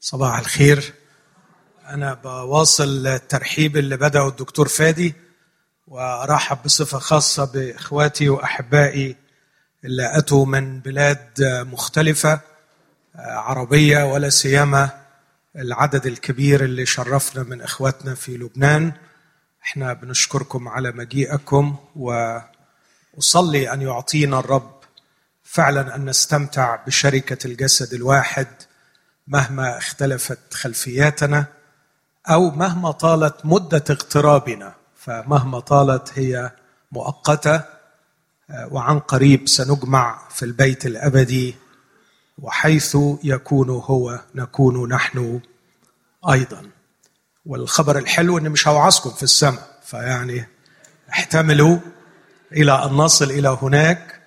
صباح 0.00 0.38
الخير. 0.38 0.92
أنا 1.88 2.14
بواصل 2.14 3.06
الترحيب 3.06 3.76
اللي 3.76 3.96
بدأه 3.96 4.28
الدكتور 4.28 4.68
فادي 4.68 5.14
وأرحب 5.86 6.58
بصفة 6.64 6.98
خاصة 6.98 7.44
بإخواتي 7.44 8.28
وأحبائي 8.28 9.16
اللي 9.84 10.18
أتوا 10.18 10.46
من 10.46 10.80
بلاد 10.80 11.28
مختلفة 11.72 12.40
عربية 13.16 14.12
ولا 14.12 14.28
سيما 14.28 14.90
العدد 15.56 16.06
الكبير 16.06 16.64
اللي 16.64 16.86
شرفنا 16.86 17.42
من 17.42 17.62
إخواتنا 17.62 18.14
في 18.14 18.36
لبنان. 18.36 18.92
إحنا 19.64 19.92
بنشكركم 19.92 20.68
على 20.68 20.92
مجيئكم 20.92 21.76
وأصلي 23.16 23.72
أن 23.72 23.82
يعطينا 23.82 24.38
الرب 24.38 24.80
فعلا 25.44 25.96
أن 25.96 26.04
نستمتع 26.04 26.76
بشركة 26.86 27.46
الجسد 27.46 27.94
الواحد 27.94 28.46
مهما 29.30 29.78
اختلفت 29.78 30.54
خلفياتنا 30.54 31.44
أو 32.30 32.50
مهما 32.50 32.90
طالت 32.90 33.34
مدة 33.44 33.84
اغترابنا 33.90 34.74
فمهما 34.96 35.60
طالت 35.60 36.18
هي 36.18 36.50
مؤقتة 36.92 37.62
وعن 38.70 38.98
قريب 38.98 39.48
سنجمع 39.48 40.28
في 40.30 40.44
البيت 40.44 40.86
الأبدي 40.86 41.56
وحيث 42.38 42.96
يكون 43.24 43.70
هو 43.70 44.20
نكون 44.34 44.88
نحن 44.88 45.40
أيضا. 46.30 46.70
والخبر 47.46 47.98
الحلو 47.98 48.38
ان 48.38 48.48
مش 48.50 48.68
هوعظكم 48.68 49.10
في 49.10 49.22
السماء 49.22 49.78
فيعني 49.84 50.48
احتملوا 51.10 51.78
إلى 52.52 52.84
أن 52.84 52.90
نصل 52.90 53.30
إلى 53.30 53.58
هناك 53.62 54.20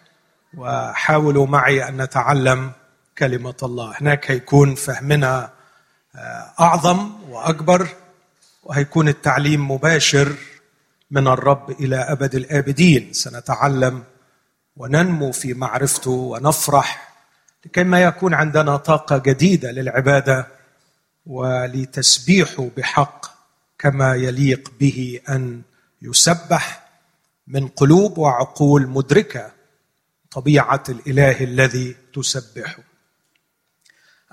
وحاولوا 0.57 1.47
معي 1.47 1.89
أن 1.89 2.01
نتعلم 2.01 2.71
كلمة 3.17 3.55
الله. 3.63 3.95
هناك 4.01 4.31
هيكون 4.31 4.75
فهمنا 4.75 5.51
أعظم 6.59 7.11
وأكبر 7.29 7.87
وهيكون 8.63 9.07
التعليم 9.07 9.71
مباشر 9.71 10.35
من 11.11 11.27
الرب 11.27 11.71
إلى 11.71 11.95
أبد 11.95 12.35
الآبدين. 12.35 13.13
سنتعلم 13.13 14.03
وننمو 14.77 15.31
في 15.31 15.53
معرفته 15.53 16.11
ونفرح 16.11 17.13
لكي 17.65 17.83
ما 17.83 18.01
يكون 18.03 18.33
عندنا 18.33 18.77
طاقة 18.77 19.17
جديدة 19.17 19.71
للعبادة 19.71 20.47
ولتسبيحه 21.25 22.69
بحق 22.77 23.25
كما 23.79 24.15
يليق 24.15 24.71
به 24.79 25.19
أن 25.29 25.61
يسبح 26.01 26.83
من 27.47 27.67
قلوب 27.67 28.17
وعقول 28.17 28.87
مدركة 28.87 29.51
طبيعة 30.31 30.83
الإله 30.89 31.43
الذي 31.43 31.95
تسبحه. 32.13 32.92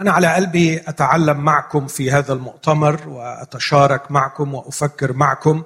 أنا 0.01 0.11
على 0.13 0.35
قلبي 0.35 0.79
أتعلم 0.89 1.37
معكم 1.37 1.87
في 1.87 2.11
هذا 2.11 2.33
المؤتمر 2.33 3.09
وأتشارك 3.09 4.11
معكم 4.11 4.55
وأفكر 4.55 5.13
معكم 5.13 5.63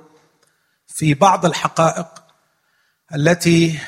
في 0.87 1.15
بعض 1.15 1.47
الحقائق 1.47 2.07
التي 3.15 3.79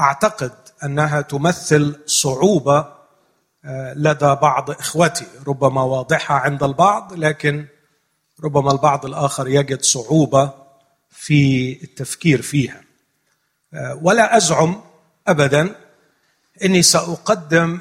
أعتقد 0.00 0.52
أنها 0.84 1.20
تمثل 1.20 2.00
صعوبة 2.06 2.94
لدى 3.96 4.34
بعض 4.34 4.70
إخوتي 4.70 5.26
ربما 5.46 5.82
واضحة 5.82 6.34
عند 6.34 6.62
البعض 6.62 7.12
لكن 7.12 7.66
ربما 8.44 8.72
البعض 8.72 9.06
الآخر 9.06 9.48
يجد 9.48 9.82
صعوبة 9.82 10.50
في 11.10 11.72
التفكير 11.82 12.42
فيها. 12.42 12.80
ولا 14.02 14.36
أزعم 14.36 14.82
أبدا 15.28 15.74
أني 16.64 16.82
سأقدم 16.82 17.80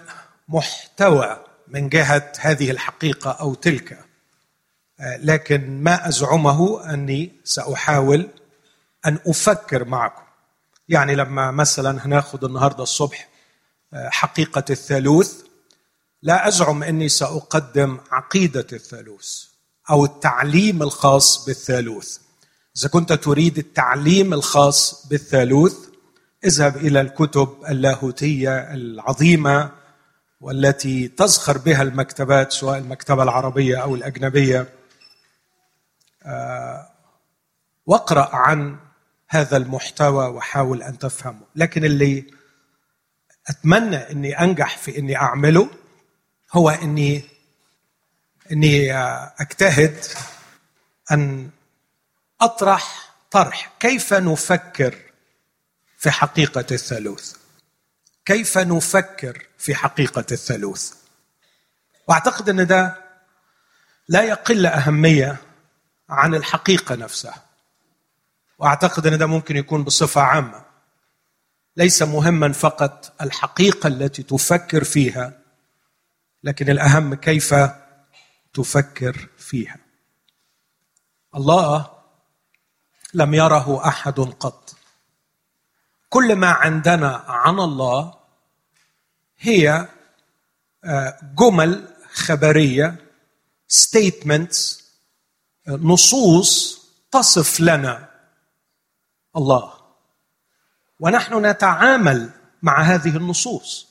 محتوى 0.50 1.43
من 1.74 1.90
جهة 1.90 2.32
هذه 2.40 2.72
الحقيقة 2.72 3.32
أو 3.32 3.54
تلك. 3.54 4.06
لكن 5.20 5.84
ما 5.84 6.08
أزعمه 6.08 6.94
أني 6.94 7.32
سأحاول 7.44 8.30
أن 9.06 9.20
أفكر 9.28 9.86
معكم. 9.86 10.24
يعني 10.90 11.16
لما 11.16 11.52
مثلا 11.52 12.06
هناخد 12.06 12.44
النهارده 12.44 12.84
الصبح 12.84 13.30
حقيقة 13.94 14.64
الثالوث 14.70 15.42
لا 16.22 16.48
أزعم 16.48 16.84
أني 16.84 17.10
سأقدم 17.10 17.98
عقيدة 18.12 18.68
الثالوث 18.74 19.44
أو 19.90 20.06
التعليم 20.06 20.84
الخاص 20.84 21.46
بالثالوث. 21.46 22.18
إذا 22.78 22.88
كنت 22.90 23.14
تريد 23.14 23.58
التعليم 23.58 24.34
الخاص 24.34 25.08
بالثالوث 25.08 25.76
اذهب 26.46 26.78
إلى 26.78 27.02
الكتب 27.02 27.50
اللاهوتية 27.70 28.74
العظيمة 28.74 29.83
والتي 30.44 31.08
تزخر 31.08 31.58
بها 31.58 31.82
المكتبات 31.82 32.52
سواء 32.52 32.78
المكتبة 32.78 33.24
العربية 33.24 33.84
أو 33.84 33.96
الأجنبية. 33.96 34.74
واقرأ 37.86 38.36
عن 38.36 38.80
هذا 39.30 39.58
المحتوى 39.58 40.28
وحاول 40.28 40.84
أن 40.84 40.98
تفهمه. 40.98 41.46
لكن 41.56 41.86
اللي 41.86 42.26
أتمنى 43.48 43.96
أني 43.96 44.40
أنجح 44.40 44.78
في 44.78 44.98
أني 44.98 45.16
أعمله 45.18 45.70
هو 46.54 46.70
أني 46.70 47.24
أني 48.52 48.94
أجتهد 49.40 49.98
أن 51.12 51.50
أطرح 52.42 53.14
طرح 53.32 53.74
كيف 53.80 54.14
نفكر 54.14 54.96
في 55.98 56.12
حقيقة 56.12 56.66
الثالوث. 56.72 57.43
كيف 58.26 58.58
نفكر 58.58 59.48
في 59.58 59.76
حقيقة 59.76 60.26
الثالوث؟ 60.32 60.94
وأعتقد 62.08 62.50
أن 62.50 62.68
ده 62.68 63.04
لا 64.08 64.24
يقل 64.24 64.66
أهمية 64.66 65.38
عن 66.10 66.36
الحقيقة 66.36 66.96
نفسها. 66.96 67.44
وأعتقد 68.58 69.08
أن 69.08 69.18
ده 69.18 69.26
ممكن 69.26 69.58
يكون 69.58 69.84
بصفة 69.84 70.22
عامة. 70.22 70.66
ليس 71.78 72.02
مهما 72.02 72.52
فقط 72.52 73.14
الحقيقة 73.22 73.88
التي 73.88 74.24
تفكر 74.24 74.84
فيها 74.84 75.40
لكن 76.44 76.70
الأهم 76.70 77.14
كيف 77.14 77.56
تفكر 78.54 79.30
فيها. 79.38 79.78
الله 81.36 81.92
لم 83.14 83.34
يره 83.34 83.88
أحد 83.88 84.20
قط. 84.20 84.63
كل 86.14 86.36
ما 86.36 86.52
عندنا 86.52 87.16
عن 87.28 87.60
الله 87.60 88.14
هي 89.40 89.88
جمل 91.40 91.88
خبرية 92.14 93.10
statements 93.72 94.84
نصوص 95.68 96.82
تصف 97.12 97.60
لنا 97.60 98.10
الله. 99.36 99.74
ونحن 101.00 101.46
نتعامل 101.46 102.30
مع 102.62 102.82
هذه 102.82 103.18
النصوص. 103.18 103.88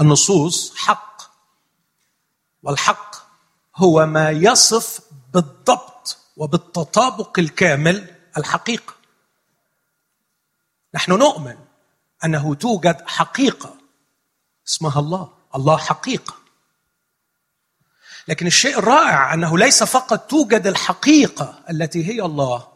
النصوص 0.00 0.76
حق. 0.76 1.22
والحق 2.62 3.16
هو 3.76 4.06
ما 4.06 4.30
يصف 4.30 5.00
بالضبط 5.32 6.18
وبالتطابق 6.36 7.38
الكامل 7.38 8.14
الحقيقة. 8.38 8.97
نحن 10.94 11.12
نؤمن 11.12 11.58
أنه 12.24 12.54
توجد 12.54 13.08
حقيقة 13.08 13.76
اسمها 14.68 15.00
الله 15.00 15.32
الله 15.54 15.76
حقيقه 15.76 16.34
لكن 18.28 18.46
الشيء 18.46 18.78
الرائع 18.78 19.34
أنه 19.34 19.58
ليس 19.58 19.82
فقط 19.82 20.30
توجد 20.30 20.66
الحقيقة 20.66 21.64
التي 21.70 22.08
هي 22.08 22.22
الله 22.22 22.68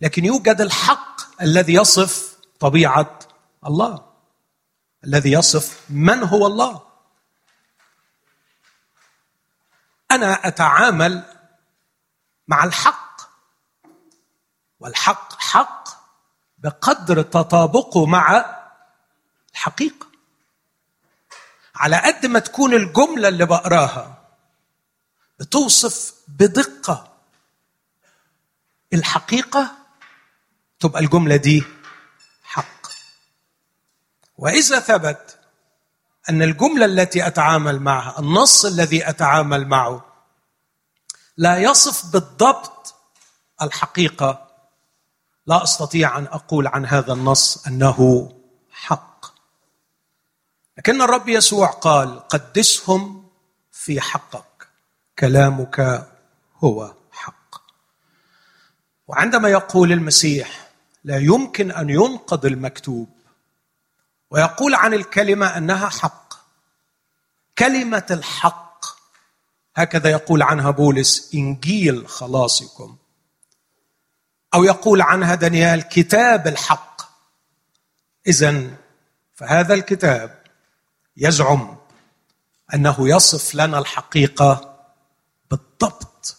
لكن 0.00 0.24
يوجد 0.24 0.60
الحق 0.60 1.42
الذي 1.42 1.74
يصف 1.74 2.36
طبيعة 2.60 3.18
الله 3.66 4.06
الذي 5.04 5.32
يصف 5.32 5.90
من 5.90 6.22
هو 6.22 6.46
الله. 6.46 6.82
أنا 10.10 10.48
أتعامل 10.48 11.22
مع 12.48 12.64
الحق 12.64 13.20
والحق 14.80 15.40
حق 15.40 15.85
بقدر 16.66 17.22
تطابقه 17.22 18.06
مع 18.06 18.56
الحقيقة. 19.52 20.06
على 21.76 21.96
قد 21.96 22.26
ما 22.26 22.38
تكون 22.38 22.74
الجملة 22.74 23.28
اللي 23.28 23.46
بقراها 23.46 24.22
بتوصف 25.40 26.14
بدقة 26.28 27.12
الحقيقة 28.92 29.76
تبقى 30.80 31.00
الجملة 31.00 31.36
دي 31.36 31.64
حق. 32.44 32.86
وإذا 34.36 34.80
ثبت 34.80 35.38
أن 36.30 36.42
الجملة 36.42 36.84
التي 36.84 37.26
أتعامل 37.26 37.80
معها 37.80 38.18
النص 38.18 38.64
الذي 38.64 39.08
أتعامل 39.08 39.68
معه 39.68 40.04
لا 41.36 41.58
يصف 41.58 42.06
بالضبط 42.12 42.94
الحقيقة 43.62 44.45
لا 45.46 45.62
أستطيع 45.62 46.18
أن 46.18 46.24
أقول 46.24 46.66
عن 46.66 46.86
هذا 46.86 47.12
النص 47.12 47.66
أنه 47.66 48.32
حق. 48.70 49.26
لكن 50.78 51.02
الرب 51.02 51.28
يسوع 51.28 51.66
قال 51.66 52.28
قدسهم 52.28 53.28
في 53.72 54.00
حقك 54.00 54.68
كلامك 55.18 56.08
هو 56.64 56.94
حق. 57.12 57.62
وعندما 59.08 59.48
يقول 59.48 59.92
المسيح 59.92 60.70
لا 61.04 61.18
يمكن 61.18 61.70
أن 61.70 61.90
ينقض 61.90 62.46
المكتوب 62.46 63.08
ويقول 64.30 64.74
عن 64.74 64.94
الكلمة 64.94 65.46
أنها 65.46 65.88
حق 65.88 66.34
كلمة 67.58 68.06
الحق 68.10 68.84
هكذا 69.76 70.10
يقول 70.10 70.42
عنها 70.42 70.70
بولس 70.70 71.34
إنجيل 71.34 72.08
خلاصكم. 72.08 72.96
أو 74.54 74.64
يقول 74.64 75.02
عنها 75.02 75.34
دانيال 75.34 75.88
كتاب 75.88 76.46
الحق. 76.46 77.02
اذا 78.26 78.70
فهذا 79.34 79.74
الكتاب 79.74 80.42
يزعم 81.16 81.76
أنه 82.74 83.08
يصف 83.08 83.54
لنا 83.54 83.78
الحقيقة 83.78 84.76
بالضبط 85.50 86.36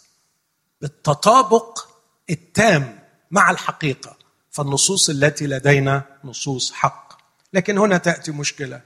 بالتطابق 0.80 1.88
التام 2.30 2.98
مع 3.30 3.50
الحقيقة. 3.50 4.16
فالنصوص 4.50 5.10
التي 5.10 5.46
لدينا 5.46 6.04
نصوص 6.24 6.72
حق. 6.72 7.18
لكن 7.52 7.78
هنا 7.78 7.98
تأتي 7.98 8.32
مشكلة. 8.32 8.80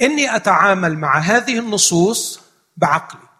إني 0.00 0.36
أتعامل 0.36 0.98
مع 0.98 1.18
هذه 1.18 1.58
النصوص 1.58 2.40
بعقلي. 2.76 3.31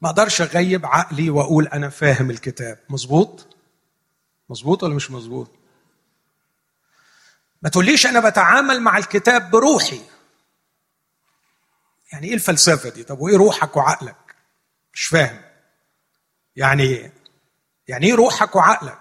ما 0.00 0.08
أقدرش 0.08 0.40
اغيب 0.40 0.86
عقلي 0.86 1.30
واقول 1.30 1.68
أنا 1.68 1.88
فاهم 1.88 2.30
الكتاب. 2.30 2.78
مظبوط؟ 2.88 3.56
مظبوط 4.50 4.82
ولا 4.82 4.94
مش 4.94 5.10
مظبوط؟ 5.10 5.50
ما 7.62 7.68
تقوليش 7.68 8.06
أنا 8.06 8.28
بتعامل 8.30 8.80
مع 8.80 8.98
الكتاب 8.98 9.50
بروحي. 9.50 10.00
يعني 12.12 12.26
إيه 12.26 12.34
الفلسفة 12.34 12.88
دي؟ 12.88 13.04
طب 13.04 13.20
وايه 13.20 13.36
روحك 13.36 13.76
وعقلك؟ 13.76 14.34
مش 14.94 15.04
فاهم. 15.06 15.40
يعني 16.56 17.12
يعني 17.88 18.06
إيه 18.06 18.14
روحك 18.14 18.56
وعقلك؟ 18.56 18.98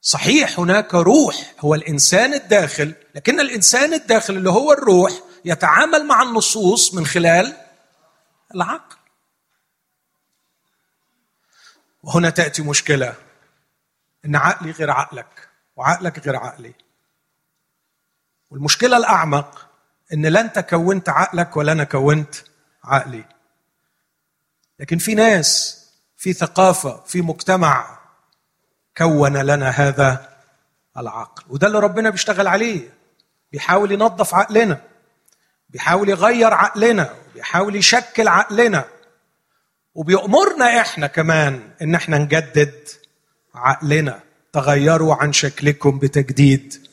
صحيح 0.00 0.60
هناك 0.60 0.94
روح 0.94 1.54
هو 1.60 1.74
الإنسان 1.74 2.34
الداخل 2.34 2.94
لكن 3.14 3.40
الإنسان 3.40 3.94
الداخل 3.94 4.36
اللي 4.36 4.50
هو 4.50 4.72
الروح 4.72 5.12
يتعامل 5.44 6.06
مع 6.06 6.22
النصوص 6.22 6.94
من 6.94 7.06
خلال 7.06 7.56
العقل. 8.54 8.96
وهنا 12.02 12.30
تأتي 12.30 12.62
مشكلة. 12.62 13.14
إن 14.24 14.36
عقلي 14.36 14.70
غير 14.70 14.90
عقلك 14.90 15.48
وعقلك 15.76 16.18
غير 16.18 16.36
عقلي. 16.36 16.74
والمشكلة 18.50 18.96
الأعمق 18.96 19.68
إن 20.12 20.26
لا 20.26 20.40
أنت 20.40 20.58
كونت 20.58 21.08
عقلك 21.08 21.56
ولا 21.56 21.72
أنا 21.72 21.84
كونت 21.84 22.34
عقلي. 22.84 23.24
لكن 24.80 24.98
في 24.98 25.14
ناس 25.14 25.80
في 26.16 26.32
ثقافة 26.32 27.02
في 27.06 27.22
مجتمع 27.22 27.98
كون 28.96 29.36
لنا 29.36 29.68
هذا 29.68 30.38
العقل. 30.96 31.44
وده 31.48 31.66
اللي 31.66 31.78
ربنا 31.78 32.10
بيشتغل 32.10 32.46
عليه. 32.48 32.94
بيحاول 33.52 33.92
ينظف 33.92 34.34
عقلنا 34.34 34.82
بيحاول 35.68 36.08
يغير 36.08 36.54
عقلنا 36.54 37.14
بيحاول 37.34 37.76
يشكل 37.76 38.28
عقلنا. 38.28 38.84
وبيأمرنا 40.04 40.80
إحنا 40.80 41.06
كمان 41.06 41.70
إن 41.82 41.94
إحنا 41.94 42.18
نجدد 42.18 42.88
عقلنا. 43.54 44.20
تغيروا 44.52 45.14
عن 45.14 45.32
شكلكم 45.32 45.98
بتجديد 45.98 46.86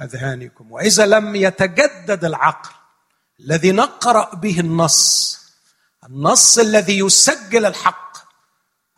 أذهانكم. 0.00 0.72
وإذا 0.72 1.06
لم 1.06 1.36
يتجدد 1.36 2.24
العقل 2.24 2.70
الذي 3.40 3.72
نقرأ 3.72 4.34
به 4.34 4.60
النص 4.60 5.38
النص 6.08 6.58
الذي 6.58 6.98
يسجل 6.98 7.66
الحق 7.66 8.16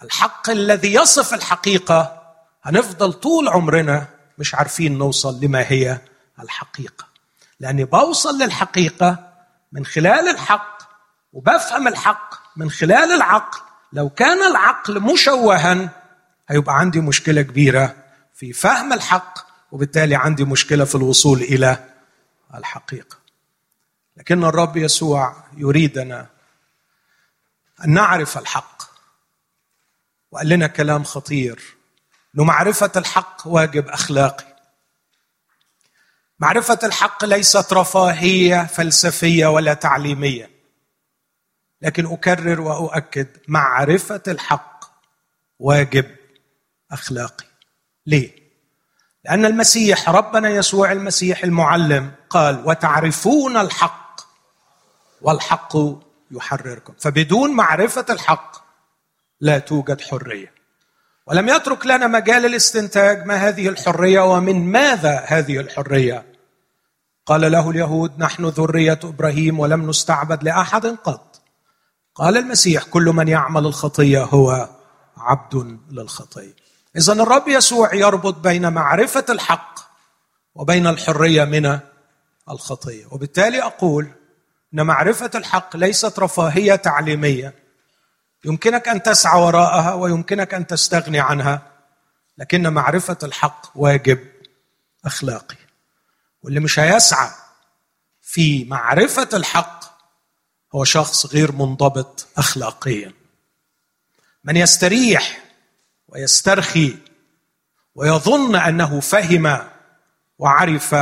الحق 0.02 0.50
الذي 0.50 0.94
يصف 0.94 1.34
الحقيقة 1.34 2.22
هنفضل 2.62 3.12
طول 3.12 3.48
عمرنا 3.48 4.06
مش 4.38 4.54
عارفين 4.54 4.98
نوصل 4.98 5.40
لما 5.40 5.64
هي 5.68 5.98
الحقيقة. 6.42 7.06
لأني 7.60 7.84
بوصل 7.84 8.38
للحقيقة 8.42 9.32
من 9.72 9.86
خلال 9.86 10.28
الحق 10.28 10.78
وبفهم 11.32 11.88
الحق 11.88 12.34
من 12.58 12.70
خلال 12.70 13.12
العقل 13.12 13.60
لو 13.92 14.08
كان 14.08 14.50
العقل 14.50 15.00
مشوها 15.00 15.90
هيبقى 16.48 16.78
عندي 16.78 17.00
مشكلة 17.00 17.42
كبيرة 17.42 17.96
في 18.34 18.52
فهم 18.52 18.92
الحق 18.92 19.38
وبالتالي 19.72 20.16
عندي 20.16 20.44
مشكلة 20.44 20.84
في 20.84 20.94
الوصول 20.94 21.40
إلى 21.42 21.84
الحقيقة. 22.54 23.16
لكن 24.16 24.44
الرب 24.44 24.76
يسوع 24.76 25.36
يريدنا 25.56 26.26
أن 27.84 27.90
نعرف 27.94 28.38
الحق. 28.38 28.82
وقال 30.30 30.48
لنا 30.48 30.66
كلام 30.66 31.04
خطير. 31.04 31.62
إنه 32.34 32.44
معرفة 32.44 32.92
الحق 32.96 33.42
واجب 33.46 33.88
أخلاقي. 33.88 34.56
معرفة 36.40 36.78
الحق 36.82 37.24
ليست 37.24 37.72
رفاهية 37.72 38.66
فلسفية 38.66 39.46
ولا 39.46 39.74
تعليمية. 39.74 40.57
لكن 41.82 42.06
أكرر 42.06 42.60
وأؤكد 42.60 43.28
معرفة 43.48 44.22
الحق 44.28 44.84
واجب 45.58 46.06
أخلاقي. 46.92 47.44
ليه؟ 48.06 48.30
لأن 49.24 49.44
المسيح 49.44 50.10
ربنا 50.10 50.48
يسوع 50.48 50.92
المسيح 50.92 51.44
المعلم 51.44 52.10
قال 52.30 52.62
وتعرفون 52.66 53.56
الحق 53.56 54.20
والحق 55.22 55.76
يحرركم. 56.30 56.94
فبدون 57.00 57.50
معرفة 57.50 58.06
الحق 58.10 58.56
لا 59.40 59.58
توجد 59.58 60.00
حرية. 60.00 60.52
ولم 61.26 61.48
يترك 61.48 61.86
لنا 61.86 62.06
مجال 62.06 62.46
الاستنتاج 62.46 63.26
ما 63.26 63.34
هذه 63.34 63.68
الحرية 63.68 64.20
ومن 64.20 64.72
ماذا 64.72 65.24
هذه 65.26 65.58
الحرية. 65.60 66.24
قال 67.26 67.52
له 67.52 67.70
اليهود 67.70 68.18
نحن 68.18 68.44
ذرية 68.44 69.00
إبراهيم 69.04 69.60
ولم 69.60 69.90
نستعبد 69.90 70.44
لأحد 70.44 70.86
قط. 70.86 71.27
قال 72.18 72.36
المسيح 72.36 72.82
كل 72.82 73.04
من 73.04 73.28
يعمل 73.28 73.66
الخطية 73.66 74.24
هو 74.24 74.68
عبد 75.16 75.78
للخطية. 75.90 76.56
اذا 76.96 77.12
الرب 77.12 77.48
يسوع 77.48 77.94
يربط 77.94 78.34
بين 78.34 78.72
معرفة 78.72 79.24
الحق 79.28 79.78
وبين 80.54 80.86
الحرية 80.86 81.44
من 81.44 81.78
الخطية. 82.50 83.06
وبالتالي 83.10 83.62
أقول 83.62 84.10
إن 84.74 84.86
معرفة 84.86 85.30
الحق 85.34 85.76
ليست 85.76 86.18
رفاهية 86.18 86.74
تعليمية. 86.74 87.54
يمكنك 88.44 88.88
أن 88.88 89.02
تسعى 89.02 89.42
وراءها 89.42 89.94
ويمكنك 89.94 90.54
أن 90.54 90.66
تستغني 90.66 91.20
عنها 91.20 91.62
لكن 92.38 92.68
معرفة 92.68 93.18
الحق 93.22 93.66
واجب 93.74 94.18
أخلاقي. 95.04 95.56
واللي 96.42 96.60
مش 96.60 96.78
هيسعى 96.78 97.30
في 98.22 98.64
معرفة 98.64 99.28
الحق 99.32 99.77
هو 100.74 100.84
شخص 100.84 101.26
غير 101.26 101.52
منضبط 101.52 102.26
اخلاقيا. 102.36 103.12
من 104.44 104.56
يستريح 104.56 105.44
ويسترخي 106.08 106.96
ويظن 107.94 108.56
أنه 108.56 109.00
فهم 109.00 109.68
وعرف 110.38 110.94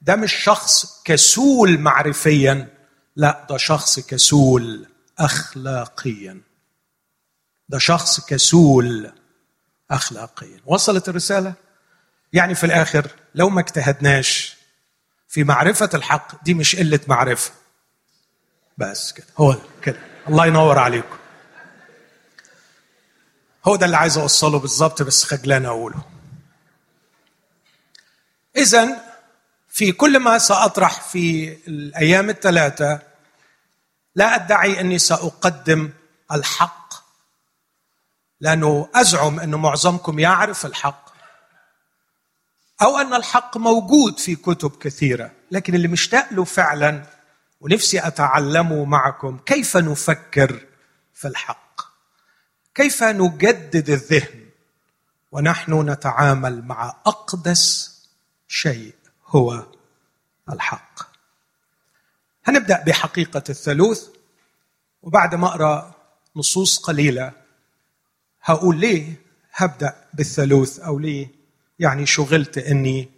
ده 0.00 0.16
مش 0.16 0.32
شخص 0.32 1.02
كسول 1.04 1.78
معرفيا 1.78 2.68
لا 3.16 3.46
ده 3.50 3.56
شخص 3.56 4.00
كسول 4.00 4.86
اخلاقيا. 5.18 6.40
ده 7.68 7.78
شخص 7.78 8.20
كسول 8.26 9.12
اخلاقيا. 9.90 10.60
وصلت 10.66 11.08
الرسالة؟ 11.08 11.54
يعني 12.32 12.54
في 12.54 12.66
الآخر 12.66 13.10
لو 13.34 13.48
ما 13.48 13.60
اجتهدناش 13.60 14.56
في 15.28 15.44
معرفة 15.44 15.90
الحق 15.94 16.44
دي 16.44 16.54
مش 16.54 16.76
قلة 16.76 17.00
معرفة. 17.08 17.52
بس 18.80 19.12
كده. 19.12 19.26
هو 19.38 19.56
كده. 19.82 19.98
الله 20.28 20.46
ينور 20.46 20.78
عليكم. 20.78 21.16
هو 23.64 23.76
ده 23.76 23.86
اللي 23.86 23.96
عايز 23.96 24.18
أوصله 24.18 24.58
بالظبط 24.58 25.02
بس 25.02 25.24
خجلان 25.24 25.66
أقوله. 25.66 26.02
اذا 28.56 28.88
في 29.68 29.92
كل 29.92 30.18
ما 30.18 30.38
سأطرح 30.38 31.00
في 31.00 31.52
الأيام 31.68 32.30
الثلاثة 32.30 33.00
لا 34.14 34.34
أدعي 34.34 34.80
أني 34.80 34.98
سأقدم 34.98 35.90
الحق 36.32 36.94
لأنه 38.40 38.88
أزعم 38.94 39.40
أن 39.40 39.54
معظمكم 39.54 40.18
يعرف 40.18 40.66
الحق 40.66 41.10
أو 42.82 42.98
أن 42.98 43.14
الحق 43.14 43.56
موجود 43.56 44.18
في 44.18 44.36
كتب 44.36 44.70
كثيرة 44.76 45.30
لكن 45.50 45.74
اللي 45.74 45.88
مشتاق 45.88 46.32
له 46.32 46.44
فعلا 46.44 47.19
ونفسي 47.60 48.06
اتعلمه 48.06 48.84
معكم 48.84 49.38
كيف 49.38 49.76
نفكر 49.76 50.66
في 51.14 51.28
الحق. 51.28 51.80
كيف 52.74 53.02
نجدد 53.02 53.90
الذهن 53.90 54.46
ونحن 55.32 55.90
نتعامل 55.90 56.64
مع 56.64 56.88
أقدس 57.06 57.90
شيء 58.48 58.94
هو 59.26 59.66
الحق. 60.52 61.00
هنبدأ 62.44 62.84
بحقيقة 62.84 63.42
الثالوث 63.48 64.08
وبعد 65.02 65.34
ما 65.34 65.46
أقرأ 65.46 65.94
نصوص 66.36 66.78
قليلة 66.78 67.32
هقول 68.42 68.80
ليه 68.80 69.14
هبدأ 69.52 70.04
بالثالوث 70.14 70.78
أو 70.78 70.98
ليه 70.98 71.28
يعني 71.78 72.06
شغلت 72.06 72.58
إني 72.58 73.10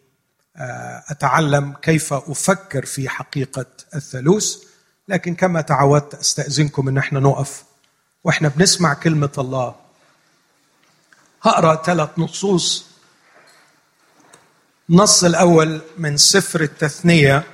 أتعلم 0.56 1.72
كيف 1.82 2.12
أفكر 2.12 2.84
في 2.86 3.08
حقيقة 3.08 3.66
الثالوث 3.94 4.56
لكن 5.08 5.34
كما 5.34 5.60
تعودت 5.60 6.14
أستأذنكم 6.14 6.88
إن 6.88 6.98
إحنا 6.98 7.20
نقف 7.20 7.64
وإحنا 8.24 8.48
بنسمع 8.48 8.94
كلمة 8.94 9.32
الله. 9.38 9.74
هقرأ 11.42 11.82
ثلاث 11.82 12.10
نصوص. 12.18 12.86
النص 14.90 15.24
الأول 15.24 15.80
من 15.98 16.16
سفر 16.16 16.60
التثنية 16.60 17.44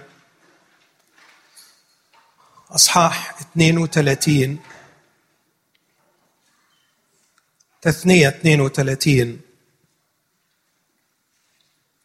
أصحاح 2.71 3.41
32 3.41 4.59
تثنية 7.83 8.29
32 8.29 9.41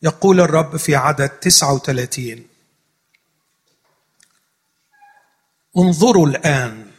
يقول 0.03 0.41
الرب 0.41 0.77
في 0.77 0.95
عدد 0.95 1.29
39 1.29 2.48
انظروا 5.77 6.27
الآن. 6.27 6.91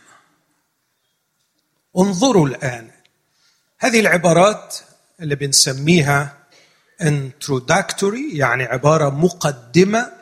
انظروا 1.98 2.48
الآن. 2.48 2.90
هذه 3.78 4.00
العبارات 4.00 4.76
اللي 5.20 5.34
بنسميها 5.34 6.38
introductory 7.02 8.32
يعني 8.32 8.64
عبارة 8.64 9.10
مقدمة 9.10 10.12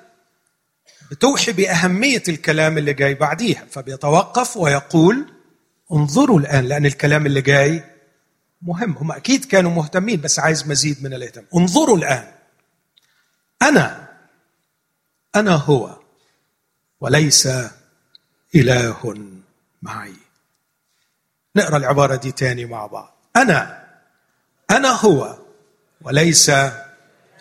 بتوحي 1.11 1.53
بأهمية 1.53 2.23
الكلام 2.29 2.79
اللي 2.79 2.93
جاي 2.93 3.15
بعديها. 3.15 3.67
فبيتوقف 3.71 4.57
ويقول 4.57 5.33
انظروا 5.93 6.41
الآن 6.41 6.65
لأن 6.65 6.87
الكلام 6.87 7.27
اللي 7.27 7.41
جاي 7.41 7.85
مهم. 8.63 8.97
هم 8.99 9.13
أكيد 9.13 9.45
كانوا 9.45 9.71
مهتمين 9.71 10.21
بس 10.21 10.39
عايز 10.39 10.69
مزيد 10.69 11.05
من 11.05 11.15
الاهتمام. 11.15 11.47
انظروا 11.57 11.97
الآن. 11.97 12.42
أنا 13.63 14.09
أنا 15.37 15.55
هو 15.55 15.97
وليس 17.01 17.49
إله 18.55 19.15
معي. 19.83 20.17
نقرأ 21.57 21.77
العبارة 21.77 22.17
دي 22.17 22.33
تاني 22.33 22.65
مع 22.65 22.87
بعض. 22.87 23.17
أنا 23.37 23.89
أنا 24.71 24.89
هو 24.89 25.39
وليس 26.01 26.51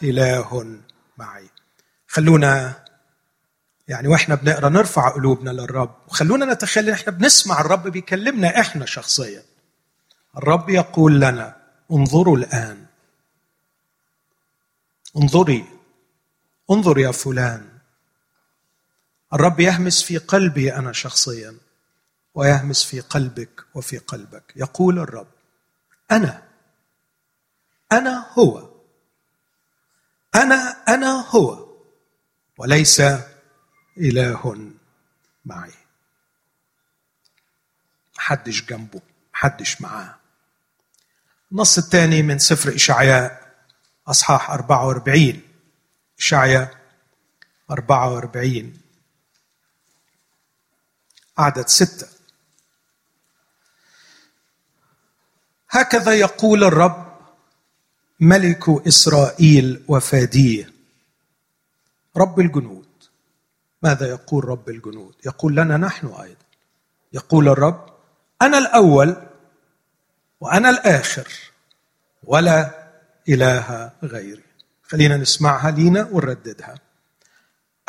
إله 0.03 0.79
معي. 1.17 1.49
خلونا 2.07 2.73
يعني 3.87 4.07
وإحنا 4.07 4.35
بنقرأ 4.35 4.69
نرفع 4.69 5.09
قلوبنا 5.09 5.49
للرب. 5.49 5.95
وخلونا 6.07 6.53
نتخيل 6.53 6.87
إن 6.87 6.93
إحنا 6.93 7.11
بنسمع 7.11 7.61
الرب 7.61 7.87
بيكلمنا 7.87 8.59
إحنا 8.59 8.85
شخصيا. 8.85 9.43
الرب 10.37 10.69
يقول 10.69 11.21
لنا 11.21 11.55
انظروا 11.91 12.37
الآن. 12.37 12.85
انظري 15.17 15.65
انظر 16.71 16.97
يا 16.97 17.11
فلان. 17.11 17.77
الرب 19.33 19.59
يهمس 19.59 20.03
في 20.03 20.17
قلبي 20.17 20.75
أنا 20.75 20.91
شخصيا 20.93 21.57
ويهمس 22.33 22.83
في 22.83 22.99
قلبك 22.99 23.63
وفي 23.73 23.97
قلبك. 23.97 24.53
يقول 24.55 24.99
الرب 24.99 25.27
أنا 26.11 26.43
أنا 27.91 28.25
هو. 28.33 28.69
أنا 30.35 30.55
أنا 30.87 31.25
هو 31.29 31.67
وليس 32.57 33.01
إله 33.97 34.69
معي. 35.45 35.73
محدش 38.17 38.61
جنبه 38.65 39.01
محدش 39.33 39.81
معاه. 39.81 40.15
النص 41.51 41.77
الثاني 41.77 42.21
من 42.21 42.39
سفر 42.39 42.75
إشعياء 42.75 43.55
أصحاح 44.07 44.51
44 44.51 45.50
إشعياء 46.21 46.77
44 47.71 48.81
عدد 51.37 51.67
ستة. 51.67 52.07
هكذا 55.69 56.13
يقول 56.13 56.63
الرب 56.63 57.17
ملك 58.19 58.87
إسرائيل 58.87 59.83
وفاديه. 59.87 60.71
رب 62.17 62.39
الجنود. 62.39 62.87
ماذا 63.83 64.09
يقول 64.09 64.45
رب 64.45 64.69
الجنود؟ 64.69 65.15
يقول 65.25 65.55
لنا 65.55 65.77
نحن 65.77 66.07
أيضا. 66.07 66.45
يقول 67.13 67.47
الرب 67.47 67.93
أنا 68.41 68.57
الأول 68.57 69.27
وأنا 70.39 70.69
الآخر 70.69 71.27
ولا 72.23 72.87
إله 73.29 73.91
غيري. 74.03 74.50
خلينا 74.91 75.17
نسمعها 75.17 75.71
لينا 75.71 76.09
ونرددها. 76.11 76.75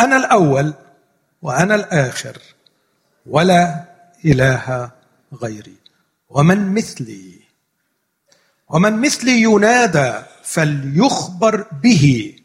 أنا 0.00 0.16
الأول 0.16 0.74
وأنا 1.42 1.74
الآخر 1.74 2.38
ولا 3.26 3.84
إله 4.24 4.90
غيري. 5.42 5.76
ومن 6.28 6.74
مثلي؟ 6.74 7.40
ومن 8.68 9.00
مثلي 9.00 9.42
ينادى 9.42 10.12
فليخبر 10.42 11.66
به 11.82 12.36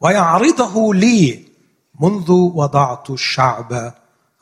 ويعرضه 0.00 0.94
لي 0.94 1.44
منذ 2.00 2.30
وضعت 2.30 3.10
الشعب 3.10 3.94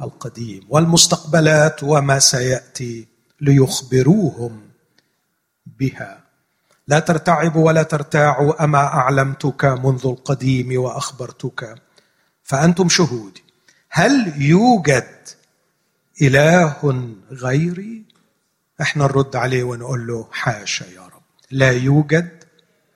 القديم. 0.02 0.66
والمستقبلات 0.68 1.82
وما 1.82 2.18
سيأتي 2.18 3.06
ليخبروهم 3.40 4.60
بها. 5.66 6.23
لا 6.88 6.98
ترتعبوا 6.98 7.66
ولا 7.66 7.82
ترتاعوا 7.82 8.64
أما 8.64 8.78
أعلمتك 8.78 9.64
منذ 9.64 10.06
القديم 10.06 10.82
وأخبرتك. 10.82 11.74
فأنتم 12.42 12.88
شهودي 12.88 13.44
هل 13.90 14.42
يوجد 14.42 15.28
إله 16.22 17.14
غيري؟ 17.30 18.04
إحنا 18.80 19.04
نرد 19.04 19.36
عليه 19.36 19.64
ونقول 19.64 20.06
له 20.06 20.28
حاشا 20.32 20.84
يا 20.84 21.02
رب. 21.02 21.22
لا 21.50 21.70
يوجد 21.70 22.44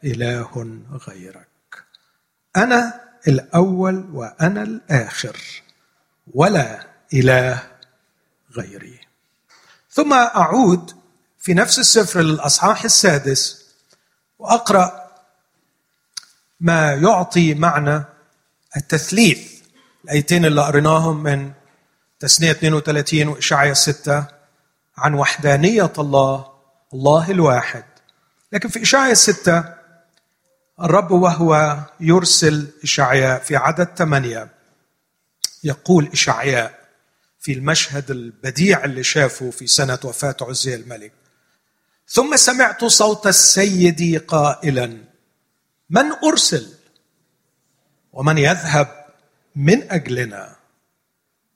إله 0.04 0.78
غيرك. 1.08 1.84
أنا 2.56 3.00
الأول 3.28 4.08
وأنا 4.12 4.62
الآخر 4.62 5.36
ولا 6.34 6.86
إله 7.14 7.62
غيري. 8.56 9.00
ثم 9.90 10.12
أعود 10.12 10.92
في 11.38 11.54
نفس 11.54 11.78
السفر 11.78 12.20
للأصحاح 12.20 12.84
السادس 12.84 13.57
وأقرأ 14.38 15.08
ما 16.60 16.92
يعطي 16.94 17.54
معنى 17.54 18.04
التثليث. 18.76 19.58
الآيتين 20.04 20.44
اللي 20.44 20.62
قريناهم 20.62 21.22
من 21.22 21.52
تسنيه 22.20 22.50
32 22.50 23.28
واشعياء 23.28 23.74
6 23.74 24.24
عن 24.98 25.14
وحدانية 25.14 25.92
الله 25.98 26.52
الله 26.94 27.30
الواحد. 27.30 27.84
لكن 28.52 28.68
في 28.68 28.82
اشعياء 28.82 29.14
6 29.14 29.64
الرب 30.80 31.10
وهو 31.10 31.78
يرسل 32.00 32.68
إشعياء 32.84 33.40
في 33.40 33.56
عدد 33.56 33.88
ثمانية. 33.96 34.48
يقول 35.64 36.10
إشعياء 36.12 36.78
في 37.40 37.52
المشهد 37.52 38.10
البديع 38.10 38.84
اللي 38.84 39.02
شافه 39.02 39.50
في 39.50 39.66
سنة 39.66 39.98
وفاة 40.04 40.36
عزي 40.40 40.74
الملك. 40.74 41.12
ثم 42.08 42.36
سمعت 42.36 42.84
صوت 42.84 43.26
السيد 43.26 44.24
قائلا 44.24 44.86
من 45.90 46.12
أرسل؟ 46.24 46.66
ومن 48.12 48.38
يذهب 48.38 49.06
من 49.56 49.92
أجلنا؟ 49.92 50.56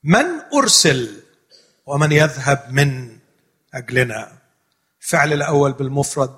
من 0.05 0.27
أرسل؟ 0.55 1.23
ومن 1.87 2.13
يذهب 2.13 2.67
من 2.71 3.19
أجلنا؟ 3.75 4.33
الفعل 5.03 5.33
الأول 5.33 5.73
بالمفرد 5.73 6.37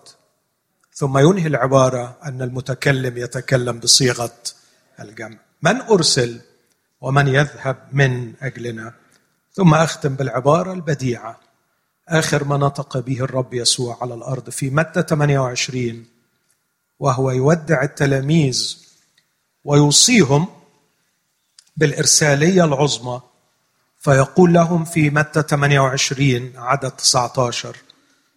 ثم 0.94 1.18
ينهي 1.18 1.46
العبارة 1.46 2.18
أن 2.24 2.42
المتكلم 2.42 3.18
يتكلم 3.18 3.78
بصيغة 3.78 4.36
الجمع. 5.00 5.38
من 5.62 5.80
أرسل؟ 5.80 6.40
ومن 7.00 7.28
يذهب 7.28 7.88
من 7.92 8.34
أجلنا؟ 8.42 8.94
ثم 9.52 9.74
أختم 9.74 10.14
بالعبارة 10.14 10.72
البديعة. 10.72 11.43
آخر 12.08 12.44
ما 12.44 12.56
نطق 12.56 12.98
به 12.98 13.20
الرب 13.20 13.54
يسوع 13.54 13.98
على 14.00 14.14
الأرض 14.14 14.50
في 14.50 14.70
متى 14.70 15.02
28 15.02 16.06
وهو 16.98 17.30
يودع 17.30 17.82
التلاميذ 17.82 18.78
ويوصيهم 19.64 20.46
بالإرسالية 21.76 22.64
العظمى 22.64 23.20
فيقول 23.98 24.52
لهم 24.52 24.84
في 24.84 25.10
متى 25.10 25.42
28 25.42 26.52
عدد 26.56 26.90
19 26.90 27.76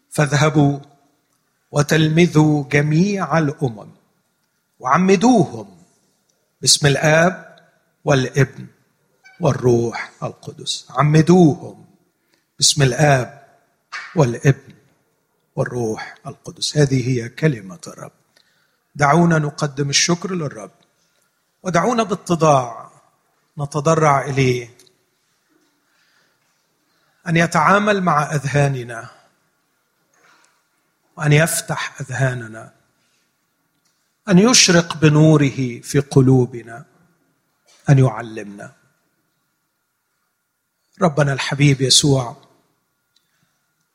فاذهبوا 0.10 0.80
وتلمذوا 1.72 2.64
جميع 2.72 3.38
الأمم 3.38 3.90
وعمدوهم 4.80 5.78
باسم 6.62 6.88
الآب 6.88 7.58
والابن 8.06 8.68
والروح 9.40 10.12
القدس. 10.24 10.86
عمدوهم 10.90 11.86
باسم 12.60 12.82
الآب 12.82 13.47
والابن 14.16 14.74
والروح 15.56 16.16
القدس. 16.28 16.78
هذه 16.78 17.10
هي 17.10 17.30
كلمة 17.30 17.80
الرب. 17.88 18.12
دعونا 18.96 19.40
نقدم 19.40 19.90
الشكر 19.90 20.32
للرب. 20.32 20.72
ودعونا 21.64 22.04
باتضاع 22.04 22.92
نتضرع 23.60 24.22
إليه. 24.22 24.78
أن 27.28 27.38
يتعامل 27.38 28.02
مع 28.02 28.36
أذهاننا. 28.36 29.10
وأن 31.18 31.32
يفتح 31.32 32.02
أذهاننا. 32.02 32.74
أن 34.30 34.40
يشرق 34.40 34.98
بنوره 34.98 35.82
في 35.82 36.00
قلوبنا. 36.00 36.86
أن 37.90 38.00
يعلمنا. 38.00 38.74
ربنا 41.02 41.34
الحبيب 41.34 41.82
يسوع. 41.82 42.47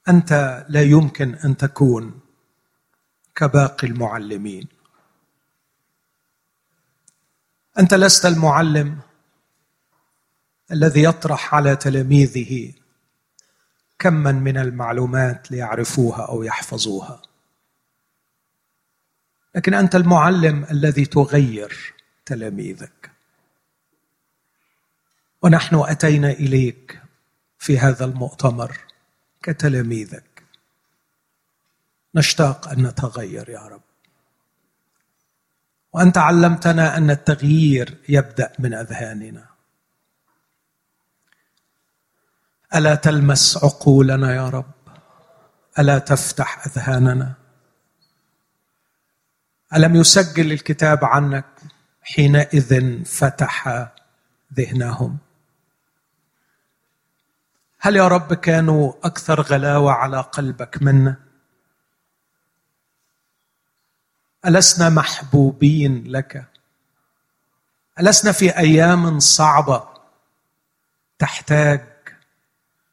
أنت 0.08 0.64
لا 0.68 0.82
يمكن 0.82 1.34
أن 1.34 1.56
تكون 1.56 2.20
كباقي 3.34 3.86
المعلمين. 3.86 4.68
أنت 7.78 7.94
لست 7.94 8.26
المعلم 8.26 8.98
الذي 10.72 11.02
يطرح 11.02 11.54
على 11.54 11.76
تلاميذه 11.76 12.72
كما 13.98 14.32
من 14.32 14.58
المعلومات 14.58 15.50
ليعرفوها 15.50 16.26
أو 16.26 16.42
يحفظوها. 16.42 17.22
لكن 19.54 19.74
أنت 19.74 19.94
المعلم 19.94 20.64
الذي 20.70 21.04
تغير 21.04 21.94
تلاميذك. 22.26 23.10
ونحن 25.42 25.76
أتينا 25.76 26.30
إليك 26.30 27.02
في 27.58 27.78
هذا 27.78 28.04
المؤتمر 28.04 28.91
كتلاميذك 29.42 30.44
نشتاق 32.14 32.68
أن 32.68 32.86
نتغير 32.86 33.48
يا 33.48 33.60
رب. 33.60 33.82
وأنت 35.92 36.18
علمتنا 36.18 36.96
أن 36.96 37.10
التغيير 37.10 37.98
يبدأ 38.08 38.52
من 38.58 38.74
أذهاننا. 38.74 39.46
ألا 42.74 42.94
تلمس 42.94 43.64
عقولنا 43.64 44.34
يا 44.34 44.48
رب؟ 44.48 44.72
ألا 45.78 45.98
تفتح 45.98 46.66
أذهاننا؟ 46.66 47.34
ألم 49.76 49.96
يسجل 49.96 50.52
الكتاب 50.52 51.04
عنك 51.04 51.44
حينئذ 52.02 53.04
فتح 53.04 53.88
ذهنهم؟ 54.54 55.18
هل 57.84 57.96
يا 57.96 58.08
رب 58.08 58.34
كانوا 58.34 58.92
أكثر 59.04 59.40
غلاوة 59.40 59.92
على 59.92 60.20
قلبك 60.20 60.82
منا 60.82 61.16
ألسنا 64.46 64.88
محبوبين 64.88 66.04
لك؟ 66.06 66.46
ألسنا 68.00 68.32
في 68.32 68.58
أيام 68.58 69.20
صعبة 69.20 69.88
تحتاج 71.18 71.80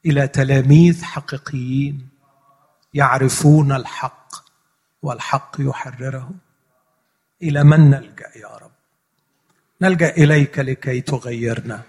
إلى 0.06 0.28
تلاميذ 0.28 1.04
حقيقيين 1.04 2.10
يعرفون 2.94 3.72
الحق 3.72 4.36
والحق 5.02 5.56
يحررهم 5.60 6.38
إلى 7.42 7.64
من 7.64 7.90
نلجأ 7.90 8.32
يا 8.36 8.58
رب؟ 8.58 8.72
نلجأ 9.82 10.10
إليك 10.10 10.60
لكي 10.60 11.02
تغيرنا. 11.02 11.89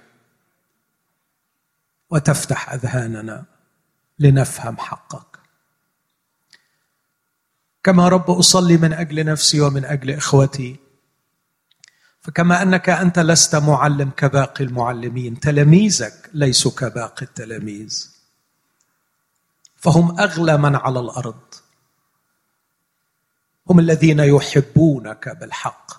وتفتح 2.11 2.73
أذهاننا 2.73 3.45
لنفهم 4.19 4.77
حقك. 4.79 5.39
كما 7.85 8.09
رب 8.09 8.31
أصلي 8.31 8.77
من 8.77 8.93
أجل 8.93 9.25
نفسي 9.25 9.61
ومن 9.61 9.85
أجل 9.85 10.11
إخوتي 10.11 10.77
فكما 12.21 12.63
أنك 12.63 12.89
أنت 12.89 13.19
لست 13.19 13.57
معلم 13.57 14.11
كباقي 14.11 14.65
المعلمين 14.65 15.41
تلاميذك 15.41 16.31
ليسوا 16.35 16.71
كباقي 16.71 17.23
التلاميذ. 17.23 18.11
فهم 19.77 20.21
أغلى 20.21 20.59
من 20.59 20.77
على 20.77 21.01
الأرض. 21.01 21.55
هم 23.71 23.79
الذين 23.79 24.21
يحبونك 24.21 25.29
بالحق. 25.29 25.93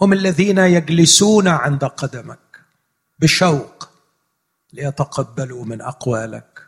هم 0.00 0.12
الذين 0.12 0.58
يجلسون 0.58 1.48
عند 1.48 1.84
قدمك 1.84 2.60
بشوق 3.18 3.88
ليتقبلوا 4.72 5.64
من 5.64 5.80
أقوالك. 5.80 6.66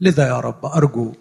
لذا 0.00 0.28
يا 0.28 0.40
رب 0.40 0.66
أرجو 0.66 1.14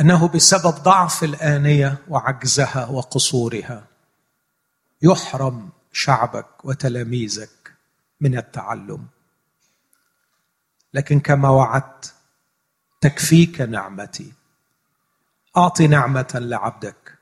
أنه 0.00 0.28
بسبب 0.28 0.74
ضعف 0.74 1.24
الآنية 1.24 1.98
وعجزها 2.08 2.86
وقصورها 2.86 3.86
يحرم 5.02 5.70
شعبك 5.92 6.64
وتلاميذك 6.64 7.74
من 8.20 8.38
التعلم. 8.38 9.06
لكن 10.94 11.20
كما 11.20 11.48
وعدت 11.48 12.14
تكفيك 13.00 13.60
نعمتي. 13.60 14.32
اعطي 15.56 15.86
نعمة 15.86 16.32
لعبدك 16.34 17.18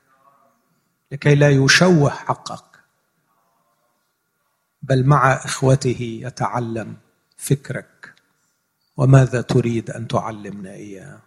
لكي 1.11 1.35
لا 1.35 1.49
يشوه 1.49 2.09
حقك. 2.09 2.74
بل 4.89 5.05
مع 5.05 5.33
إخوته 5.33 6.19
يتعلم 6.23 6.97
فكرك. 7.37 8.13
وماذا 8.97 9.41
تريد 9.41 9.89
أن 9.89 10.07
تعلمنا 10.07 10.71
إياه؟ 10.71 11.19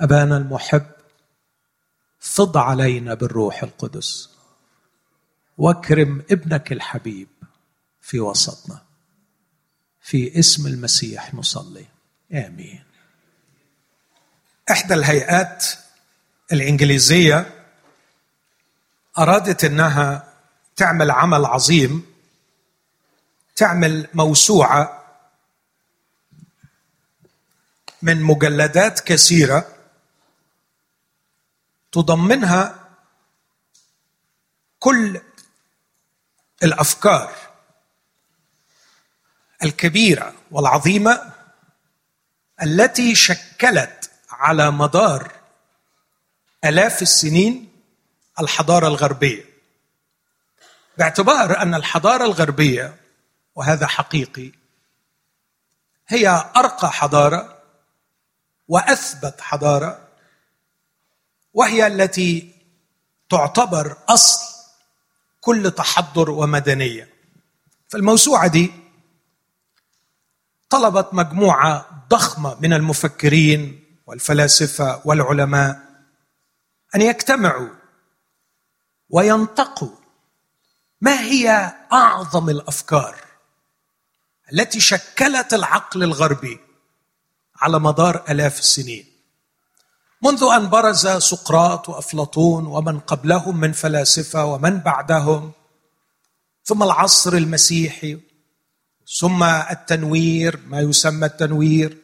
أبانا 0.00 0.36
المحب 0.36 0.86
فض 2.20 2.56
علينا 2.56 3.14
بالروح 3.14 3.62
القدس. 3.62 4.30
واكرم 5.58 6.22
ابنك 6.30 6.72
الحبيب 6.72 7.28
في 8.00 8.20
وسطنا. 8.20 8.82
في 10.00 10.38
اسم 10.38 10.66
المسيح 10.66 11.34
نصلي. 11.34 11.86
آمين. 12.32 12.84
إحدى 14.70 14.94
الهيئات 14.94 15.64
الإنجليزية 16.52 17.64
أرادت 19.18 19.64
إنها 19.64 20.31
تعمل 20.82 21.10
عمل 21.10 21.44
عظيم 21.44 22.14
تعمل 23.56 24.08
موسوعة 24.14 25.04
من 28.02 28.22
مجلدات 28.22 29.00
كثيرة 29.00 29.76
تضمنها 31.92 32.88
كل 34.78 35.20
الأفكار 36.62 37.34
الكبيرة 39.62 40.34
والعظيمة 40.50 41.32
التي 42.62 43.14
شكلت 43.14 44.10
على 44.30 44.70
مدار 44.70 45.32
آلاف 46.64 47.02
السنين 47.02 47.68
الحضارة 48.40 48.88
الغربية. 48.88 49.51
باعتبار 50.98 51.62
أن 51.62 51.74
الحضارة 51.74 52.24
الغربية 52.24 52.96
وهذا 53.54 53.86
حقيقي 53.86 54.52
هي 56.08 56.28
أرقى 56.56 56.92
حضارة 56.92 57.58
وأثبت 58.68 59.40
حضارة 59.40 60.08
وهي 61.54 61.86
التي 61.86 62.52
تعتبر 63.30 63.96
أصل 64.08 64.52
كل 65.40 65.70
تحضر 65.70 66.30
ومدنية. 66.30 67.08
فالموسوعة 67.88 68.46
دي 68.46 68.72
طلبت 70.70 71.14
مجموعة 71.14 71.86
ضخمة 72.08 72.56
من 72.60 72.72
المفكرين 72.72 73.84
والفلاسفة 74.06 75.00
والعلماء 75.04 75.82
أن 76.94 77.02
يجتمعوا 77.02 77.68
وينتقوا 79.10 79.96
ما 81.02 81.20
هي 81.20 81.72
أعظم 81.92 82.50
الأفكار 82.50 83.16
التي 84.52 84.80
شكلت 84.80 85.54
العقل 85.54 86.02
الغربي 86.02 86.60
على 87.56 87.78
مدار 87.78 88.24
آلاف 88.30 88.58
السنين؟ 88.58 89.06
منذ 90.24 90.44
أن 90.56 90.68
برز 90.68 91.08
سقراط 91.08 91.88
وأفلاطون 91.88 92.66
ومن 92.66 93.00
قبلهم 93.00 93.60
من 93.60 93.72
فلاسفة 93.72 94.44
ومن 94.44 94.78
بعدهم 94.78 95.52
ثم 96.64 96.82
العصر 96.82 97.32
المسيحي 97.32 98.20
ثم 99.20 99.44
التنوير 99.44 100.60
ما 100.66 100.80
يسمى 100.80 101.26
التنوير 101.26 101.98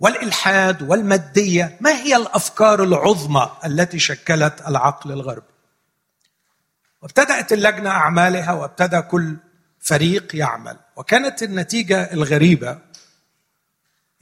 والإلحاد 0.00 0.82
والمادية 0.82 1.78
ما 1.80 1.90
هي 1.90 2.16
الأفكار 2.16 2.82
العظمى 2.82 3.50
التي 3.64 3.98
شكلت 3.98 4.62
العقل 4.68 5.12
الغربي؟ 5.12 5.53
وابتدأت 7.04 7.52
اللجنة 7.52 7.90
أعمالها 7.90 8.52
وابتدأ 8.52 9.00
كل 9.00 9.36
فريق 9.80 10.36
يعمل. 10.36 10.78
وكانت 10.96 11.42
النتيجة 11.42 12.12
الغريبة 12.12 12.78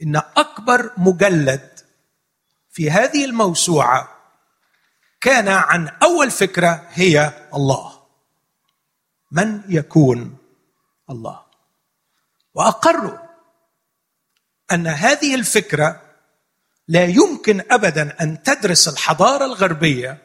إن 0.01 0.15
أكبر 0.15 0.91
مجلد 0.97 1.79
في 2.71 2.91
هذه 2.91 3.25
الموسوعة 3.25 4.09
كان 5.21 5.47
عن 5.47 5.87
أول 5.87 6.31
فكرة 6.31 6.87
هي 6.89 7.33
الله. 7.53 8.03
من 9.31 9.61
يكون 9.69 10.37
الله؟ 11.09 11.41
وأقروا 12.53 13.17
أن 14.71 14.87
هذه 14.87 15.35
الفكرة 15.35 16.01
لا 16.87 17.05
يمكن 17.05 17.63
أبدا 17.71 18.21
أن 18.21 18.43
تدرس 18.43 18.87
الحضارة 18.87 19.45
الغربية 19.45 20.17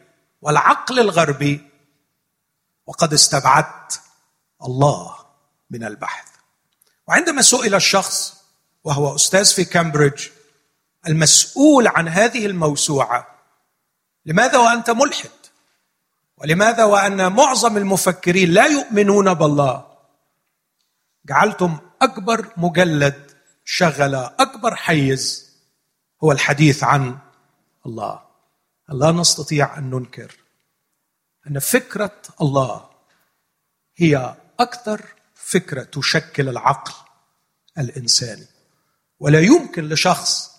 والعقل 0.42 1.00
الغربي 1.00 1.67
وقد 2.88 3.12
استبعدت 3.12 4.00
الله 4.64 5.16
من 5.70 5.84
البحث. 5.84 6.28
وعندما 7.08 7.42
سئل 7.42 7.74
الشخص 7.74 8.34
وهو 8.84 9.14
أستاذ 9.14 9.54
في 9.54 9.64
كامبريدج 9.64 10.28
المسؤول 11.06 11.88
عن 11.88 12.08
هذه 12.08 12.46
الموسوعة 12.46 13.26
لماذا 14.26 14.58
وأنت 14.58 14.90
ملحد؟ 14.90 15.30
ولماذا 16.36 16.84
وأن 16.84 17.32
معظم 17.32 17.76
المفكرين 17.76 18.50
لا 18.50 18.66
يؤمنون 18.66 19.34
بالله؟ 19.34 19.86
جعلتم 21.26 21.78
أكبر 22.02 22.52
مجلد 22.56 23.30
شغل 23.64 24.14
أكبر 24.14 24.74
حيز 24.74 25.48
هو 26.24 26.32
الحديث 26.32 26.84
عن 26.84 27.18
الله. 27.86 28.22
لا 28.88 29.12
نستطيع 29.12 29.78
أن 29.78 29.90
ننكر 29.90 30.47
أن 31.50 31.58
فكرة 31.58 32.22
الله 32.40 32.90
هي 33.96 34.34
أكثر 34.60 35.14
فكرة 35.34 35.82
تشكل 35.82 36.48
العقل 36.48 36.92
الإنساني. 37.78 38.46
ولا 39.20 39.40
يمكن 39.40 39.88
لشخص 39.88 40.50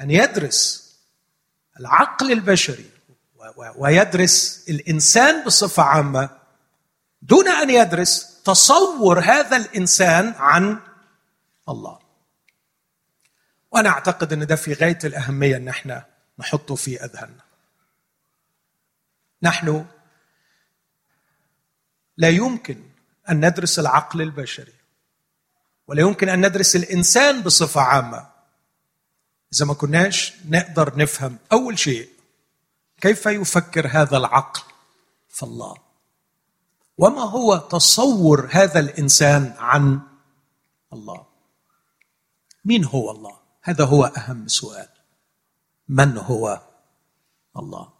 أن 0.00 0.10
يدرس 0.10 0.94
العقل 1.80 2.32
البشري 2.32 2.90
ويدرس 3.76 4.64
الإنسان 4.68 5.44
بصفة 5.44 5.82
عامة 5.82 6.30
دون 7.22 7.48
أن 7.48 7.70
يدرس 7.70 8.42
تصور 8.44 9.20
هذا 9.20 9.56
الإنسان 9.56 10.34
عن 10.38 10.80
الله. 11.68 11.98
وأنا 13.70 13.88
أعتقد 13.88 14.32
أن 14.32 14.46
ده 14.46 14.56
في 14.56 14.72
غاية 14.72 14.98
الأهمية 15.04 15.56
إن 15.56 15.68
إحنا 15.68 16.06
نحطه 16.38 16.74
في 16.74 17.04
أذهاننا. 17.04 17.44
نحن 19.42 19.86
لا 22.16 22.28
يمكن 22.28 22.82
أن 23.30 23.46
ندرس 23.46 23.78
العقل 23.78 24.22
البشري 24.22 24.72
ولا 25.86 26.00
يمكن 26.00 26.28
أن 26.28 26.46
ندرس 26.46 26.76
الإنسان 26.76 27.42
بصفة 27.42 27.80
عامة. 27.80 28.26
إذا 29.54 29.64
ما 29.64 29.74
كناش 29.74 30.32
نقدر 30.48 30.96
نفهم 30.96 31.38
أول 31.52 31.78
شيء 31.78 32.08
كيف 33.00 33.26
يفكر 33.26 33.88
هذا 33.88 34.16
العقل 34.16 34.62
في 35.28 35.42
الله؟ 35.42 35.76
وما 36.98 37.22
هو 37.22 37.56
تصور 37.56 38.48
هذا 38.50 38.80
الإنسان 38.80 39.54
عن 39.58 40.00
الله؟ 40.92 41.26
مين 42.64 42.84
هو 42.84 43.10
الله؟ 43.10 43.36
هذا 43.62 43.84
هو 43.84 44.04
أهم 44.04 44.48
سؤال. 44.48 44.88
من 45.88 46.18
هو 46.18 46.60
الله؟ 47.56 47.95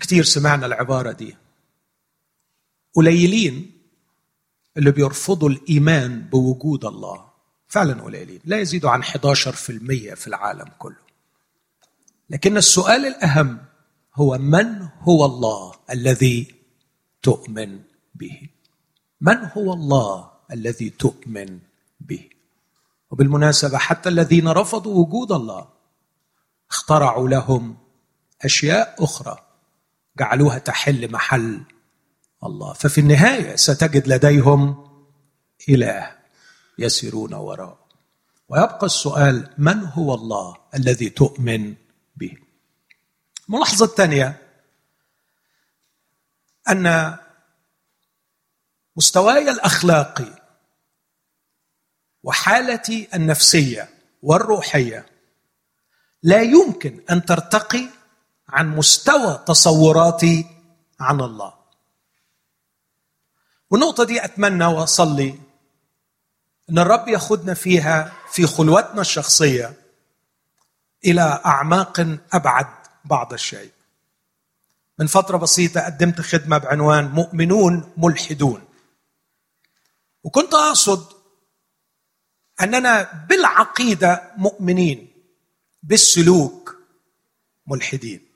وكثير 0.00 0.24
سمعنا 0.24 0.66
العبارة 0.66 1.12
دي. 1.12 1.36
قليلين 2.94 3.72
اللي 4.76 4.90
بيرفضوا 4.90 5.48
الإيمان 5.48 6.20
بوجود 6.22 6.84
الله. 6.84 7.24
فعلا 7.68 8.02
قليلين. 8.02 8.40
لا 8.44 8.58
يزيدوا 8.58 8.90
عن 8.90 9.02
11% 9.02 10.14
في 10.14 10.26
العالم 10.26 10.68
كله. 10.78 10.96
لكن 12.30 12.56
السؤال 12.56 13.06
الأهم 13.06 13.58
هو 14.14 14.38
من 14.38 14.88
هو 15.00 15.24
الله 15.24 15.72
الذي 15.90 16.54
تؤمن 17.22 17.80
به؟ 18.14 18.48
من 19.20 19.36
هو 19.36 19.72
الله 19.72 20.30
الذي 20.52 20.90
تؤمن 20.90 21.58
به؟ 22.00 22.28
وبالمناسبة 23.10 23.78
حتى 23.78 24.08
الذين 24.08 24.48
رفضوا 24.48 25.06
وجود 25.06 25.32
الله 25.32 25.68
اخترعوا 26.70 27.28
لهم 27.28 27.76
أشياء 28.42 29.04
أخرى. 29.04 29.49
جعلوها 30.20 30.58
تحل 30.58 31.12
محل 31.12 31.62
الله. 32.44 32.72
ففي 32.72 33.00
النهاية 33.00 33.56
ستجد 33.56 34.08
لديهم 34.08 34.90
إله 35.68 36.18
يسيرون 36.78 37.34
وراءه 37.34 37.80
ويبقى 38.48 38.86
السؤال 38.86 39.54
من 39.58 39.84
هو 39.84 40.14
الله 40.14 40.56
الذي 40.74 41.10
تؤمن 41.10 41.74
به؟ 42.16 42.36
الملاحظه 43.48 43.84
الثانية 43.84 44.42
أن 46.68 47.16
مستواي 48.96 49.50
الأخلاقي 49.50 50.42
وحالتي 52.22 53.08
النفسية 53.14 53.88
والروحية 54.22 55.06
لا 56.22 56.42
يمكن 56.42 57.00
أن 57.10 57.24
ترتقي 57.24 57.99
عن 58.52 58.76
مستوى 58.76 59.44
تصوراتي 59.46 60.46
عن 61.00 61.20
الله. 61.20 61.54
والنقطة 63.70 64.04
دي 64.04 64.24
أتمنى 64.24 64.64
وأصلي 64.64 65.38
أن 66.70 66.78
الرب 66.78 67.08
ياخذنا 67.08 67.54
فيها 67.54 68.12
في 68.32 68.46
خلوتنا 68.46 69.00
الشخصية 69.00 69.74
إلى 71.04 71.42
أعماق 71.46 72.18
أبعد 72.32 72.66
بعض 73.04 73.32
الشيء. 73.32 73.70
من 74.98 75.06
فترة 75.06 75.36
بسيطة 75.36 75.80
قدمت 75.80 76.20
خدمة 76.20 76.58
بعنوان 76.58 77.04
مؤمنون 77.04 77.92
ملحدون. 77.96 78.64
وكنت 80.24 80.54
أقصد 80.54 81.12
أننا 82.60 83.26
بالعقيدة 83.28 84.32
مؤمنين 84.36 85.08
بالسلوك 85.82 86.76
ملحدين. 87.66 88.29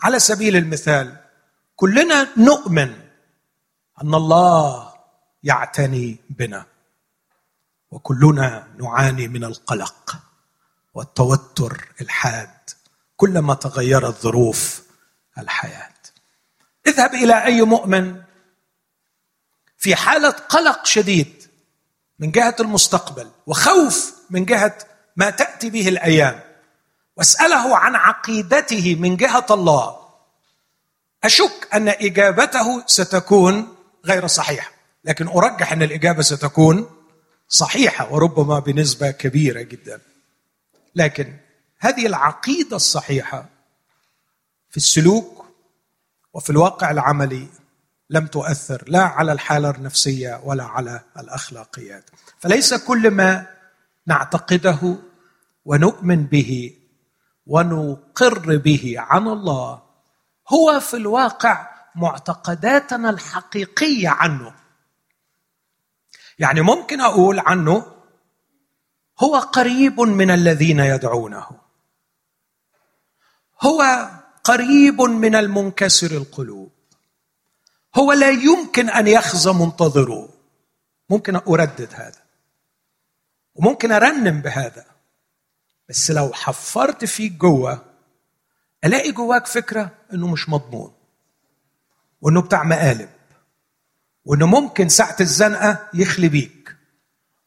على 0.00 0.18
سبيل 0.18 0.56
المثال 0.56 1.16
كلنا 1.76 2.28
نؤمن 2.36 3.08
أن 4.02 4.14
الله 4.14 4.94
يعتني 5.42 6.16
بنا 6.30 6.66
وكلنا 7.90 8.68
نعاني 8.78 9.28
من 9.28 9.44
القلق 9.44 10.16
والتوتر 10.94 11.88
الحاد 12.00 12.70
كلما 13.16 13.54
تغيرت 13.54 14.20
ظروف 14.20 14.82
الحياة. 15.38 15.94
اذهب 16.86 17.14
إلى 17.14 17.44
أي 17.44 17.62
مؤمن 17.62 18.22
في 19.78 19.96
حالة 19.96 20.30
قلق 20.30 20.86
شديد 20.86 21.42
من 22.18 22.30
جهة 22.30 22.56
المستقبل 22.60 23.30
وخوف 23.46 24.14
من 24.30 24.44
جهة 24.44 24.78
ما 25.16 25.30
تأتي 25.30 25.70
به 25.70 25.88
الأيام. 25.88 26.47
واسأله 27.18 27.76
عن 27.76 27.94
عقيدته 27.94 28.94
من 28.94 29.16
جهة 29.16 29.46
الله. 29.50 29.96
أشك 31.24 31.68
أن 31.74 31.88
إجابته 31.88 32.86
ستكون 32.86 33.76
غير 34.04 34.26
صحيحة 34.26 34.72
لكن 35.04 35.28
أرجح 35.28 35.72
أن 35.72 35.82
الإجابة 35.82 36.22
ستكون 36.22 36.90
صحيحة 37.48 38.12
وربما 38.12 38.58
بنسبة 38.58 39.10
كبيرة 39.10 39.62
جدا. 39.62 40.00
لكن 40.94 41.36
هذه 41.78 42.06
العقيدة 42.06 42.76
الصحيحة 42.76 43.46
في 44.70 44.76
السلوك 44.76 45.44
وفي 46.34 46.50
الواقع 46.50 46.90
العملي 46.90 47.46
لم 48.10 48.26
تؤثر 48.26 48.84
لا 48.86 49.02
على 49.02 49.32
الحالة 49.32 49.70
النفسية 49.70 50.40
ولا 50.44 50.64
على 50.64 51.00
الأخلاقيات. 51.18 52.04
فليس 52.38 52.74
كل 52.74 53.10
ما 53.10 53.46
نعتقده 54.06 54.96
ونؤمن 55.64 56.26
به 56.26 56.77
ونقر 57.48 58.56
به 58.56 58.94
عن 58.98 59.28
الله. 59.28 59.82
هو 60.48 60.80
في 60.80 60.96
الواقع 60.96 61.66
معتقداتنا 61.94 63.10
الحقيقية 63.10 64.08
عنه. 64.08 64.54
يعني 66.38 66.60
ممكن 66.60 67.00
أقول 67.00 67.38
عنه 67.38 67.86
هو 69.20 69.36
قريب 69.36 70.00
من 70.00 70.30
الذين 70.30 70.80
يدعونه. 70.80 71.46
هو 73.60 74.10
قريب 74.44 75.00
من 75.00 75.34
المنكسر 75.34 76.10
القلوب. 76.10 76.72
هو 77.96 78.12
لا 78.12 78.30
يمكن 78.30 78.90
أن 78.90 79.06
يخزى 79.06 79.52
منتظره. 79.52 80.28
ممكن 81.10 81.36
أردد 81.36 81.88
هذا. 81.94 82.22
وممكن 83.54 83.92
أرنم 83.92 84.40
بهذا. 84.40 84.87
بس 85.88 86.10
لو 86.10 86.32
حفرت 86.32 87.04
فيك 87.04 87.32
جوه 87.32 87.84
ألاقي 88.84 89.12
جواك 89.12 89.46
فكرة 89.46 89.90
إنه 90.12 90.26
مش 90.26 90.48
مضمون 90.48 90.94
وإنه 92.20 92.42
بتاع 92.42 92.64
مقالب 92.64 93.10
وإنه 94.24 94.46
ممكن 94.46 94.88
ساعة 94.88 95.16
الزنقة 95.20 95.88
يخلي 95.94 96.28
بيك 96.28 96.76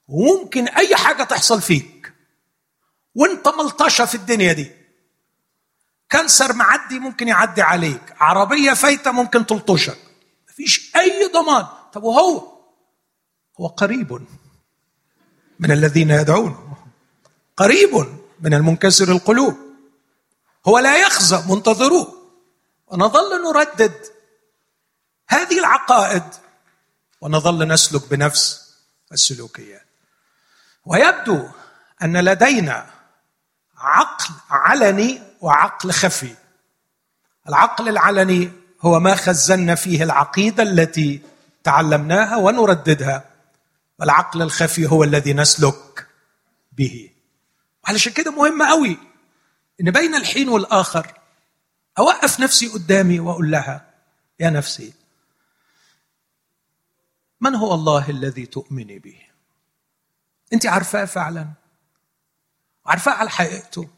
وممكن 0.07 0.67
أي 0.67 0.95
حاجة 0.95 1.23
تحصل 1.23 1.61
فيك 1.61 2.13
وإنت 3.15 3.47
ملطشة 3.47 4.05
في 4.05 4.15
الدنيا 4.15 4.53
دي. 4.53 4.71
كانسر 6.09 6.53
معدي 6.53 6.99
ممكن 6.99 7.27
يعدي 7.27 7.61
عليك 7.61 8.15
عربية 8.19 8.73
فايتة 8.73 9.11
ممكن 9.11 9.45
تلطشك 9.45 9.97
مفيش 10.49 10.95
أي 10.95 11.27
ضمان. 11.33 11.65
طب 11.93 12.03
وهو؟ 12.03 12.51
هو 13.59 13.67
قريب 13.67 14.27
من 15.59 15.71
الذين 15.71 16.09
يدعونه 16.09 16.77
قريب 17.57 18.20
من 18.41 18.53
المنكسر 18.53 19.11
القلوب. 19.11 19.57
هو 20.67 20.79
لا 20.79 20.97
يخزى 20.97 21.43
منتظروه 21.49 22.13
ونظل 22.87 23.43
نردد. 23.43 24.05
هذه 25.27 25.59
العقائد. 25.59 26.23
ونظل 27.21 27.67
نسلك 27.67 28.09
بنفس 28.09 28.71
السلوكيات. 29.11 29.85
ويبدو 30.85 31.47
أن 32.03 32.17
لدينا 32.17 32.89
عقل 33.77 34.33
علني 34.49 35.21
وعقل 35.41 35.91
خفي. 35.91 36.35
العقل 37.49 37.89
العلني 37.89 38.51
هو 38.81 38.99
ما 38.99 39.15
خزنا 39.15 39.75
فيه 39.75 40.03
العقيدة 40.03 40.63
التي 40.63 41.21
تعلمناها 41.63 42.35
ونرددها. 42.37 43.25
والعقل 43.99 44.41
الخفي 44.41 44.87
هو 44.87 45.03
الذي 45.03 45.33
نسلك 45.33 46.07
به. 46.71 47.10
وعلشان 47.83 48.13
كده 48.13 48.31
مهم 48.31 48.63
قوي 48.63 48.97
إن 49.81 49.91
بين 49.91 50.15
الحين 50.15 50.49
والآخر 50.49 51.13
أوقف 51.99 52.39
نفسي 52.39 52.67
قدامي 52.67 53.19
وأقول 53.19 53.51
لها 53.51 53.93
يا 54.39 54.49
نفسي 54.49 54.93
من 57.41 57.55
هو 57.55 57.73
الله 57.73 58.09
الذي 58.09 58.45
تؤمني 58.45 58.99
به؟ 58.99 59.21
أنت 60.53 60.65
عارفاه 60.65 61.05
فعلا؟ 61.05 61.47
عارفاه 62.85 63.13
على 63.13 63.29
حقيقته؟ 63.29 63.89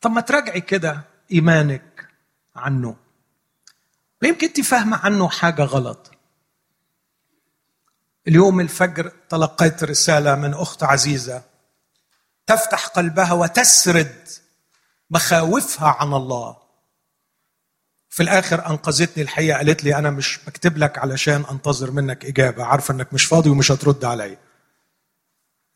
طب 0.00 0.10
ما 0.10 0.20
تراجعي 0.20 0.60
كده 0.60 1.00
إيمانك 1.32 2.08
عنه. 2.56 2.96
يمكن 4.22 4.46
أنت 4.46 4.60
فاهمة 4.60 4.96
عنه 4.96 5.28
حاجة 5.28 5.62
غلط. 5.62 6.10
اليوم 8.28 8.60
الفجر 8.60 9.12
تلقيت 9.28 9.84
رسالة 9.84 10.34
من 10.34 10.54
أخت 10.54 10.82
عزيزة. 10.82 11.49
تفتح 12.46 12.86
قلبها 12.86 13.32
وتسرد 13.32 14.28
مخاوفها 15.10 15.88
عن 15.88 16.14
الله. 16.14 16.56
في 18.08 18.22
الآخر 18.22 18.66
أنقذتني 18.66 19.22
الحقيقة 19.22 19.56
قالت 19.56 19.84
لي 19.84 19.96
أنا 19.96 20.10
مش 20.10 20.38
بكتب 20.46 20.78
لك 20.78 20.98
علشان 20.98 21.44
أنتظر 21.50 21.90
منك 21.90 22.24
إجابة 22.24 22.64
عارفة 22.64 22.94
إنك 22.94 23.14
مش 23.14 23.24
فاضي 23.24 23.50
ومش 23.50 23.72
هترد 23.72 24.04
عليا. 24.04 24.38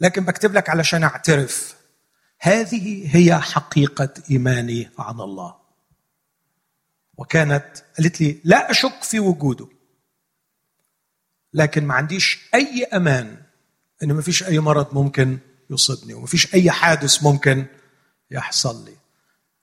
لكن 0.00 0.24
بكتب 0.24 0.54
لك 0.54 0.68
علشان 0.68 1.02
أعترف. 1.02 1.76
هذه 2.40 3.16
هي 3.16 3.40
حقيقة 3.40 4.14
إيماني 4.30 4.90
عن 4.98 5.20
الله. 5.20 5.54
وكانت 7.16 7.66
قالت 7.98 8.20
لي 8.20 8.40
لا 8.44 8.70
أشك 8.70 9.02
في 9.02 9.20
وجوده. 9.20 9.68
لكن 11.52 11.84
ما 11.86 11.94
عنديش 11.94 12.50
أي 12.54 12.84
أمان 12.84 13.42
إن 14.02 14.12
ما 14.12 14.22
فيش 14.22 14.42
أي 14.42 14.58
مرض 14.58 14.94
ممكن 14.94 15.38
يصيبني 15.70 16.14
وما 16.14 16.26
فيش 16.26 16.54
أي 16.54 16.70
حادث 16.70 17.22
ممكن 17.22 17.66
يحصل 18.30 18.84
لي. 18.84 18.96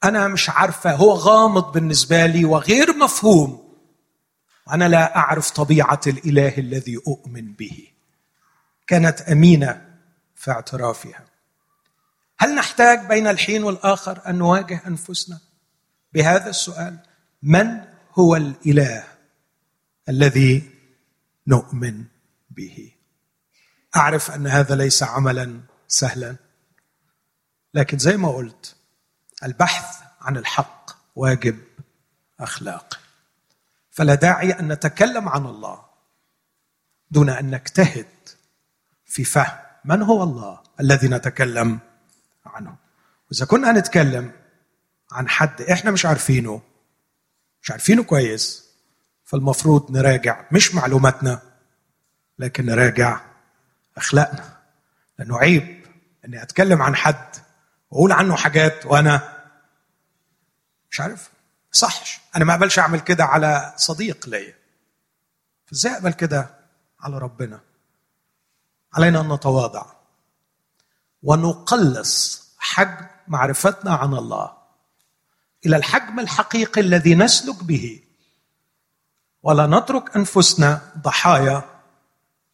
أنا 0.03 0.27
مش 0.27 0.49
عارفة 0.49 0.95
هو 0.95 1.11
غامض 1.11 1.71
بالنسبة 1.71 2.25
لي 2.25 2.45
وغير 2.45 2.97
مفهوم. 2.97 3.73
أنا 4.71 4.87
لا 4.87 5.17
أعرف 5.17 5.49
طبيعة 5.49 6.01
الإله 6.07 6.57
الذي 6.57 6.97
أؤمن 7.07 7.53
به. 7.53 7.87
كانت 8.87 9.21
أمينة 9.21 9.95
في 10.35 10.51
اعترافها. 10.51 11.25
هل 12.39 12.55
نحتاج 12.55 13.07
بين 13.07 13.27
الحين 13.27 13.63
والآخر 13.63 14.21
أن 14.27 14.35
نواجه 14.35 14.81
أنفسنا 14.87 15.39
بهذا 16.13 16.49
السؤال؟ 16.49 16.97
من 17.43 17.81
هو 18.13 18.35
الإله 18.35 19.03
الذي 20.09 20.69
نؤمن 21.47 22.03
به؟ 22.49 22.91
أعرف 23.95 24.31
أن 24.31 24.47
هذا 24.47 24.75
ليس 24.75 25.03
عملا 25.03 25.61
سهلا. 25.91 26.35
لكن 27.73 27.97
زي 27.97 28.17
ما 28.17 28.31
قلت 28.31 28.75
البحث 29.43 30.01
عن 30.21 30.37
الحق 30.37 30.91
واجب 31.15 31.59
أخلاقي. 32.39 32.97
فلا 33.91 34.15
داعي 34.15 34.51
أن 34.51 34.71
نتكلم 34.71 35.29
عن 35.29 35.45
الله 35.45 35.85
دون 37.11 37.29
أن 37.29 37.55
نجتهد 37.55 38.07
في 39.05 39.23
فهم 39.23 39.57
من 39.85 40.01
هو 40.01 40.23
الله 40.23 40.63
الذي 40.79 41.07
نتكلم 41.07 41.79
عنه. 42.45 42.75
وإذا 43.31 43.45
كنا 43.45 43.71
نتكلم 43.71 44.31
عن 45.11 45.29
حد 45.29 45.61
إحنا 45.61 45.91
مش 45.91 46.05
عارفينه 46.05 46.61
مش 47.61 47.71
عارفينه 47.71 48.03
كويس 48.03 48.71
فالمفروض 49.23 49.91
نراجع 49.91 50.45
مش 50.51 50.75
معلوماتنا 50.75 51.41
لكن 52.39 52.65
نراجع 52.65 53.21
أخلاقنا. 53.97 54.57
لأنه 55.19 55.37
عيب 55.37 55.80
إني 56.25 56.43
أتكلم 56.43 56.81
عن 56.81 56.95
حد 56.95 57.35
وأقول 57.91 58.11
عنه 58.11 58.35
حاجات 58.35 58.85
وأنا 58.85 59.41
مش 60.91 61.01
عارف. 61.01 61.29
صحش 61.71 62.19
أنا 62.35 62.45
ما 62.45 62.53
أقبلش 62.53 62.79
أعمل 62.79 62.99
كده 62.99 63.23
على 63.25 63.73
صديق 63.77 64.29
ليا. 64.29 64.55
فازاي 65.65 65.93
أقبل 65.93 66.13
كده 66.13 66.49
على 66.99 67.17
ربنا؟ 67.17 67.59
علينا 68.93 69.21
أن 69.21 69.33
نتواضع. 69.33 69.85
ونقلص 71.23 72.41
حجم 72.57 73.05
معرفتنا 73.27 73.95
عن 73.95 74.13
الله 74.13 74.57
إلى 75.65 75.75
الحجم 75.75 76.19
الحقيقي 76.19 76.81
الذي 76.81 77.15
نسلك 77.15 77.63
به. 77.63 78.03
ولا 79.43 79.67
نترك 79.67 80.15
أنفسنا 80.15 80.81
ضحايا 80.97 81.63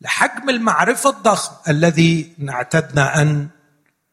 لحجم 0.01 0.49
المعرفة 0.49 1.09
الضخم 1.09 1.55
الذي 1.71 2.35
اعتدنا 2.49 3.21
أن 3.21 3.49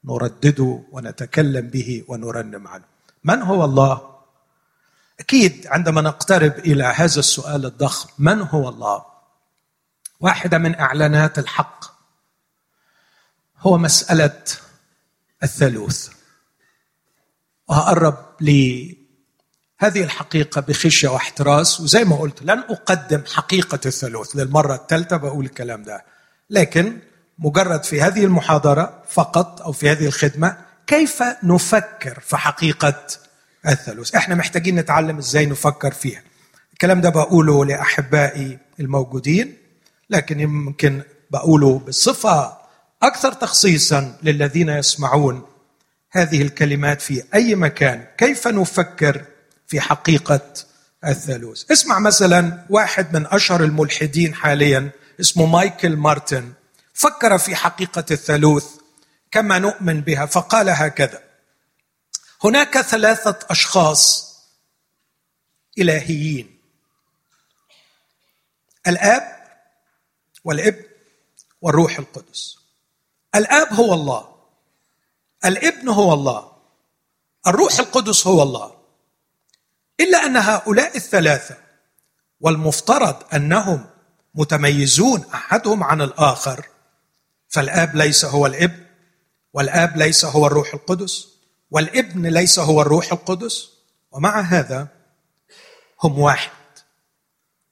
نردده 0.05 0.85
ونتكلم 0.93 1.69
به 1.69 2.05
ونرنم 2.09 2.69
عنه. 2.69 2.85
من 3.25 3.43
هو 3.43 3.65
الله؟ 3.65 4.15
أكيد 5.21 5.67
عندما 5.67 6.01
نقترب 6.01 6.59
إلى 6.59 6.85
هذا 6.85 7.21
السؤال 7.21 7.67
الضخم 7.67 8.09
من 8.19 8.41
هو 8.41 8.69
الله؟ 8.69 9.05
واحدة 10.21 10.59
من 10.59 10.81
إعلانات 10.81 11.39
الحق. 11.39 11.85
هو 13.59 13.79
مسألة 13.79 14.43
الثالوث. 15.43 16.09
وهقرب 17.69 18.17
لهذه 18.41 18.95
الحقيقة 20.05 20.61
بخشية 20.61 21.09
واحتراس 21.09 21.81
وزي 21.81 22.05
ما 22.05 22.17
قلت 22.17 22.43
لن 22.43 22.59
أقدم 22.59 23.23
حقيقة 23.35 23.81
الثالوث 23.87 24.37
للمرة 24.37 24.75
الثالثة 24.75 25.17
بقول 25.17 25.45
الكلام 25.45 25.83
ده. 25.83 26.05
لكن 26.51 27.01
مجرد 27.39 27.85
في 27.85 28.03
هذه 28.03 28.25
المحاضرة 28.25 29.03
فقط 29.09 29.63
أو 29.63 29.73
في 29.73 29.91
هذه 29.91 30.07
الخدمة 30.07 30.57
كيف 30.87 31.23
نفكر 31.43 32.21
في 32.21 32.37
حقيقة 32.37 33.07
الثالوث؟ 33.69 34.15
إحنا 34.15 34.35
محتاجين 34.35 34.77
نتعلم 34.77 35.19
إزاي 35.19 35.47
نفكر 35.47 35.93
فيها. 35.93 36.23
الكلام 36.73 37.01
ده 37.01 37.09
بقوله 37.09 37.65
لأحبائي 37.65 38.59
الموجودين 38.81 39.57
لكن 40.11 40.41
يمكن 40.41 41.03
بقوله 41.31 41.79
بصفة 41.79 42.57
أكثر 43.03 43.33
تخصيصا 43.33 44.17
للذين 44.23 44.69
يسمعون 44.69 45.43
هذه 46.11 46.43
الكلمات 46.43 47.03
في 47.03 47.23
أي 47.35 47.55
مكان. 47.55 48.05
كيف 48.19 48.49
نفكر 48.49 49.25
في 49.67 49.81
حقيقة 49.81 50.41
الثالوث؟ 51.07 51.71
اسمع 51.73 51.99
مثلا 51.99 52.65
واحد 52.71 53.17
من 53.17 53.27
أشهر 53.27 53.65
الملحدين 53.65 54.35
حاليا 54.35 54.91
اسمه 55.21 55.47
مايكل 55.47 55.97
مارتن. 55.97 56.53
فكر 56.95 57.39
في 57.39 57.57
حقيقة 57.57 58.05
الثالوث 58.11 58.67
كما 59.31 59.59
نؤمن 59.59 60.01
بها 60.01 60.27
فقال 60.27 60.69
هكذا 60.71 61.23
هناك 62.45 62.81
ثلاثة 62.81 63.39
أشخاص 63.51 64.35
إلهيين 65.79 66.61
الآب 68.87 69.45
والابن 70.45 70.85
والروح 71.61 71.99
القدس. 71.99 72.59
الآب 73.35 73.73
هو 73.73 73.95
الله 73.95 74.35
الإبن 75.45 75.89
هو 75.89 76.15
الله 76.15 76.53
الروح 77.47 77.79
القدس 77.79 78.27
هو 78.27 78.43
الله 78.43 78.77
إلا 80.01 80.27
أن 80.27 80.37
هؤلاء 80.37 80.97
الثلاثة 80.97 81.57
والمفترض 82.41 83.35
أنهم 83.35 83.87
متميزون 84.35 85.25
أحدهم 85.35 85.85
عن 85.85 86.03
الآخر 86.03 86.69
فالآب 87.55 87.97
ليس 87.97 88.25
هو 88.25 88.47
الإبن 88.47 88.85
والآب 89.53 89.97
ليس 89.97 90.25
هو 90.25 90.47
الروح 90.47 90.75
القدس 90.75 91.29
والإبن 91.71 92.27
ليس 92.27 92.59
هو 92.59 92.83
الروح 92.83 93.13
القدس 93.13 93.71
ومع 94.11 94.41
هذا 94.41 94.89
هم 96.03 96.19
واحد. 96.19 96.51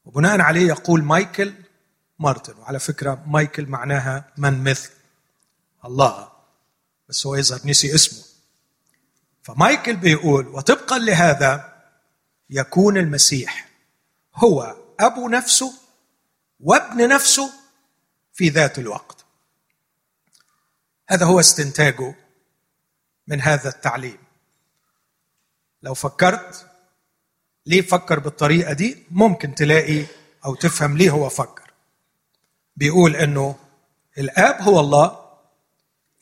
وبناء 0.05 0.40
عليه 0.40 0.68
يقول 0.68 1.03
مايكل 1.03 1.55
مارتن 2.18 2.55
وعلى 2.59 2.79
فكرة 2.79 3.25
مايكل 3.27 3.66
معناها 3.66 4.33
من 4.37 4.64
مثل 4.64 4.90
الله. 5.85 6.29
بس 7.09 7.27
هو 7.27 7.35
يظهر 7.35 7.61
نسي 7.64 7.95
اسمه. 7.95 8.25
فمايكل 9.42 9.97
بيقول 9.97 10.49
وطبقا 10.49 10.99
لهذا 10.99 11.83
يكون 12.51 12.97
المسيح 12.97 13.68
هو 14.35 14.77
أبو 15.01 15.29
نفسه 15.29 15.73
وابن 16.61 17.09
نفسه 17.09 17.51
في 18.33 18.49
ذات 18.49 18.79
الوقت. 18.79 19.21
هذا 21.12 21.27
هو 21.27 21.40
استنتاجه 21.40 22.14
من 23.27 23.40
هذا 23.40 23.68
التعليم. 23.68 24.18
لو 25.83 25.94
فكرت 25.94 26.66
ليه 27.66 27.83
فكر 27.83 28.18
بالطريقة 28.18 28.72
دي؟ 28.72 29.07
ممكن 29.11 29.55
تلاقي 29.55 30.07
أو 30.44 30.55
تفهم 30.55 30.96
ليه 30.96 31.11
هو 31.11 31.29
فكر. 31.29 31.72
بيقول 32.77 33.16
إنه 33.16 33.57
الآب 34.18 34.62
هو 34.62 34.81
الله 34.81 35.37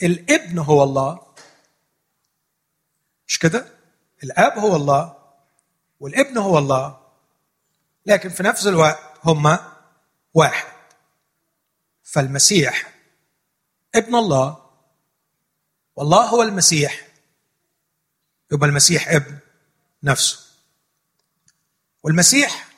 الابن 0.03 0.59
هو 0.59 0.83
الله. 0.83 1.21
مش 3.27 3.39
كده؟ 3.39 3.67
الآب 4.25 4.59
هو 4.59 4.77
الله 4.77 5.17
والابن 6.01 6.39
هو 6.39 6.59
الله. 6.59 7.01
لكن 8.07 8.29
في 8.29 8.43
نفس 8.43 8.67
الوقت 8.67 9.19
هما 9.25 9.73
واحد. 10.35 10.73
فالمسيح 12.03 12.95
ابن 13.95 14.15
الله. 14.15 14.70
والله 15.97 16.25
هو 16.25 16.43
المسيح. 16.43 17.09
يبقى 18.53 18.69
المسيح 18.69 19.09
ابن 19.09 19.39
نفسه. 20.03 20.39
والمسيح 22.03 22.69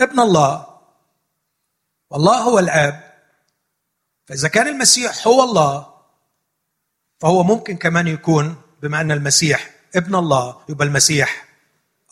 ابن 0.00 0.20
الله. 0.20 0.80
والله 2.10 2.36
هو 2.38 2.58
الآب. 2.58 3.14
فإذا 4.26 4.48
كان 4.48 4.68
المسيح 4.68 5.26
هو 5.26 5.44
الله 5.44 5.94
فهو 7.20 7.42
ممكن 7.42 7.76
كمان 7.76 8.06
يكون 8.08 8.62
بما 8.82 9.00
أن 9.00 9.12
المسيح 9.12 9.74
ابن 9.96 10.14
الله 10.14 10.64
يبقى 10.68 10.86
المسيح 10.86 11.48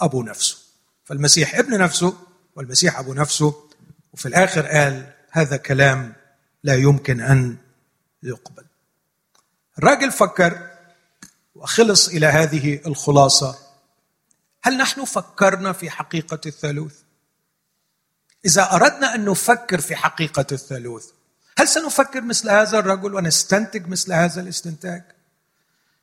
أبو 0.00 0.22
نفسه. 0.22 0.58
فالمسيح 1.04 1.54
ابن 1.54 1.78
نفسه 1.78 2.16
والمسيح 2.56 2.98
أبو 2.98 3.14
نفسه. 3.14 3.68
وفي 4.12 4.26
الآخر 4.26 4.66
قال 4.66 5.12
هذا 5.30 5.56
كلام 5.56 6.14
لا 6.62 6.74
يمكن 6.74 7.20
أن 7.20 7.56
يقبل. 8.22 8.64
الراجل 9.78 10.12
فكر 10.12 10.70
وخلص 11.54 12.08
إلى 12.08 12.26
هذه 12.26 12.80
الخلاصة. 12.86 13.58
هل 14.62 14.76
نحن 14.76 15.04
فكرنا 15.04 15.72
في 15.72 15.90
حقيقة 15.90 16.40
الثالوث؟ 16.46 16.94
إذا 18.44 18.72
أردنا 18.72 19.14
أن 19.14 19.24
نفكر 19.24 19.80
في 19.80 19.96
حقيقة 19.96 20.46
الثالوث 20.52 21.06
هل 21.58 21.68
سنفكر 21.68 22.20
مثل 22.20 22.50
هذا 22.50 22.78
الرجل 22.78 23.14
ونستنتج 23.14 23.86
مثل 23.88 24.12
هذا 24.12 24.40
الاستنتاج؟ 24.40 25.02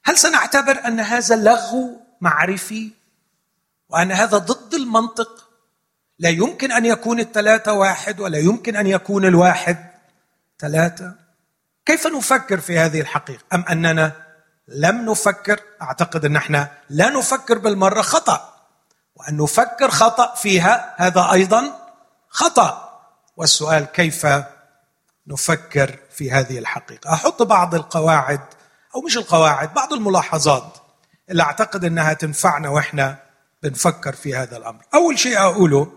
هل 0.03 0.17
سنعتبر 0.17 0.85
أن 0.87 0.99
هذا 0.99 1.35
لغو 1.35 2.01
معرفي 2.21 2.91
وأن 3.89 4.11
هذا 4.11 4.37
ضد 4.37 4.73
المنطق؟ 4.73 5.49
لا 6.19 6.29
يمكن 6.29 6.71
أن 6.71 6.85
يكون 6.85 7.19
الثلاثة 7.19 7.73
واحد 7.73 8.19
ولا 8.19 8.37
يمكن 8.37 8.75
أن 8.75 8.87
يكون 8.87 9.25
الواحد 9.25 9.77
ثلاثة. 10.59 11.15
كيف 11.89 12.07
نفكر 12.07 12.59
في 12.59 12.79
هذه 12.79 13.01
الحقيقة؟ 13.01 13.43
أم 13.53 13.65
أننا 13.69 14.11
لم 14.67 15.09
نفكر؟ 15.09 15.59
أعتقد 15.81 16.25
أن 16.25 16.35
إحنا 16.35 16.71
لا 16.89 17.09
نفكر 17.09 17.57
بالمرة 17.57 18.01
خطأ. 18.01 18.53
وأن 19.15 19.37
نفكر 19.37 19.89
خطأ 19.89 20.35
فيها 20.35 20.95
هذا 20.97 21.31
أيضا 21.31 21.89
خطأ. 22.29 22.99
والسؤال 23.37 23.85
كيف 23.85 24.27
نفكر 25.27 25.99
في 26.11 26.31
هذه 26.31 26.59
الحقيقة؟ 26.59 27.13
أحط 27.13 27.43
بعض 27.43 27.75
القواعد 27.75 28.41
أو 28.95 29.01
مش 29.01 29.17
القواعد 29.17 29.73
بعض 29.73 29.93
الملاحظات 29.93 30.77
اللي 31.29 31.43
أعتقد 31.43 31.85
إنها 31.85 32.13
تنفعنا 32.13 32.69
وإحنا 32.69 33.17
بنفكر 33.63 34.15
في 34.15 34.35
هذا 34.35 34.57
الأمر. 34.57 34.83
أول 34.93 35.19
شيء 35.19 35.37
أقوله 35.39 35.91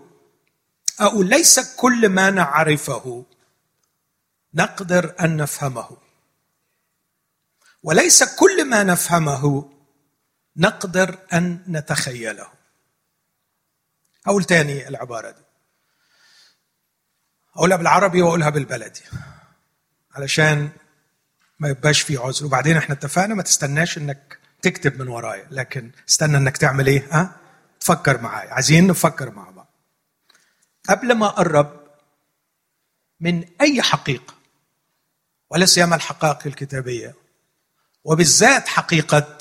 أقول 0.99 1.25
ليس 1.29 1.75
كل 1.75 2.09
ما 2.09 2.29
نعرفه 2.29 3.25
نقدر 4.53 5.15
أن 5.19 5.37
نفهمه. 5.37 5.97
وليس 7.83 8.23
كل 8.23 8.69
ما 8.69 8.83
نفهمه 8.83 9.71
نقدر 10.57 11.19
أن 11.33 11.63
نتخيله. 11.67 12.47
أقول 14.25 14.43
تاني 14.43 14.87
العبارة 14.87 15.31
دي. 15.31 15.43
اقولها 17.55 17.77
بالعربي 17.77 18.21
وأقولها 18.21 18.49
بالبلدي. 18.49 19.01
علشان 20.11 20.69
ما 21.59 21.69
يبقاش 21.69 22.01
في 22.01 22.17
عذر. 22.17 22.45
وبعدين 22.45 22.77
إحنا 22.77 22.95
اتفقنا 22.95 23.35
ما 23.35 23.43
تستناش 23.43 23.97
إنك 23.97 24.39
تكتب 24.61 25.01
من 25.01 25.07
ورايا. 25.07 25.47
لكن 25.51 25.91
استنى 26.09 26.37
إنك 26.37 26.57
تعمل 26.57 26.87
إيه؟ 26.87 27.07
ها؟ 27.11 27.35
تفكر 27.79 28.21
معايا. 28.21 28.53
عايزين 28.53 28.87
نفكر 28.87 29.31
مع 29.31 29.49
بعض. 29.49 29.67
قبل 30.89 31.13
ما 31.13 31.27
أقرب 31.27 31.83
من 33.19 33.45
أي 33.61 33.81
حقيقة 33.81 34.33
ولا 35.53 35.65
سيما 35.65 35.95
الحقائق 35.95 36.39
الكتابية. 36.45 37.15
وبالذات 38.03 38.67
حقيقة 38.67 39.37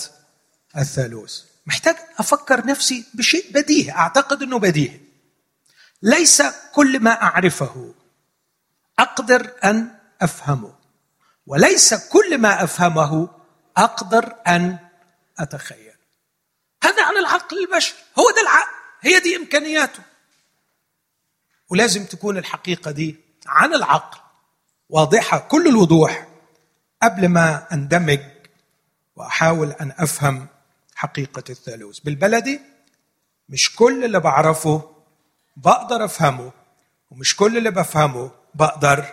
الثالوث. 0.76 1.42
محتاج 1.66 1.96
أفكر 2.18 2.66
نفسي 2.66 3.04
بشيء 3.14 3.46
بديهي 3.52 3.92
أعتقد 3.92 4.42
إنه 4.42 4.58
بديهي. 4.58 5.00
ليس 6.02 6.42
كل 6.72 7.00
ما 7.00 7.22
أعرفه 7.22 7.94
أقدر 8.98 9.52
أن 9.64 9.98
أفهمه. 10.20 10.74
وليس 11.46 11.94
كل 11.94 12.38
ما 12.38 12.64
أفهمه 12.64 13.28
أقدر 13.76 14.36
أن 14.46 14.78
أتخيل. 15.38 15.96
هذا 16.82 17.04
عن 17.04 17.16
العقل 17.16 17.58
البشري 17.58 17.98
هو 18.18 18.30
ده 18.30 18.42
العقل 18.42 18.72
هي 19.00 19.20
دي 19.20 19.36
إمكانياته. 19.36 20.02
ولازم 21.68 22.04
تكون 22.04 22.38
الحقيقة 22.38 22.90
دي 22.90 23.16
عن 23.46 23.74
العقل. 23.74 24.21
واضحة 24.92 25.38
كل 25.38 25.68
الوضوح 25.68 26.26
قبل 27.02 27.28
ما 27.28 27.66
أندمج 27.72 28.20
وأحاول 29.16 29.72
أن 29.72 29.92
أفهم 29.98 30.46
حقيقة 30.94 31.44
الثالوث. 31.50 31.98
بالبلدي 31.98 32.60
مش 33.48 33.76
كل 33.76 34.04
اللي 34.04 34.20
بعرفه 34.20 34.90
بقدر 35.56 36.04
أفهمه 36.04 36.52
ومش 37.10 37.36
كل 37.36 37.58
اللي 37.58 37.70
بفهمه 37.70 38.30
بقدر 38.54 39.06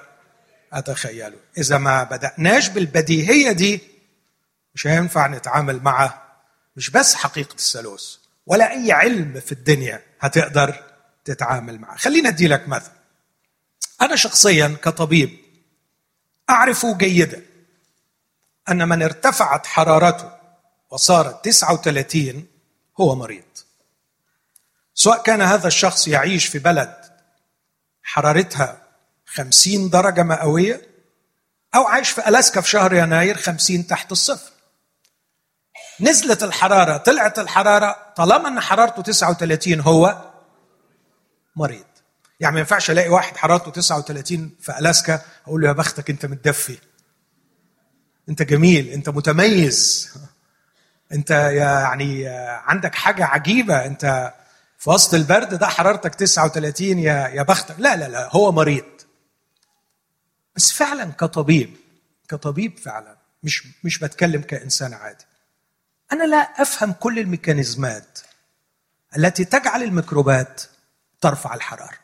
أتخيله. 0.73 1.37
إذا 1.57 1.77
ما 1.77 2.03
بدأناش 2.03 2.69
بالبديهيه 2.69 3.51
دي 3.51 3.81
مش 4.75 4.87
هينفع 4.87 5.27
نتعامل 5.27 5.83
مع 5.83 6.21
مش 6.75 6.89
بس 6.89 7.15
حقيقة 7.15 7.53
الثالوث 7.53 8.15
ولا 8.45 8.71
أي 8.71 8.91
علم 8.91 9.39
في 9.39 9.51
الدنيا 9.51 10.01
هتقدر 10.19 10.83
تتعامل 11.25 11.79
معه 11.79 11.97
خلينا 11.97 12.29
أدي 12.29 12.47
لك 12.47 12.67
مثل. 12.67 12.91
أنا 14.01 14.15
شخصيا 14.15 14.77
كطبيب 14.83 15.38
أعرف 16.49 16.85
جيدا 16.85 17.45
أن 18.69 18.89
من 18.89 19.03
ارتفعت 19.03 19.65
حرارته 19.65 20.31
وصارت 20.89 21.45
39 21.45 22.47
هو 22.99 23.15
مريض. 23.15 23.43
سواء 24.93 25.23
كان 25.23 25.41
هذا 25.41 25.67
الشخص 25.67 26.07
يعيش 26.07 26.45
في 26.45 26.59
بلد 26.59 26.95
حرارتها 28.03 28.81
50 29.25 29.89
درجة 29.89 30.23
مئوية 30.23 30.89
أو 31.75 31.87
عايش 31.87 32.09
في 32.09 32.27
ألاسكا 32.27 32.61
في 32.61 32.69
شهر 32.69 32.93
يناير 32.93 33.37
50 33.37 33.87
تحت 33.87 34.11
الصفر. 34.11 34.51
نزلت 35.99 36.43
الحرارة 36.43 36.97
طلعت 36.97 37.39
الحرارة 37.39 38.13
طالما 38.15 38.47
أن 38.47 38.59
حرارته 38.59 39.01
39 39.01 39.79
هو 39.79 40.31
مريض. 41.55 41.88
يعني 42.39 42.53
ما 42.53 42.59
ينفعش 42.59 42.91
الاقي 42.91 43.09
واحد 43.09 43.37
حرارته 43.37 43.71
39 43.71 44.51
في 44.61 44.79
ألاسكا 44.79 45.21
أقول 45.47 45.61
له 45.61 45.67
يا 45.67 45.73
بختك 45.73 46.09
أنت 46.09 46.25
متدفي. 46.25 46.77
أنت 48.29 48.41
جميل 48.41 48.87
أنت 48.89 49.09
متميز. 49.09 50.09
أنت 51.11 51.29
يعني 51.31 52.27
عندك 52.67 52.95
حاجة 52.95 53.25
عجيبة. 53.25 53.85
أنت 53.85 54.33
في 54.77 54.89
وسط 54.89 55.13
البرد 55.13 55.53
ده 55.55 55.67
حرارتك 55.67 56.15
39 56.15 56.99
يا 56.99 57.27
يا 57.27 57.43
بختك. 57.43 57.75
لا 57.79 57.95
لا 57.95 58.07
لا 58.09 58.29
هو 58.35 58.51
مريض. 58.51 58.85
بس 60.55 60.71
فعلا 60.71 61.05
كطبيب 61.11 61.75
كطبيب 62.29 62.79
فعلا 62.79 63.17
مش 63.43 63.67
مش 63.83 63.99
بتكلم 63.99 64.41
كإنسان 64.41 64.93
عادي. 64.93 65.25
أنا 66.11 66.23
لا 66.23 66.37
أفهم 66.37 66.91
كل 66.91 67.19
الميكانيزمات 67.19 68.19
التي 69.17 69.45
تجعل 69.45 69.83
الميكروبات 69.83 70.61
ترفع 71.21 71.53
الحرارة. 71.53 71.97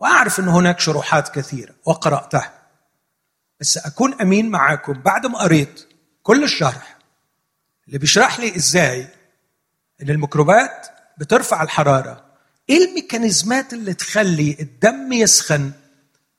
وأعرف 0.00 0.40
إن 0.40 0.48
هناك 0.48 0.80
شروحات 0.80 1.28
كثيرة 1.34 1.74
وقرأتها. 1.84 2.52
بس 3.60 3.78
أكون 3.78 4.20
أمين 4.20 4.50
معاكم 4.50 4.92
بعد 4.92 5.26
ما 5.26 5.38
قريت 5.38 5.88
كل 6.22 6.44
الشرح. 6.44 6.96
اللي 7.86 7.98
بيشرح 7.98 8.40
لي 8.40 8.56
إزاي 8.56 9.08
إن 10.02 10.10
الميكروبات 10.10 10.86
بترفع 11.18 11.62
الحرارة 11.62 12.24
إيه 12.70 12.88
الميكانيزمات 12.88 13.72
اللي 13.72 13.94
تخلي 13.94 14.56
الدم 14.60 15.12
يسخن 15.12 15.72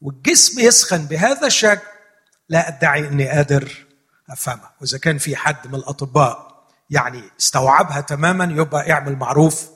والجسم 0.02 0.60
يسخن 0.60 1.06
بهذا 1.06 1.48
الشكل؟ 1.48 1.88
لا 2.50 2.68
أدعي 2.68 3.08
إني 3.08 3.30
قادر 3.30 3.86
أفهمها. 4.30 4.72
وإذا 4.82 4.98
كان 4.98 5.18
في 5.18 5.36
حد 5.36 5.68
من 5.68 5.76
الأطباء 5.76 6.66
يعني 6.90 7.24
استوعبها 7.40 8.02
تماما 8.02 8.44
يبقى 8.62 8.88
يعمل 8.88 9.16
معروف. 9.16 9.70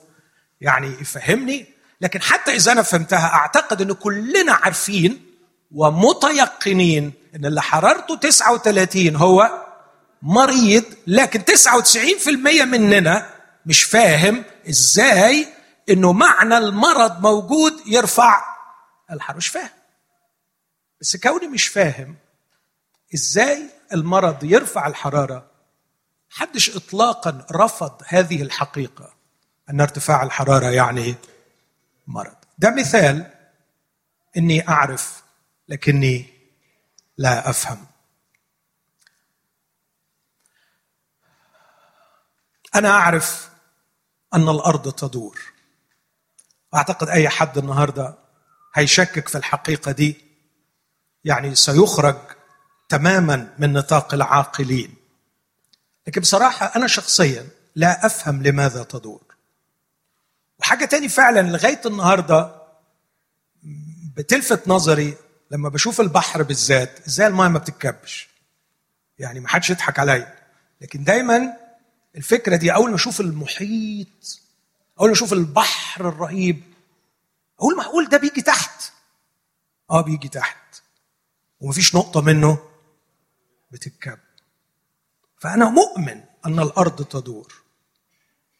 يعني 0.60 0.86
يفهمني 0.86 1.75
لكن 2.00 2.22
حتى 2.22 2.56
إذا 2.56 2.72
أنا 2.72 2.82
فهمتها 2.82 3.26
أعتقد 3.34 3.82
إن 3.82 3.92
كلنا 3.92 4.52
عارفين 4.52 5.26
ومتيقنين 5.72 7.12
إن 7.36 7.46
اللي 7.46 7.62
حرارته 7.62 8.16
39 8.16 9.16
هو 9.16 9.50
مريض 10.22 10.84
لكن 11.06 11.42
99% 12.22 12.28
مننا 12.64 13.30
مش 13.66 13.82
فاهم 13.82 14.44
إزاي 14.68 15.48
إنه 15.90 16.12
معنى 16.12 16.58
المرض 16.58 17.20
موجود 17.20 17.72
يرفع 17.86 18.44
الحراره 19.10 19.36
مش 19.36 19.48
فاهم. 19.48 19.70
بس 21.00 21.16
كوني 21.16 21.46
مش 21.46 21.68
فاهم 21.68 22.16
إزاي 23.14 23.62
المرض 23.92 24.44
يرفع 24.44 24.86
الحرارة. 24.86 25.46
حدش 26.30 26.76
اطلاقا 26.76 27.46
رفض 27.52 28.02
هذه 28.06 28.42
الحقيقة. 28.42 29.14
أن 29.70 29.80
ارتفاع 29.80 30.22
الحرارة 30.22 30.66
يعني 30.70 31.14
مرض. 32.06 32.36
ده 32.58 32.70
مثال 32.70 33.32
إني 34.36 34.68
أعرف 34.68 35.22
لكني 35.68 36.32
لا 37.18 37.50
أفهم. 37.50 37.86
أنا 42.74 42.90
أعرف 42.90 43.50
أن 44.34 44.48
الأرض 44.48 44.92
تدور. 44.92 45.40
أعتقد 46.74 47.08
أي 47.08 47.28
حد 47.28 47.58
النهارده 47.58 48.18
هيشكك 48.74 49.28
في 49.28 49.38
الحقيقة 49.38 49.92
دي. 49.92 50.16
يعني 51.24 51.54
سيخرج 51.54 52.16
تماما 52.88 53.54
من 53.58 53.72
نطاق 53.72 54.14
العاقلين. 54.14 54.94
لكن 56.06 56.20
بصراحة 56.20 56.72
أنا 56.76 56.86
شخصيا 56.86 57.48
لا 57.74 58.06
أفهم 58.06 58.42
لماذا 58.42 58.82
تدور. 58.82 59.25
وحاجة 60.58 60.84
تاني 60.84 61.08
فعلا 61.08 61.40
لغاية 61.50 61.80
النهارده 61.86 62.62
بتلفت 64.16 64.68
نظري 64.68 65.14
لما 65.50 65.68
بشوف 65.68 66.00
البحر 66.00 66.42
بالذات 66.42 67.06
إزاي 67.06 67.26
المايه 67.26 67.48
ما 67.48 67.58
بتتكبش؟ 67.58 68.28
يعني 69.18 69.40
ما 69.40 69.48
حدش 69.48 69.70
يضحك 69.70 69.98
عليا. 69.98 70.36
لكن 70.80 71.04
دايما 71.04 71.56
الفكرة 72.16 72.56
دي 72.56 72.74
أول 72.74 72.90
ما 72.90 72.96
أشوف 72.96 73.20
المحيط 73.20 74.40
أول 75.00 75.08
ما 75.08 75.14
أشوف 75.14 75.32
البحر 75.32 76.08
الرهيب 76.08 76.62
أقول 77.58 77.76
معقول 77.76 78.08
ده 78.08 78.18
بيجي 78.18 78.42
تحت. 78.42 78.92
آه 79.90 80.00
بيجي 80.00 80.28
تحت. 80.28 80.82
ومفيش 81.60 81.94
نقطة 81.94 82.20
منه 82.20 82.58
بتتكب. 83.70 84.18
فأنا 85.38 85.70
مؤمن 85.70 86.20
أن 86.46 86.60
الأرض 86.60 87.04
تدور. 87.04 87.54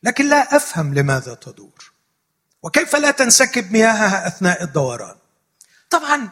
لكن 0.06 0.28
لا 0.28 0.56
أفهم 0.56 0.94
لماذا 0.94 1.34
تدور. 1.34 1.92
وكيف 2.62 2.96
لا 2.96 3.10
تنسكب 3.10 3.72
مياهها 3.72 4.26
أثناء 4.26 4.62
الدوران. 4.62 5.16
طبعا 5.90 6.28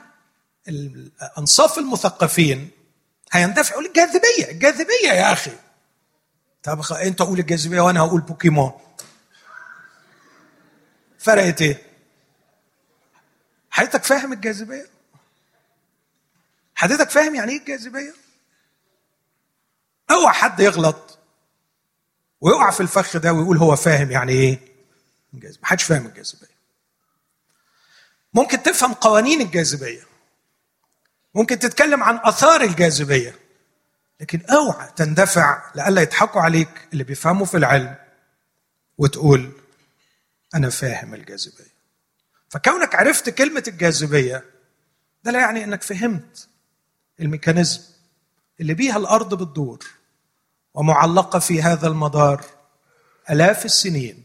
الأنصاف 0.68 1.78
المثقفين 1.78 2.70
هيندفعوا 3.32 3.82
للجاذبية. 3.82 4.50
الجاذبية 4.50 5.12
يا 5.12 5.32
أخي. 5.32 5.56
طب 6.62 6.82
أنت 6.92 7.22
قول 7.22 7.38
الجاذبية 7.38 7.80
وأنا 7.80 8.00
هقول 8.00 8.20
بوكيمون. 8.20 8.72
فرقت 11.18 11.62
إيه؟ 11.62 11.82
حضرتك 13.70 14.04
فاهم 14.04 14.32
الجاذبية؟ 14.32 14.86
حضرتك 16.74 17.10
فاهم 17.10 17.34
يعني 17.34 17.52
إيه 17.52 17.58
الجاذبية؟ 17.58 18.14
أوعى 20.10 20.34
حد 20.34 20.60
يغلط. 20.60 21.18
ويقع 22.44 22.70
في 22.70 22.80
الفخ 22.80 23.16
ده 23.16 23.32
ويقول 23.32 23.56
هو 23.58 23.76
فاهم 23.76 24.10
يعني 24.10 24.32
إيه؟ 24.32 24.58
الجاذبية. 25.34 25.60
محدش 25.62 25.82
فاهم 25.82 26.06
الجاذبية. 26.06 26.54
ممكن 28.34 28.62
تفهم 28.62 28.92
قوانين 28.92 29.40
الجاذبية. 29.40 30.02
ممكن 31.34 31.58
تتكلم 31.58 32.02
عن 32.02 32.20
آثار 32.22 32.60
الجاذبية. 32.60 33.38
لكن 34.20 34.40
أوعى 34.50 34.90
تندفع 34.96 35.62
لئلا 35.74 36.02
يضحكوا 36.02 36.40
عليك 36.40 36.88
اللي 36.92 37.04
بيفهموا 37.04 37.46
في 37.46 37.56
العلم 37.56 37.94
وتقول 38.98 39.52
أنا 40.54 40.70
فاهم 40.70 41.14
الجاذبية. 41.14 41.74
فكونك 42.48 42.94
عرفت 42.94 43.30
كلمة 43.30 43.64
الجاذبية 43.68 44.44
ده 45.24 45.32
لا 45.32 45.40
يعني 45.40 45.64
إنك 45.64 45.82
فهمت 45.82 46.48
الميكانيزم 47.20 47.80
اللي 48.60 48.74
بيها 48.74 48.96
الأرض 48.96 49.34
بتدور. 49.34 49.84
ومعلقة 50.74 51.38
في 51.38 51.62
هذا 51.62 51.86
المدار 51.86 52.44
آلاف 53.30 53.64
السنين. 53.64 54.24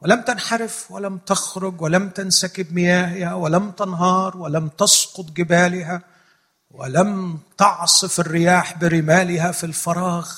ولم 0.00 0.22
تنحرف 0.22 0.90
ولم 0.90 1.18
تخرج 1.18 1.80
ولم 1.80 2.08
تنسكب 2.08 2.72
مياهها 2.72 3.34
ولم 3.34 3.70
تنهار 3.70 4.36
ولم 4.36 4.68
تسقط 4.68 5.24
جبالها 5.30 6.02
ولم 6.70 7.40
تعصف 7.58 8.20
الرياح 8.20 8.78
برمالها 8.78 9.52
في 9.52 9.64
الفراغ. 9.64 10.32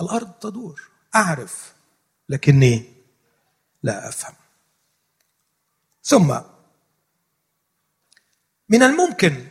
الأرض 0.00 0.32
تدور. 0.32 0.82
أعرف 1.14 1.72
لكني 2.28 2.92
لا 3.82 4.08
أفهم. 4.08 4.34
ثم 6.04 6.40
من 8.68 8.82
الممكن 8.82 9.46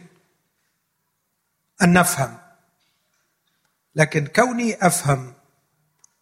أن 1.81 1.93
نفهم 1.93 2.40
لكن 3.95 4.27
كوني 4.27 4.87
أفهم 4.87 5.33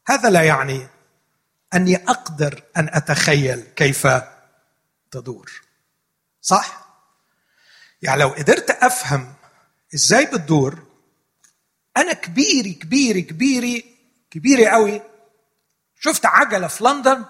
هذا 0.07 0.29
لا 0.29 0.43
يعني 0.43 0.87
أني 1.73 1.95
أقدر 1.95 2.63
أن 2.77 2.89
أتخيل 2.91 3.59
كيف 3.61 4.07
تدور. 5.11 5.51
صح؟ 6.41 6.89
يعني 8.01 8.21
لو 8.21 8.29
قدرت 8.29 8.69
أفهم 8.69 9.33
إزاي 9.95 10.25
بتدور 10.25 10.83
أنا 11.97 12.13
كبيري 12.13 12.73
كبيري 12.73 13.21
كبيري 13.21 13.95
كبيري 14.31 14.69
قوي. 14.69 15.01
شفت 15.99 16.25
عجلة 16.25 16.67
في 16.67 16.83
لندن؟ 16.83 17.25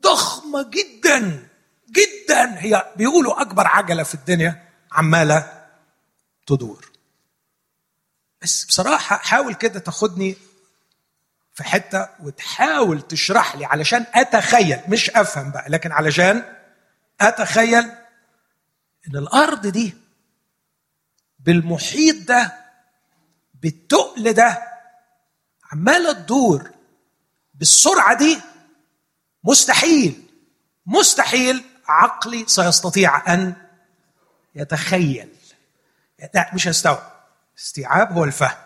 ضخمة 0.00 0.70
جدا 0.70 1.48
جدا. 1.90 2.58
هي 2.58 2.92
بيقولوا 2.96 3.40
أكبر 3.42 3.66
عجلة 3.66 4.02
في 4.02 4.14
الدنيا 4.14 4.68
عمالة 4.92 5.66
تدور. 6.46 6.95
بس 8.42 8.64
بصراحة 8.64 9.16
حاول 9.16 9.54
كده 9.54 9.78
تاخدني 9.80 10.36
في 11.54 11.64
حتة 11.64 12.08
وتحاول 12.20 13.02
تشرح 13.02 13.56
لي 13.56 13.64
علشان 13.64 14.06
أتخيل 14.14 14.80
مش 14.88 15.10
أفهم 15.10 15.50
بقى 15.50 15.68
لكن 15.70 15.92
علشان 15.92 16.56
أتخيل 17.20 17.84
إن 19.08 19.16
الأرض 19.16 19.66
دي 19.66 19.94
بالمحيط 21.38 22.28
ده 22.28 22.52
بالتقل 23.54 24.32
ده 24.32 24.62
عمالة 25.72 26.12
تدور 26.12 26.70
بالسرعة 27.54 28.14
دي 28.18 28.40
مستحيل 29.44 30.22
مستحيل 30.86 31.64
عقلي 31.88 32.44
سيستطيع 32.48 33.34
أن 33.34 33.54
يتخيل. 34.54 35.28
لا 36.34 36.50
مش 36.54 36.68
هستوعب. 36.68 37.15
استيعاب 37.58 38.12
هو 38.12 38.24
الفهم 38.24 38.56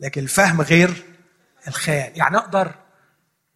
لكن 0.00 0.22
الفهم 0.22 0.60
غير 0.60 1.04
الخيال. 1.68 2.18
يعني 2.18 2.36
أقدر 2.36 2.74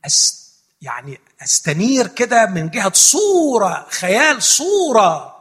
أست 0.06 0.42
يعني 0.80 1.20
أستنير 1.42 2.06
كده 2.06 2.46
من 2.46 2.70
جهة 2.70 2.92
صورة 2.94 3.86
خيال 3.90 4.42
صورة. 4.42 5.36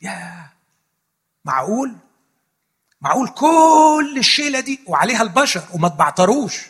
يا 0.00 0.46
معقول؟ 1.44 1.96
معقول 3.00 3.28
كل 3.28 4.14
الشيلة 4.18 4.60
دي 4.60 4.80
وعليها 4.86 5.22
البشر 5.22 5.62
وما 5.74 5.88
تبعتروش. 5.88 6.60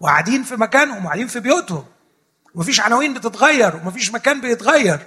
وقاعدين 0.00 0.42
في 0.42 0.56
مكانهم 0.56 1.04
وقاعدين 1.04 1.26
في 1.28 1.40
بيوتهم. 1.40 1.84
ومفيش 2.54 2.80
عناوين 2.80 3.14
بتتغير 3.14 3.76
ومفيش 3.76 4.10
مكان 4.10 4.40
بيتغير. 4.40 5.06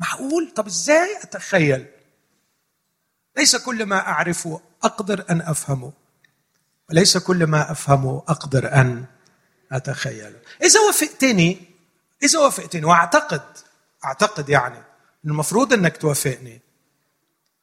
معقول؟ 0.00 0.52
طب 0.56 0.66
إزاي 0.66 1.16
أتخيل؟ 1.22 1.86
ليس 3.36 3.56
كل 3.56 3.86
ما 3.86 4.08
اعرفه 4.08 4.60
أقدر 4.82 5.24
أن 5.30 5.40
افهمه 5.40 5.92
وليس 6.90 7.18
كل 7.18 7.46
ما 7.46 7.72
افهمه 7.72 8.22
أقدر 8.28 8.72
أن 8.72 9.04
اتخيله 9.72 10.40
إذا 10.62 10.80
وافقتني 10.80 11.62
إذا 12.22 12.38
وافقتني 12.38 12.84
وأعتقد 12.84 13.42
أعتقد 14.04 14.48
يعني 14.48 14.82
المفروض 15.24 15.72
إنك 15.72 15.96
توافقني. 15.96 16.60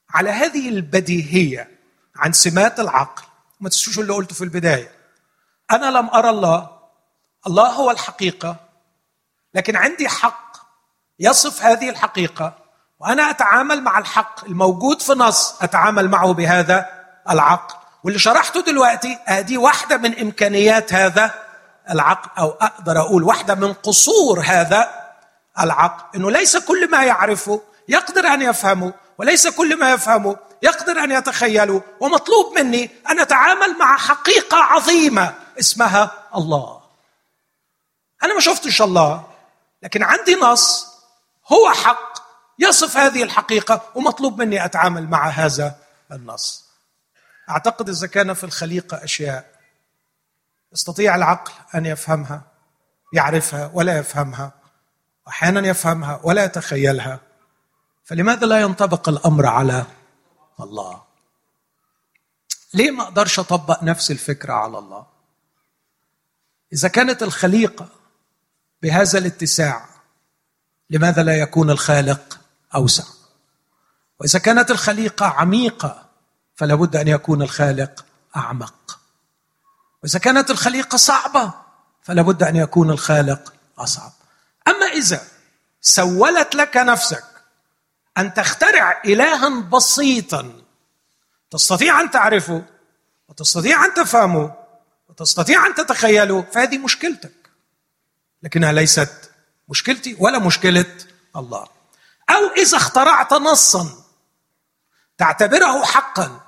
على 0.10 0.30
هذه 0.30 0.70
البديهية 0.70 1.80
عن 2.16 2.34
سمات 2.34 2.80
العقل 2.80 3.24
ما 3.60 3.70
تنسوش 3.70 4.00
اللي 4.00 4.14
قلته 4.14 4.36
في 4.36 4.44
البداية. 4.44 4.92
أنا 5.72 5.98
لم 5.98 6.10
أرى 6.10 6.30
الله. 6.30 6.80
الله 7.48 7.68
هو 7.68 7.92
الحقيقة. 7.92 8.70
لكن 9.54 9.76
عندي 9.76 10.10
حق 10.10 10.58
يصف 11.20 11.62
هذه 11.64 11.90
الحقيقة. 11.90 12.63
وأنا 13.04 13.30
أتعامل 13.30 13.84
مع 13.84 14.00
الحق 14.00 14.46
الموجود 14.46 15.02
في 15.02 15.12
نص 15.14 15.56
أتعامل 15.62 16.10
معه 16.10 16.34
بهذا 16.34 16.90
العقل. 17.30 17.76
واللي 18.04 18.20
شرحته 18.20 18.62
دلوقتي 18.62 19.20
أدي 19.28 19.58
واحدة 19.58 19.98
من 19.98 20.20
إمكانيات 20.20 20.94
هذا 20.94 21.32
العقل 21.90 22.30
أو 22.40 22.50
أقدر 22.50 23.00
أقول 23.00 23.24
واحدة 23.24 23.56
من 23.56 23.74
قصور 23.74 24.40
هذا 24.46 24.90
العقل. 25.60 26.18
إنه 26.18 26.32
ليس 26.32 26.58
كل 26.58 26.92
ما 26.92 27.04
يعرفه 27.04 27.62
يقدر 27.88 28.28
أن 28.28 28.42
يفهمه 28.42 28.94
وليس 29.18 29.48
كل 29.48 29.80
ما 29.80 29.92
يفهمه 29.92 30.38
يقدر 30.62 31.04
أن 31.04 31.12
يتخيله. 31.12 31.82
ومطلوب 32.00 32.60
مني 32.60 32.92
أن 33.10 33.20
أتعامل 33.20 33.78
مع 33.78 33.98
حقيقة 33.98 34.58
عظيمة 34.58 35.34
اسمها 35.60 36.12
الله. 36.36 36.82
أنا 38.24 38.34
ما 38.34 38.40
شفتش 38.40 38.82
الله 38.82 39.24
لكن 39.84 40.04
عندي 40.04 40.36
نص 40.36 40.88
هو 41.52 41.72
حق. 41.72 42.13
يصف 42.64 42.98
هذه 42.98 43.24
الحقيقة 43.24 43.92
ومطلوب 43.96 44.42
مني 44.42 44.66
أتعامل 44.66 45.08
مع 45.08 45.28
هذا 45.30 45.76
النص. 46.12 46.66
أعتقد 47.50 47.90
إذا 47.90 48.08
كان 48.08 48.34
في 48.34 48.44
الخليقة 48.44 49.04
أشياء 49.04 49.60
يستطيع 50.74 51.16
العقل 51.16 51.52
أن 51.76 51.86
يفهمها 51.86 52.42
يعرفها 53.14 53.72
ولا 53.74 53.98
يفهمها 53.98 54.52
أحيانا 55.28 55.68
يفهمها 55.68 56.20
ولا 56.24 56.44
يتخيلها. 56.44 57.20
فلماذا 58.06 58.48
لا 58.48 58.62
ينطبق 58.62 59.10
الأمر 59.10 59.46
على 59.46 59.86
الله؟ 60.60 61.04
ليه 62.74 62.92
ما 62.92 63.04
أقدرش 63.04 63.40
أطبق 63.40 63.84
نفس 63.84 64.12
الفكرة 64.12 64.54
على 64.54 64.78
الله؟ 64.78 65.06
إذا 66.74 66.88
كانت 66.88 67.24
الخليقة 67.24 67.88
بهذا 68.82 69.20
الاتساع 69.20 69.86
لماذا 70.90 71.24
لا 71.24 71.40
يكون 71.40 71.70
الخالق 71.70 72.40
أوسع. 72.76 73.04
وإذا 74.20 74.40
كانت 74.40 74.72
الخليقة 74.72 75.26
عميقة 75.26 76.10
فلا 76.56 76.76
بد 76.76 76.96
أن 76.96 77.08
يكون 77.08 77.42
الخالق 77.42 78.06
أعمق. 78.36 79.00
وإذا 80.04 80.20
كانت 80.20 80.52
الخليقة 80.52 80.98
صعبة 80.98 81.54
فلا 82.04 82.22
بد 82.22 82.44
أن 82.44 82.56
يكون 82.56 82.90
الخالق 82.92 83.54
أصعب. 83.78 84.12
أما 84.68 84.86
إذا 84.86 85.22
سولت 85.82 86.56
لك 86.56 86.78
نفسك 86.78 87.24
أن 88.18 88.34
تخترع 88.34 89.02
إلها 89.06 89.62
بسيطا 89.62 90.62
تستطيع 91.52 92.02
أن 92.02 92.12
تعرفه 92.12 92.66
وتستطيع 93.30 93.86
أن 93.86 93.94
تفهمه 93.94 94.56
وتستطيع 95.10 95.68
أن 95.68 95.76
تتخيله 95.76 96.42
فهذه 96.42 96.78
مشكلتك. 96.78 97.50
لكنها 98.44 98.72
ليست 98.72 99.32
مشكلتي 99.70 100.16
ولا 100.20 100.40
مشكلة 100.40 100.98
الله. 101.36 101.68
أو 102.30 102.48
إذا 102.58 102.78
اخترعت 102.78 103.34
نصا 103.34 103.90
تعتبره 105.18 105.84
حقا. 105.86 106.42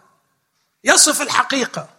يصف 0.84 1.22
الحقيقة. 1.22 1.90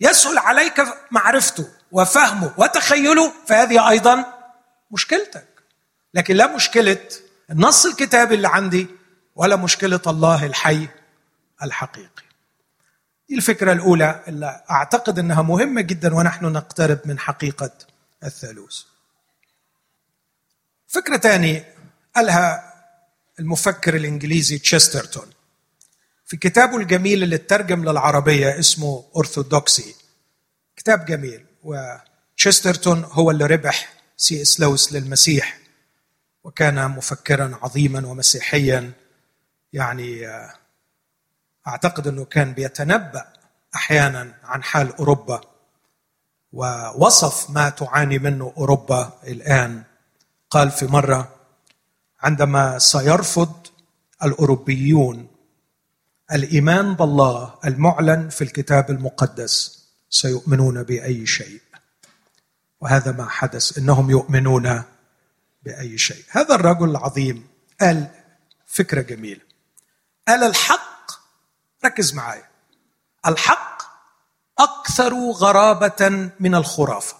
يسهل 0.00 0.38
عليك 0.38 0.84
معرفته 1.10 1.68
وفهمه 1.92 2.54
وتخيله 2.58 3.32
فهذه 3.46 3.88
أيضا 3.88 4.24
مشكلتك. 4.90 5.48
لكن 6.14 6.36
لا 6.36 6.46
مشكلة 6.46 7.08
النص 7.50 7.86
الكتابي 7.86 8.34
اللي 8.34 8.48
عندي 8.48 8.86
ولا 9.36 9.56
مشكلة 9.56 10.00
الله 10.06 10.46
الحي 10.46 10.88
الحقيقي. 11.62 12.22
دي 13.28 13.34
الفكرة 13.36 13.72
الأولى 13.72 14.24
اللي 14.28 14.64
أعتقد 14.70 15.18
إنها 15.18 15.42
مهمة 15.42 15.80
جدا 15.80 16.14
ونحن 16.14 16.44
نقترب 16.44 16.98
من 17.04 17.18
حقيقة 17.18 17.70
الثالوث. 18.24 18.82
فكرة 20.88 21.16
ثانية 21.16 21.74
قالها 22.16 22.71
المفكر 23.40 23.96
الإنجليزي 23.96 24.58
تشيسترتون. 24.58 25.26
في 26.24 26.36
كتابه 26.36 26.76
الجميل 26.76 27.22
اللي 27.22 27.36
اترجم 27.36 27.84
للعربية 27.84 28.58
اسمه 28.58 29.04
أرثوذكسي 29.16 29.94
كتاب 30.76 31.04
جميل 31.04 31.46
وتشيسترتون 31.62 33.04
هو 33.04 33.30
اللي 33.30 33.46
ربح 33.46 33.92
سي 34.16 34.42
إس 34.42 34.60
لويس 34.60 34.92
للمسيح 34.92 35.58
وكان 36.44 36.90
مفكرا 36.90 37.58
عظيما 37.62 38.06
ومسيحيا. 38.06 38.92
يعني 39.72 40.28
آه، 40.28 40.54
أعتقد 41.68 42.06
إنه 42.06 42.24
كان 42.24 42.52
بيتنبأ 42.52 43.32
أحيانا 43.74 44.34
عن 44.44 44.62
حال 44.62 44.96
أوروبا 44.96 45.40
ووصف 46.52 47.50
ما 47.50 47.68
تعاني 47.70 48.18
منه 48.18 48.52
أوروبا 48.56 49.20
الآن. 49.26 49.82
قال 50.50 50.70
في 50.70 50.86
مرة 50.86 51.41
عندما 52.22 52.78
سيرفض 52.78 53.66
الأوروبيون 54.24 55.28
الإيمان 56.32 56.94
بالله 56.94 57.54
المعلن 57.64 58.28
في 58.28 58.44
الكتاب 58.44 58.90
المقدس 58.90 59.82
سيؤمنون 60.10 60.82
بأي 60.82 61.26
شيء. 61.26 61.60
وهذا 62.80 63.12
ما 63.12 63.28
حدث 63.28 63.78
إنهم 63.78 64.10
يؤمنون 64.10 64.82
بأي 65.62 65.98
شيء. 65.98 66.24
هذا 66.30 66.54
الرجل 66.54 66.90
العظيم 66.90 67.46
قال 67.80 68.06
فكرة 68.66 69.00
جميلة. 69.00 69.40
قال 70.28 70.44
الحق 70.44 71.10
ركز 71.84 72.14
معايا. 72.14 72.48
الحق 73.26 73.82
أكثر 74.58 75.14
غرابة 75.30 76.30
من 76.40 76.54
الخرافة. 76.54 77.16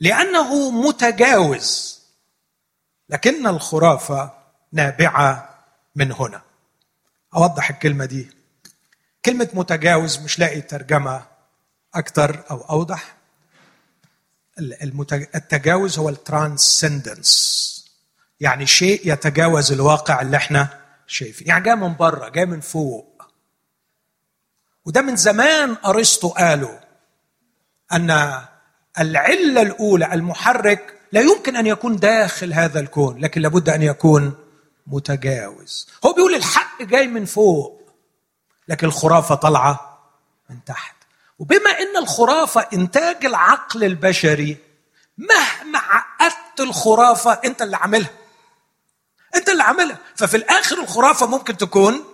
لأنه 0.00 0.70
متجاوز 0.70 2.01
لكن 3.12 3.46
الخرافه 3.46 4.32
نابعة 4.72 5.58
من 5.94 6.12
هنا. 6.12 6.42
أوضح 7.36 7.70
الكلمة 7.70 8.04
دي. 8.04 8.30
كلمة 9.24 9.48
متجاوز 9.54 10.18
مش 10.18 10.38
لاقي 10.38 10.60
ترجمة 10.60 11.26
أكثر 11.94 12.44
أو 12.50 12.60
أوضح. 12.60 13.14
التجاوز 15.34 15.98
هو 15.98 16.08
الترانسندنس. 16.08 17.62
يعني 18.40 18.66
شيء 18.66 19.12
يتجاوز 19.12 19.72
الواقع 19.72 20.20
اللي 20.20 20.36
إحنا 20.36 20.80
شايفين. 21.06 21.48
يعني 21.48 21.64
جاي 21.64 21.74
من 21.74 21.96
بره 21.96 22.28
جاي 22.28 22.46
من 22.46 22.60
فوق. 22.60 23.22
وده 24.84 25.00
من 25.02 25.16
زمان 25.16 25.76
أرسطو 25.84 26.28
قالوا 26.28 26.78
أن 27.92 28.40
العلة 28.98 29.62
الأولى 29.62 30.14
المحرك 30.14 31.01
لا 31.12 31.20
يمكن 31.20 31.56
أن 31.56 31.66
يكون 31.66 31.96
داخل 31.96 32.52
هذا 32.52 32.80
الكون 32.80 33.20
لكن 33.20 33.40
لابد 33.40 33.68
أن 33.68 33.82
يكون 33.82 34.34
متجاوز. 34.86 35.88
هو 36.06 36.12
بيقول 36.12 36.34
الحق 36.34 36.82
جاي 36.82 37.06
من 37.06 37.24
فوق 37.24 37.82
لكن 38.68 38.86
الخرافة 38.86 39.34
طالعة 39.34 39.98
من 40.50 40.64
تحت. 40.64 40.94
وبما 41.38 41.70
إن 41.70 41.96
الخرافة 41.96 42.60
إنتاج 42.72 43.26
العقل 43.26 43.84
البشري 43.84 44.56
مهما 45.18 45.78
عقدت 45.78 46.60
الخرافة 46.60 47.32
أنت 47.32 47.62
اللي 47.62 47.76
عاملها. 47.76 48.10
أنت 49.34 49.48
اللي 49.48 49.62
عاملها. 49.62 49.98
ففي 50.16 50.36
الآخر 50.36 50.80
الخرافة 50.80 51.26
ممكن 51.26 51.56
تكون 51.56 52.04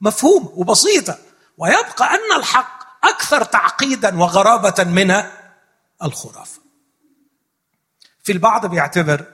مفهومة 0.00 0.50
وبسيطة. 0.54 1.18
ويبقى 1.58 2.10
أن 2.14 2.36
الحق 2.36 3.04
أكثر 3.04 3.44
تعقيدا 3.44 4.18
وغرابة 4.18 4.84
من 4.84 5.22
الخرافة. 6.02 6.65
في 8.26 8.32
البعض 8.32 8.66
بيعتبر 8.66 9.26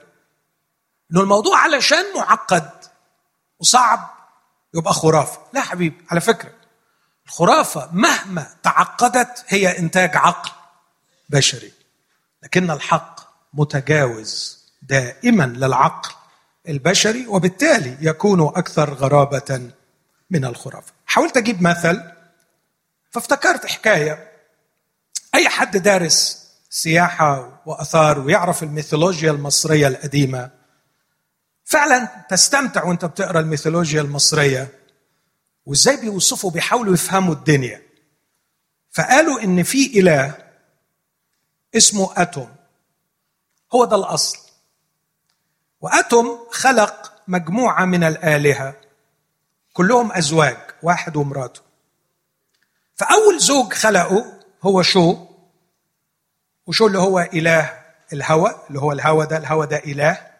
إنه 1.11 1.21
الموضوع 1.21 1.57
علشان 1.59 2.03
معقد 2.15 2.69
وصعب 3.59 4.09
يبقى 4.73 4.93
خرافة. 4.93 5.41
لا 5.53 5.61
حبيبي 5.61 6.05
على 6.09 6.21
فكرة 6.21 6.51
الخرافة 7.25 7.89
مهما 7.91 8.47
تعقدت 8.63 9.45
هي 9.47 9.79
إنتاج 9.79 10.17
عقل 10.17 10.51
بشري 11.29 11.73
لكن 12.43 12.71
الحق 12.71 13.19
متجاوز 13.53 14.63
دائما 14.81 15.43
للعقل 15.43 16.13
البشري 16.69 17.27
وبالتالي 17.27 17.97
يكون 18.01 18.41
أكثر 18.41 18.93
غرابة 18.93 19.69
من 20.29 20.45
الخرافة. 20.45 20.93
حاولت 21.05 21.37
أجيب 21.37 21.61
مثل 21.61 22.11
فافتكرت 23.11 23.65
حكاية. 23.65 24.31
أي 25.35 25.49
حد 25.49 25.77
دارس 25.77 26.42
سياحة 26.73 27.61
وآثار 27.65 28.19
ويعرف 28.19 28.63
الميثولوجيا 28.63 29.31
المصرية 29.31 29.87
القديمة. 29.87 30.51
فعلا 31.65 32.25
تستمتع 32.29 32.83
وانت 32.83 33.05
بتقرأ 33.05 33.39
الميثولوجيا 33.39 34.01
المصرية. 34.01 34.79
وازاي 35.65 35.97
بيوصفوا 35.97 36.51
بيحاولوا 36.51 36.93
يفهموا 36.93 37.33
الدنيا. 37.33 37.81
فقالوا 38.91 39.43
إن 39.43 39.63
في 39.63 39.99
إله 39.99 40.37
اسمه 41.75 42.13
أتوم. 42.17 42.55
هو 43.73 43.85
ده 43.85 43.95
الأصل. 43.95 44.37
وأتوم 45.81 46.47
خلق 46.51 47.13
مجموعة 47.27 47.85
من 47.85 48.03
الآلهة. 48.03 48.75
كلهم 49.73 50.11
أزواج 50.11 50.57
واحد 50.83 51.15
ومراته. 51.15 51.61
فأول 52.95 53.39
زوج 53.39 53.73
خلقه 53.73 54.39
هو 54.63 54.81
شو؟ 54.81 55.32
وشو 56.67 56.87
اللي 56.87 56.99
هو 56.99 57.19
إله؟ 57.19 57.83
الهوى 58.13 58.55
اللي 58.67 58.79
هو 58.79 58.91
الهوى 58.91 59.25
ده 59.25 59.37
الهوى 59.37 59.67
ده 59.67 59.77
إله. 59.77 60.31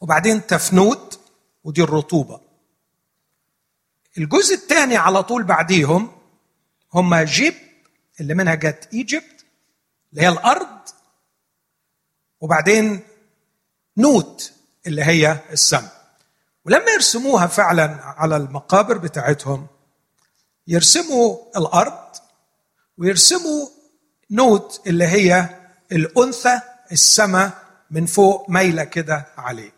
وبعدين 0.00 0.46
تفنوت 0.46 1.20
ودي 1.64 1.82
الرطوبة. 1.82 2.40
الجزء 4.18 4.54
الثاني 4.54 4.96
على 4.96 5.22
طول 5.22 5.42
بعديهم 5.42 6.12
هم 6.94 7.14
جيب 7.16 7.54
اللي 8.20 8.34
منها 8.34 8.54
جت 8.54 8.88
إيجيبت 8.92 9.44
اللي 10.12 10.22
هي 10.22 10.28
الأرض 10.28 10.78
وبعدين 12.40 13.00
نوت 13.96 14.52
اللي 14.86 15.02
هي 15.04 15.38
السماء 15.50 16.02
ولما 16.64 16.90
يرسموها 16.90 17.46
فعلا 17.46 17.98
على 18.02 18.36
المقابر 18.36 18.98
بتاعتهم 18.98 19.66
يرسموا 20.66 21.36
الأرض 21.56 22.16
ويرسموا 22.98 23.68
نوت 24.32 24.82
اللي 24.86 25.06
هي 25.06 25.48
الأنثى 25.92 26.60
السماء 26.92 27.62
من 27.90 28.06
فوق 28.06 28.50
مايلة 28.50 28.84
كده 28.84 29.26
عليه. 29.36 29.72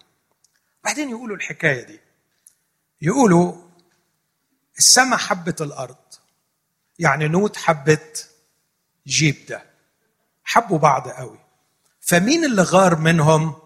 بعدين 0.84 1.10
يقولوا 1.10 1.36
الحكاية 1.36 1.82
دي. 1.86 2.00
يقولوا 3.02 3.54
السماء 4.78 5.18
حبت 5.18 5.60
الأرض. 5.62 5.96
يعني 6.98 7.28
نوت 7.28 7.56
حبت 7.56 8.30
جب 9.06 9.36
ده. 9.48 9.62
حبوا 10.44 10.78
بعض 10.78 11.08
قوي. 11.08 11.38
فمين 12.00 12.44
اللي 12.44 12.62
غار 12.62 12.96
منهم؟ 12.96 13.56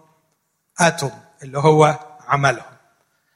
آتوم 0.79 1.21
اللي 1.43 1.59
هو 1.59 1.99
عملهم. 2.27 2.75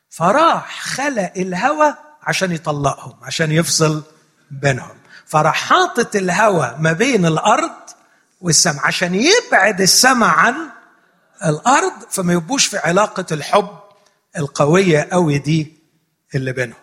فراح 0.09 0.81
خلق 0.81 1.31
الهوى 1.37 1.95
عشان 2.23 2.51
يطلقهم 2.51 3.23
عشان 3.23 3.51
يفصل 3.51 4.03
بينهم. 4.51 5.02
فراح 5.33 5.55
حاطط 5.55 6.15
الهوى 6.15 6.75
ما 6.79 6.91
بين 6.91 7.25
الأرض 7.25 7.71
والسماء 8.41 8.85
عشان 8.85 9.15
يبعد 9.15 9.81
السماء 9.81 10.29
عن 10.29 10.55
الأرض 11.45 11.93
فما 12.09 12.33
يبقوش 12.33 12.65
في 12.65 12.77
علاقة 12.77 13.25
الحب 13.31 13.79
القوية 14.37 15.07
قوي 15.11 15.37
دي 15.37 15.73
اللي 16.35 16.51
بينهم. 16.51 16.79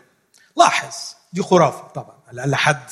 لاحظ 0.56 0.94
دي 1.32 1.42
خرافة 1.42 1.88
طبعا 1.88 2.16
لأن 2.32 2.56
حد 2.56 2.90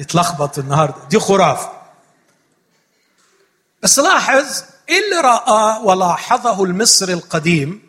يتلخبط 0.00 0.58
النهارده. 0.58 1.08
دي 1.08 1.18
خرافة. 1.18 1.72
بس 3.82 3.98
لاحظ 3.98 4.62
اللي 4.88 5.20
رآه 5.24 5.84
ولاحظه 5.84 6.64
المصري 6.64 7.12
القديم 7.12 7.88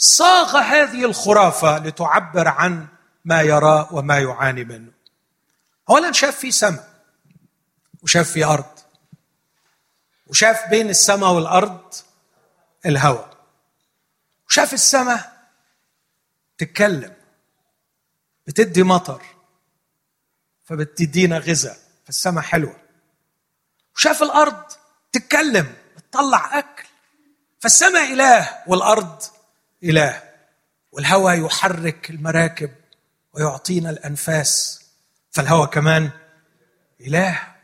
وصاغ 0.00 0.56
هذه 0.56 1.04
الخرافة 1.04 1.78
لتعبر 1.78 2.48
عن 2.48 2.86
ما 3.24 3.42
يراه 3.42 3.94
وما 3.94 4.18
يعاني 4.18 4.64
منه. 4.64 4.92
اولا 5.90 6.12
شاف 6.12 6.38
في 6.38 6.50
سماء 6.50 6.88
وشاف 8.02 8.30
في 8.30 8.44
أرض 8.44 8.78
وشاف 10.26 10.68
بين 10.70 10.90
السماء 10.90 11.32
والأرض 11.32 11.94
الهواء 12.86 13.36
وشاف 14.48 14.74
السماء 14.74 15.48
تتكلم 16.58 17.14
بتدي 18.46 18.82
مطر 18.82 19.22
فبتدينا 20.64 21.38
غذاء 21.38 21.78
فالسماء 22.04 22.44
حلوة. 22.44 22.76
وشاف 23.96 24.22
الأرض 24.22 24.62
تتكلم 25.12 25.74
بتطلع 25.96 26.58
أكل 26.58 26.84
فالسماء 27.60 28.12
إله 28.12 28.58
والأرض 28.66 29.22
إله. 29.84 30.22
والهواء 30.92 31.44
يحرك 31.46 32.10
المراكب 32.10 32.70
ويعطينا 33.32 33.90
الأنفاس. 33.90 34.80
فالهواء 35.30 35.70
كمان 35.70 36.10
إله. 37.00 37.54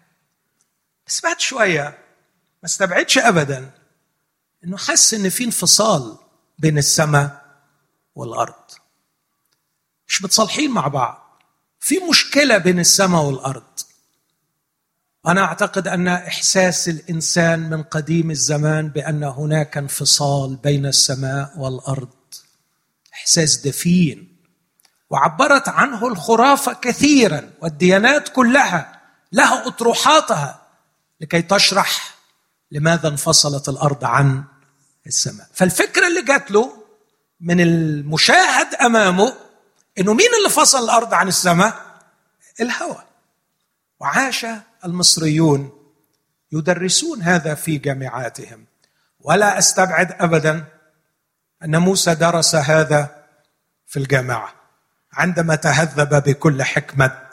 بس 1.06 1.20
بعد 1.20 1.40
شوية 1.40 1.82
ما 2.62 2.66
استبعدش 2.66 3.18
ابدا 3.18 3.70
إنه 4.64 4.76
حس 4.76 5.14
إن 5.14 5.28
في 5.28 5.44
انفصال 5.44 6.18
بين 6.58 6.78
السماء 6.78 7.46
والأرض. 8.14 8.70
مش 10.08 10.22
متصالحين 10.22 10.70
مع 10.70 10.88
بعض. 10.88 11.42
في 11.80 11.98
مشكلة 11.98 12.58
بين 12.58 12.80
السماء 12.80 13.22
والأرض. 13.22 13.80
أنا 15.26 15.44
أعتقد 15.44 15.88
أن 15.88 16.08
إحساس 16.08 16.88
الإنسان 16.88 17.70
من 17.70 17.82
قديم 17.82 18.30
الزمان 18.30 18.88
بأن 18.88 19.24
هناك 19.24 19.76
انفصال 19.76 20.56
بين 20.56 20.86
السماء 20.86 21.52
والأرض 21.56 22.08
إحساس 23.14 23.56
دفين. 23.56 24.36
وعبرت 25.10 25.68
عنه 25.68 26.06
الخرافة 26.08 26.72
كثيرا 26.72 27.50
والديانات 27.60 28.28
كلها 28.28 29.00
لها 29.32 29.66
أطروحاتها 29.66 30.62
لكي 31.20 31.42
تشرح 31.42 32.14
لماذا 32.72 33.08
انفصلت 33.08 33.68
الأرض 33.68 34.04
عن 34.04 34.44
السماء. 35.06 35.46
فالفكرة 35.54 36.06
اللي 36.06 36.22
جات 36.22 36.50
له 36.50 36.72
من 37.40 37.60
المشاهد 37.60 38.74
أمامه 38.74 39.34
إنه 39.98 40.14
مين 40.14 40.28
اللي 40.38 40.48
فصل 40.48 40.84
الأرض 40.84 41.14
عن 41.14 41.28
السماء؟ 41.28 41.86
الهواء 42.60 43.06
وعاش 44.00 44.46
المصريون 44.86 45.70
يدرسون 46.52 47.22
هذا 47.22 47.54
في 47.54 47.78
جامعاتهم. 47.78 48.64
ولا 49.20 49.58
أستبعد 49.58 50.12
ابدا 50.12 50.64
أن 51.64 51.76
موسى 51.76 52.14
درس 52.14 52.54
هذا 52.54 53.24
في 53.86 53.98
الجامعة 53.98 54.54
عندما 55.12 55.54
تهذب 55.54 56.22
بكل 56.22 56.62
حكمة 56.62 57.30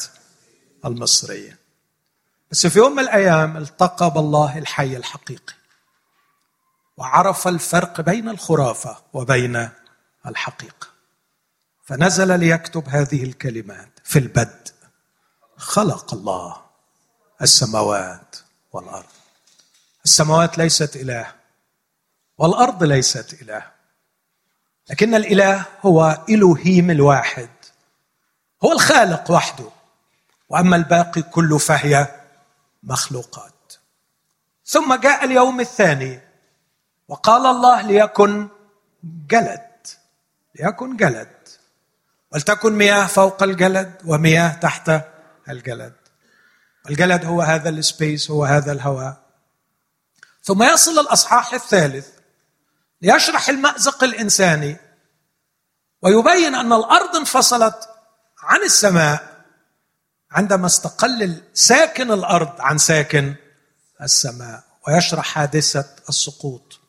المصريه 0.86 1.60
بس 2.52 2.68
في 2.68 2.80
يوم 2.80 2.92
من 2.92 3.00
الأيام 3.00 3.58
التقى 3.58 4.12
بالله 4.12 4.58
الحي 4.58 4.98
الحقيقي 4.98 5.54
وعرف 6.98 7.48
الفرق 7.48 8.02
بين 8.02 8.30
الخرافة 8.30 8.98
وبين 9.14 9.70
الحقيقة. 10.26 10.88
فنزل 11.86 12.40
ليكتب 12.40 12.84
هذه 12.88 13.24
الكلمات 13.24 13.90
في 14.04 14.20
البدء. 14.20 14.74
خلق 15.58 16.14
الله. 16.14 16.63
السماوات 17.42 18.36
والأرض. 18.72 19.06
السماوات 20.06 20.58
ليست 20.58 20.96
إله 20.96 21.34
والأرض 22.38 22.84
ليست 22.84 23.42
إله. 23.42 23.72
لكن 24.90 25.16
الإله 25.16 25.66
هو 25.82 26.26
الوهيم 26.30 26.92
الواحد 26.92 27.50
هو 28.64 28.72
الخالق 28.72 29.32
وحده. 29.32 29.70
وأما 30.50 30.76
الباقي 30.76 31.22
كله 31.22 31.58
فهي 31.58 32.08
مخلوقات. 32.84 33.74
ثم 34.66 34.96
جاء 34.96 35.26
اليوم 35.26 35.60
الثاني 35.60 36.22
وقال 37.08 37.46
الله 37.46 37.82
ليكن 37.82 38.48
جلد 39.04 39.88
ليكن 40.56 40.98
جلد 40.98 41.48
ولتكن 42.32 42.74
مياه 42.74 43.08
فوق 43.08 43.44
الجلد 43.44 44.02
ومياه 44.06 44.54
تحت 44.54 44.92
الجلد. 45.50 46.03
الجلد 46.90 47.26
هو 47.26 47.42
هذا 47.42 47.70
السبيس 47.70 48.32
هو 48.32 48.46
هذا 48.46 48.72
الهواء. 48.72 49.24
ثم 50.44 50.64
يصل 50.64 51.00
الأصحاح 51.00 51.54
الثالث 51.54 52.08
ليشرح 53.02 53.50
المأزق 53.50 54.04
الإنساني 54.04 54.78
ويبين 56.02 56.56
أن 56.56 56.74
الأرض 56.74 57.16
انفصلت 57.16 57.90
عن 58.40 58.64
السماء 58.64 59.44
عندما 60.32 60.66
استقل 60.66 61.42
ساكن 61.54 62.12
الأرض 62.12 62.62
عن 62.62 62.78
ساكن 62.78 63.36
السماء. 64.02 64.64
ويشرح 64.88 65.26
حادثة 65.26 65.86
السقوط. 66.10 66.80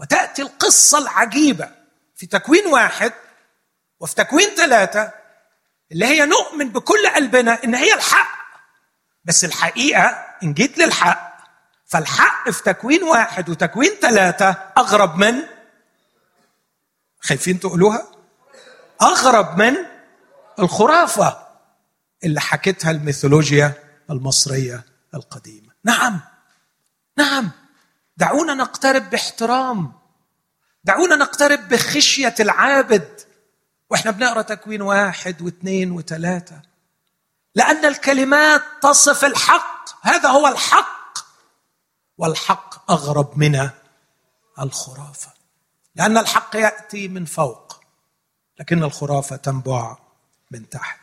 وتأتي 0.00 0.42
القصة 0.42 0.98
العجيبة 0.98 1.70
في 2.16 2.26
تكوين 2.26 2.66
واحد 2.66 3.12
وفي 4.00 4.14
تكوين 4.14 4.48
ثلاثة 4.56 5.12
اللي 5.92 6.06
هي 6.06 6.26
نؤمن 6.26 6.68
بكل 6.68 7.08
قلبنا 7.14 7.64
إن 7.64 7.74
هي 7.74 7.94
الحق. 7.94 8.37
بس 9.28 9.44
الحقيقة 9.44 10.26
إن 10.42 10.54
جيت 10.54 10.78
للحق 10.78 11.38
فالحق 11.86 12.50
في 12.50 12.62
تكوين 12.62 13.02
واحد 13.02 13.50
وتكوين 13.50 13.90
ثلاثة 14.02 14.56
أغرب 14.78 15.16
من؟ 15.16 15.34
خايفين 17.20 17.60
تقولوها؟ 17.60 18.06
أغرب 19.02 19.58
من؟ 19.58 19.76
الخرافة 20.58 21.46
اللي 22.24 22.40
حكتها 22.40 22.90
الميثولوجيا 22.90 23.72
المصرية 24.10 24.84
القديمة. 25.14 25.72
نعم 25.84 26.20
نعم. 27.18 27.50
دعونا 28.16 28.54
نقترب 28.54 29.10
باحترام. 29.10 29.92
دعونا 30.84 31.16
نقترب 31.16 31.68
بخشية 31.68 32.34
العابد. 32.40 33.20
وإحنا 33.90 34.10
بنقرأ 34.10 34.42
تكوين 34.42 34.82
واحد 34.82 35.42
واثنين 35.42 35.90
وثلاثه 35.90 36.62
لأن 37.58 37.84
الكلمات 37.84 38.62
تصف 38.82 39.24
الحق. 39.24 39.88
هذا 40.02 40.28
هو 40.28 40.48
الحق. 40.48 41.18
والحق 42.18 42.90
أغرب 42.90 43.38
من 43.38 43.70
الخرافة. 44.60 45.32
لأن 45.94 46.18
الحق 46.18 46.56
يأتي 46.56 47.08
من 47.08 47.24
فوق 47.24 47.80
لكن 48.60 48.82
الخرافة 48.82 49.36
تنبع 49.36 49.96
من 50.50 50.68
تحت. 50.68 51.00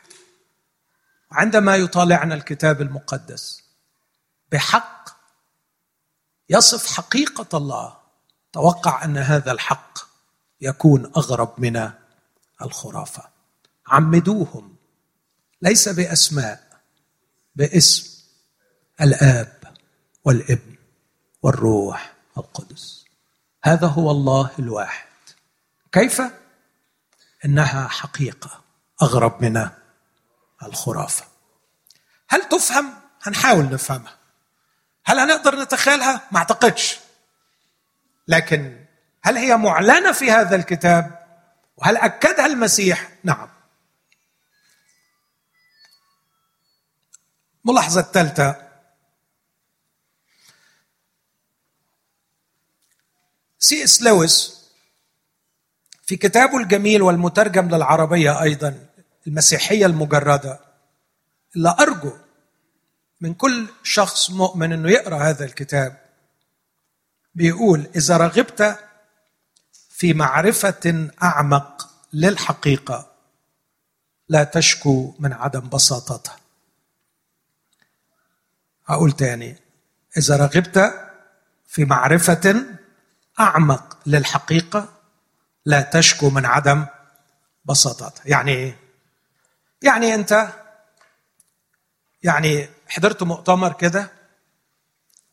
عندما 1.32 1.76
يطالعنا 1.76 2.34
الكتاب 2.34 2.80
المقدس 2.80 3.62
بحق 4.52 5.08
يصف 6.48 6.96
حقيقة 6.96 7.58
الله 7.58 7.96
توقع 8.52 9.04
أن 9.04 9.18
هذا 9.18 9.52
الحق 9.52 9.98
يكون 10.60 11.12
أغرب 11.16 11.54
من 11.58 11.90
الخرافة. 12.62 13.22
عمدوهم. 13.86 14.75
ليس 15.62 15.88
بأسماء 15.88 16.66
باسم 17.54 18.22
الآب 19.00 19.74
والابن 20.24 20.76
والروح 21.42 22.12
القدس. 22.38 23.04
هذا 23.64 23.86
هو 23.86 24.10
الله 24.10 24.50
الواحد. 24.58 25.06
كيف؟ 25.92 26.22
إنها 27.44 27.88
حقيقة 27.88 28.64
أغرب 29.02 29.42
من 29.42 29.68
الخرافة. 30.62 31.24
هل 32.28 32.48
تفهم؟ 32.48 32.94
هنحاول 33.22 33.70
نفهمها. 33.70 34.16
هل 35.04 35.18
هنقدر 35.18 35.62
نتخيلها؟ 35.62 36.20
ما 36.32 36.38
أعتقدش. 36.38 36.98
لكن 38.28 38.84
هل 39.22 39.36
هي 39.36 39.56
معلنة 39.56 40.12
في 40.12 40.30
هذا 40.30 40.56
الكتاب؟ 40.56 41.26
وهل 41.76 41.96
أكدها 41.96 42.46
المسيح؟ 42.46 43.08
نعم. 43.24 43.48
ملاحظة 47.66 48.00
الثالثة. 48.00 48.68
سي 53.58 53.84
إس 53.84 54.02
لويس 54.02 54.66
في 56.02 56.16
كتابه 56.16 56.58
الجميل 56.58 57.02
والمترجم 57.02 57.68
للعربية 57.68 58.42
أيضا 58.42 58.86
المسيحية 59.26 59.86
المجردة 59.86 60.60
اللي 61.56 61.76
أرجو 61.80 62.12
من 63.20 63.34
كل 63.34 63.66
شخص 63.82 64.30
مؤمن 64.30 64.72
إنه 64.72 64.90
يقرأ 64.90 65.18
هذا 65.18 65.44
الكتاب. 65.44 66.00
بيقول 67.34 67.90
إذا 67.96 68.16
رغبت 68.16 68.78
في 69.88 70.14
معرفة 70.14 71.10
أعمق 71.22 71.90
للحقيقة 72.12 73.12
لا 74.28 74.44
تشكو 74.44 75.14
من 75.18 75.32
عدم 75.32 75.68
بساطتها. 75.68 76.45
هقول 78.86 79.12
تاني. 79.12 79.56
إذا 80.16 80.36
رغبت 80.36 80.94
في 81.66 81.84
معرفة 81.84 82.66
أعمق 83.40 83.98
للحقيقة 84.06 84.88
لا 85.64 85.80
تشكو 85.82 86.30
من 86.30 86.46
عدم 86.46 86.86
بساطتها 87.64 88.22
يعني 88.24 88.52
إيه؟ 88.52 88.78
يعني 89.82 90.14
أنت 90.14 90.48
يعني 92.22 92.68
حضرت 92.88 93.22
مؤتمر 93.22 93.72
كده 93.72 94.10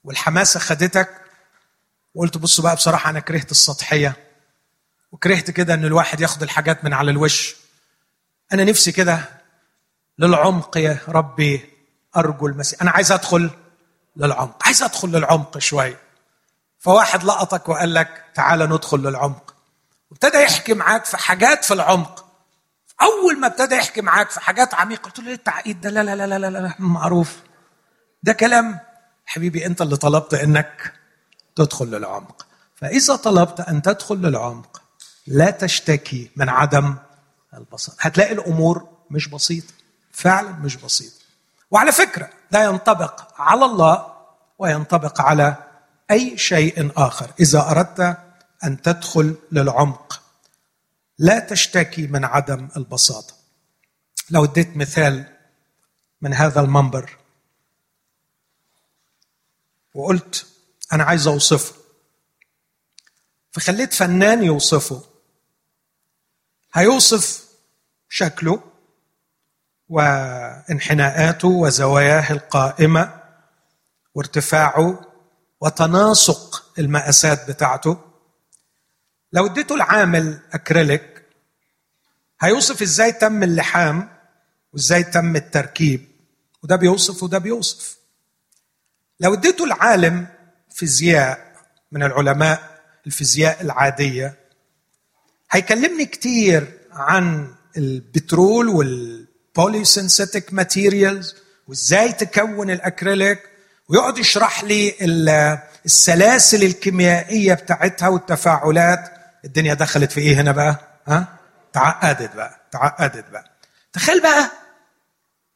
والحماسة 0.03 0.59
خدتك 0.59 1.09
وقلت 2.15 2.37
بص 2.37 2.61
بقى 2.61 2.75
بصراحة 2.75 3.09
أنا 3.09 3.19
كرهت 3.19 3.51
السطحية 3.51 4.15
وكرهت 5.11 5.51
كده 5.51 5.73
إن 5.73 5.85
الواحد 5.85 6.21
ياخد 6.21 6.43
الحاجات 6.43 6.85
من 6.85 6.93
على 6.93 7.11
الوش. 7.11 7.55
أنا 8.53 8.63
نفسي 8.63 8.91
كده 8.91 9.29
للعمق 10.19 10.77
يا 10.77 10.99
ربي 11.07 11.72
أرجو 12.17 12.47
المسيح. 12.47 12.81
أنا 12.81 12.91
عايز 12.91 13.11
أدخل 13.11 13.49
للعمق. 14.15 14.63
عايز 14.65 14.83
أدخل 14.83 15.07
للعمق 15.09 15.57
شوية 15.57 15.99
فواحد 16.79 17.23
لقطك 17.23 17.69
وقال 17.69 17.93
لك 17.93 18.23
تعالى 18.35 18.65
ندخل 18.65 18.97
للعمق. 18.97 19.53
وابتدى 20.11 20.37
يحكي 20.37 20.73
معاك 20.73 21.05
في 21.05 21.17
حاجات 21.17 21.65
في 21.65 21.73
العمق. 21.73 22.25
أول 23.01 23.39
ما 23.39 23.47
ابتدى 23.47 23.75
يحكي 23.75 24.01
معاك 24.01 24.29
في 24.29 24.39
حاجات 24.39 24.73
عميقة 24.73 25.01
قلت 25.01 25.19
له 25.19 25.27
إيه 25.27 25.33
التعقيد 25.33 25.81
ده؟ 25.81 25.89
لا 25.89 26.03
لا 26.03 26.15
لا 26.15 26.27
لا 26.27 26.39
لا, 26.39 26.47
لا 26.59 26.75
معروف. 26.79 27.37
ده 28.23 28.33
كلام 28.33 28.79
حبيبي 29.25 29.65
أنت 29.65 29.81
اللي 29.81 29.97
طلبت 29.97 30.33
إنك 30.33 30.93
تدخل 31.55 31.85
للعمق. 31.85 32.45
فإذا 32.75 33.15
طلبت 33.15 33.59
أن 33.59 33.81
تدخل 33.81 34.15
للعمق 34.15 34.81
لا 35.27 35.49
تشتكي 35.49 36.31
من 36.35 36.49
عدم 36.49 36.95
البساطه 37.53 37.97
هتلاقي 37.99 38.33
الأمور 38.33 38.87
مش 39.11 39.27
بسيطة. 39.27 39.73
فعلا 40.11 40.49
مش 40.51 40.75
بسيطة. 40.75 41.22
وعلى 41.73 41.91
فكرة 41.91 42.29
ده 42.51 42.63
ينطبق 42.63 43.41
على 43.41 43.65
الله 43.65 44.13
وينطبق 44.59 45.21
على 45.21 45.55
أي 46.11 46.37
شيء 46.37 46.91
آخر. 46.97 47.31
إذا 47.39 47.59
أردت 47.71 48.17
أن 48.63 48.81
تدخل 48.81 49.35
للعمق 49.51 50.21
لا 51.17 51.39
تشتكي 51.39 52.07
من 52.07 52.25
عدم 52.25 52.67
البساطة. 52.77 53.33
لو 54.29 54.43
اديت 54.45 54.77
مثال 54.77 55.25
من 56.21 56.33
هذا 56.33 56.61
المنبر 56.61 57.17
وقلت 59.95 60.45
أنا 60.93 61.03
عايز 61.03 61.27
أوصفه 61.27 61.75
فخليت 63.51 63.93
فنان 63.93 64.43
يوصفه 64.43 65.03
هيوصف 66.73 67.45
شكله 68.09 68.63
وانحناءاته 69.89 71.47
وزواياه 71.47 72.31
القائمة 72.31 73.21
وارتفاعه 74.15 75.01
وتناسق 75.61 76.63
المقاسات 76.79 77.49
بتاعته. 77.49 77.97
لو 79.33 79.45
اديته 79.45 79.75
العامل 79.75 80.39
أكريليك 80.53 81.23
هيوصف 82.41 82.81
إزاي 82.81 83.11
تم 83.11 83.43
اللحام 83.43 84.09
وإزاي 84.73 85.03
تم 85.03 85.35
التركيب؟ 85.35 86.07
وده 86.63 86.75
بيوصف 86.75 87.23
وده 87.23 87.37
بيوصف. 87.37 87.97
لو 89.19 89.33
اديته 89.33 89.63
العالم 89.63 90.27
فيزياء 90.69 91.53
من 91.91 92.03
العلماء 92.03 92.81
الفيزياء 93.07 93.61
العادية 93.61 94.39
هيكلمني 95.51 96.05
كتير 96.05 96.79
عن 96.91 97.55
البترول 97.77 99.22
وال 99.57 99.70
polysynthetic 99.70 100.53
materials 100.53 101.35
وازاي 101.67 102.11
تكون 102.11 102.69
الأكريليك. 102.69 103.39
ويقعد 103.89 104.17
يشرح 104.17 104.63
لي 104.63 104.95
السلاسل 105.85 106.63
الكيميائية 106.63 107.53
بتاعتها 107.53 108.07
والتفاعلات. 108.07 109.13
الدنيا 109.45 109.73
دخلت 109.73 110.11
في 110.11 110.19
إيه 110.21 110.41
هنا 110.41 110.51
بقى؟ 110.51 110.77
ها؟ 111.07 111.27
تعقدت 111.73 112.35
بقى 112.35 112.59
تعقدت 112.71 113.29
بقى. 113.31 113.51
تخيل 113.93 114.21
بقى 114.21 114.51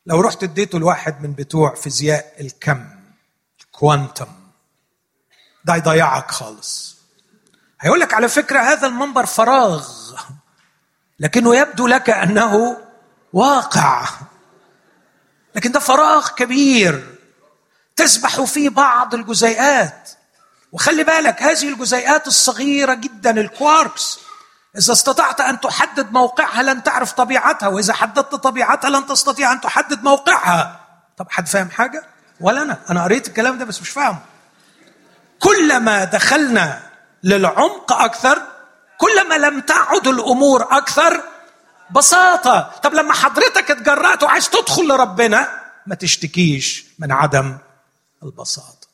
لو 0.06 0.22
رحت 0.22 0.44
اديته 0.44 0.80
لواحد 0.80 1.22
من 1.22 1.34
بتوع 1.34 1.76
فيزياء 1.76 2.34
الكم 2.40 2.86
الكوانتم. 3.62 4.28
ده 5.66 5.76
يضيعك 5.76 6.32
خالص. 6.32 6.98
هيقول 7.82 8.00
لك 8.00 8.14
على 8.14 8.30
فكرة 8.30 8.60
هذا 8.60 8.88
المنبر 8.88 9.26
فراغ 9.26 9.90
لكنه 11.20 11.56
يبدو 11.56 11.88
لك 11.88 12.10
أنه 12.10 12.78
واقع. 13.38 14.06
لكن 15.56 15.72
ده 15.72 15.80
فراغ 15.80 16.30
كبير 16.30 17.16
تسبح 17.96 18.42
فيه 18.42 18.70
بعض 18.70 19.14
الجزيئات. 19.14 20.10
وخلي 20.72 21.04
بالك 21.04 21.44
هذه 21.44 21.70
الجزيئات 21.70 22.28
الصغيرة 22.28 22.94
جدا 22.94 23.42
الكواركس. 23.42 24.20
إذا 24.78 24.94
استطعت 24.94 25.42
أن 25.42 25.60
تحدد 25.60 26.12
موقعها 26.12 26.64
لن 26.64 26.84
تعرف 26.84 27.12
طبيعتها 27.12 27.68
وإذا 27.68 27.94
حددت 27.94 28.36
طبيعتها 28.36 28.90
لن 28.90 29.06
تستطيع 29.06 29.52
أن 29.52 29.62
تحدد 29.62 30.04
موقعها. 30.04 30.80
طب 31.18 31.28
حد 31.30 31.48
فاهم 31.48 31.70
حاجة؟ 31.70 32.04
ولا 32.42 32.62
أنا؟ 32.62 32.80
أنا 32.90 33.04
قريت 33.04 33.28
الكلام 33.28 33.58
ده 33.58 33.66
بس 33.66 33.82
مش 33.82 33.90
فاهمه. 33.90 34.20
كلما 35.40 36.04
دخلنا 36.04 36.80
للعمق 37.24 37.94
أكثر 37.94 38.42
كلما 38.98 39.36
لم 39.36 39.60
تعد 39.62 40.08
الأمور 40.08 40.78
أكثر 40.78 41.24
بساطه 41.92 42.80
طب 42.84 42.94
لما 42.94 43.14
حضرتك 43.14 43.72
اتجرأت 43.72 44.24
وعايز 44.24 44.50
تدخل 44.50 44.88
لربنا 44.88 45.64
ما 45.88 45.96
تشتكيش 45.96 46.86
من 47.00 47.12
عدم 47.12 47.58
البساطة. 48.24 48.88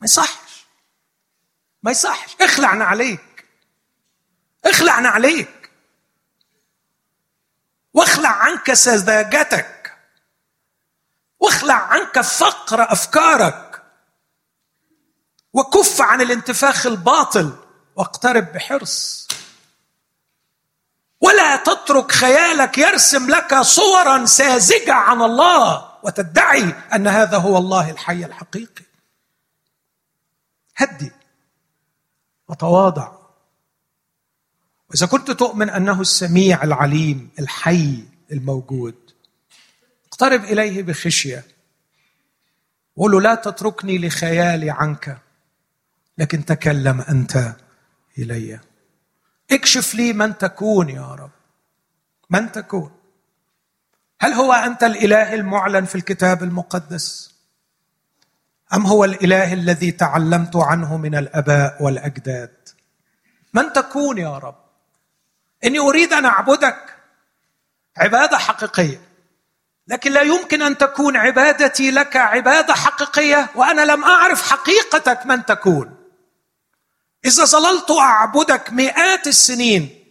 ما 0.00 0.04
يصحش. 0.04 0.66
ما 1.82 1.90
يصحش. 1.90 2.36
اخلعنا 2.40 2.84
عليك. 2.84 3.46
اخلعنا 4.64 5.08
عليك. 5.08 5.70
واخلع 7.94 8.28
عنك 8.28 8.72
سذاجتك. 8.72 9.96
واخلع 11.40 11.74
عنك 11.74 12.20
فقر 12.20 12.92
أفكارك. 12.92 13.82
وكف 15.52 16.00
عن 16.00 16.20
الانتفاخ 16.20 16.86
الباطل 16.86 17.56
واقترب 17.96 18.52
بحرص. 18.52 19.28
ولا 21.20 21.56
تترك 21.56 22.12
خيالك 22.12 22.78
يرسم 22.78 23.30
لك 23.30 23.60
صورا 23.60 24.24
ساذجة 24.24 24.92
عن 24.92 25.22
الله 25.22 25.92
وتدعي 26.02 26.74
أن 26.94 27.06
هذا 27.06 27.38
هو 27.38 27.58
الله 27.58 27.90
الحي 27.90 28.24
الحقيقي. 28.24 28.84
هدي 30.76 31.12
وتواضع. 32.48 33.12
وإذا 34.90 35.06
كنت 35.06 35.30
تؤمن 35.30 35.70
أنه 35.70 36.00
السميع 36.00 36.62
العليم 36.62 37.30
الحي 37.38 38.04
الموجود 38.32 38.94
اقترب 40.06 40.44
إليه 40.44 40.82
بخشية. 40.82 41.44
قول 42.96 43.12
له 43.12 43.20
لا 43.20 43.34
تتركني 43.34 43.98
لخيالي 43.98 44.70
عنك 44.70 45.18
لكن 46.18 46.44
تكلم 46.44 47.00
أنت 47.00 47.52
إلي. 48.18 48.60
اكشف 49.52 49.94
لي 49.94 50.12
من 50.12 50.38
تكون 50.38 50.88
يا 50.88 51.14
رب. 51.14 51.30
من 52.30 52.52
تكون. 52.52 52.90
هل 54.20 54.32
هو 54.32 54.52
أنت 54.52 54.84
الإله 54.84 55.34
المعلن 55.34 55.84
في 55.84 55.94
الكتاب 55.94 56.42
المقدس؟ 56.42 57.34
أم 58.74 58.86
هو 58.86 59.04
الإله 59.04 59.52
الذي 59.52 59.92
تعلمت 59.92 60.56
عنه 60.56 60.96
من 60.96 61.14
الأباء 61.14 61.82
والأجداد؟ 61.82 62.68
من 63.54 63.72
تكون 63.72 64.18
يا 64.18 64.38
رب؟ 64.38 64.56
إني 65.64 65.78
أريد 65.78 66.12
أن 66.12 66.24
أعبدك. 66.24 66.96
عبادة 67.96 68.38
حقيقية. 68.38 69.00
لكن 69.88 70.12
لا 70.12 70.22
يمكن 70.22 70.62
أن 70.62 70.78
تكون 70.78 71.16
عبادتي 71.16 71.90
لك 71.90 72.16
عبادة 72.16 72.74
حقيقية 72.74 73.48
وأنا 73.54 73.80
لم 73.80 74.04
أعرف 74.04 74.50
حقيقتك 74.50 75.26
من 75.26 75.44
تكون. 75.44 75.95
إذا 77.26 77.44
ظللت 77.44 77.90
أعبدك 77.90 78.72
مئات 78.72 79.26
السنين 79.26 80.04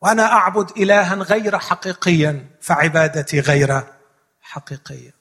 وأنا 0.00 0.32
أعبد 0.32 0.70
إلها 0.70 1.14
غير 1.14 1.58
حقيقيا 1.58 2.46
فعبادتي 2.60 3.40
غير 3.40 3.82
حقيقية. 4.40 5.14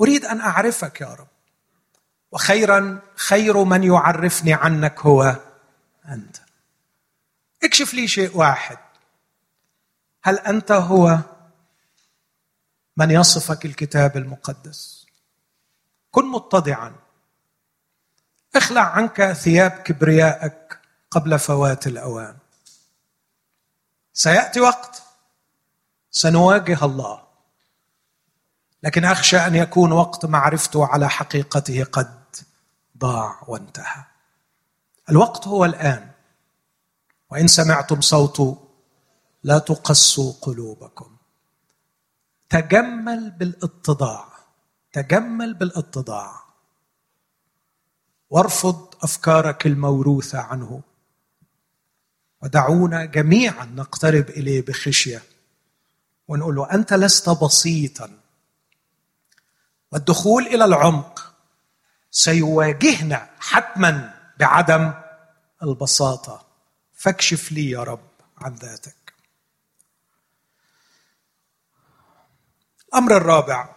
أريد 0.00 0.24
أن 0.24 0.40
أعرفك 0.40 1.00
يا 1.00 1.14
رب 1.14 1.28
وخيرا 2.32 3.02
خير 3.16 3.64
من 3.64 3.84
يعرفني 3.84 4.54
عنك 4.54 5.00
هو 5.00 5.36
أنت. 6.08 6.36
اكشف 7.62 7.94
لي 7.94 8.08
شيء 8.08 8.36
واحد. 8.36 8.78
هل 10.22 10.38
أنت 10.38 10.72
هو 10.72 11.18
من 12.96 13.10
يصفك 13.10 13.64
الكتاب 13.64 14.16
المقدس؟ 14.16 15.06
كن 16.10 16.26
متضعا. 16.26 16.94
اخلع 18.56 18.80
عنك 18.80 19.32
ثياب 19.32 19.70
كبريائك 19.70 20.80
قبل 21.10 21.38
فوات 21.38 21.86
الأوان. 21.86 22.36
سيأتي 24.12 24.60
وقت 24.60 25.02
سنواجه 26.10 26.84
الله 26.84 27.22
لكن 28.82 29.04
أخشى 29.04 29.36
أن 29.36 29.54
يكون 29.54 29.92
وقت 29.92 30.26
معرفته 30.26 30.86
على 30.86 31.08
حقيقته 31.08 31.84
قد 31.84 32.36
ضاع 32.98 33.44
وانتهى. 33.48 34.04
الوقت 35.10 35.46
هو 35.46 35.64
الآن 35.64 36.10
وإن 37.30 37.48
سمعتم 37.48 38.00
صوته 38.00 38.68
لا 39.42 39.58
تقسوا 39.58 40.32
قلوبكم. 40.40 41.16
تجمل 42.48 43.30
بالاتضاع 43.30 44.28
تجمل 44.92 45.54
بالاتضاع. 45.54 46.49
وارفض 48.30 48.94
أفكارك 49.02 49.66
الموروثة 49.66 50.38
عنه. 50.38 50.82
ودعونا 52.42 53.04
جميعا 53.04 53.64
نقترب 53.64 54.30
إليه 54.30 54.64
بخشية. 54.64 55.22
ونقول 56.28 56.54
له 56.54 56.72
أنت 56.72 56.92
لست 56.92 57.28
بسيطا. 57.28 58.18
والدخول 59.92 60.46
إلى 60.46 60.64
العمق 60.64 61.34
سيواجهنا 62.10 63.30
حتما 63.38 64.14
بعدم 64.38 64.94
البساطة. 65.62 66.46
فاكشف 66.92 67.52
لي 67.52 67.70
يا 67.70 67.82
رب 67.82 68.10
عن 68.38 68.54
ذاتك. 68.54 69.14
الأمر 72.88 73.16
الرابع. 73.16 73.74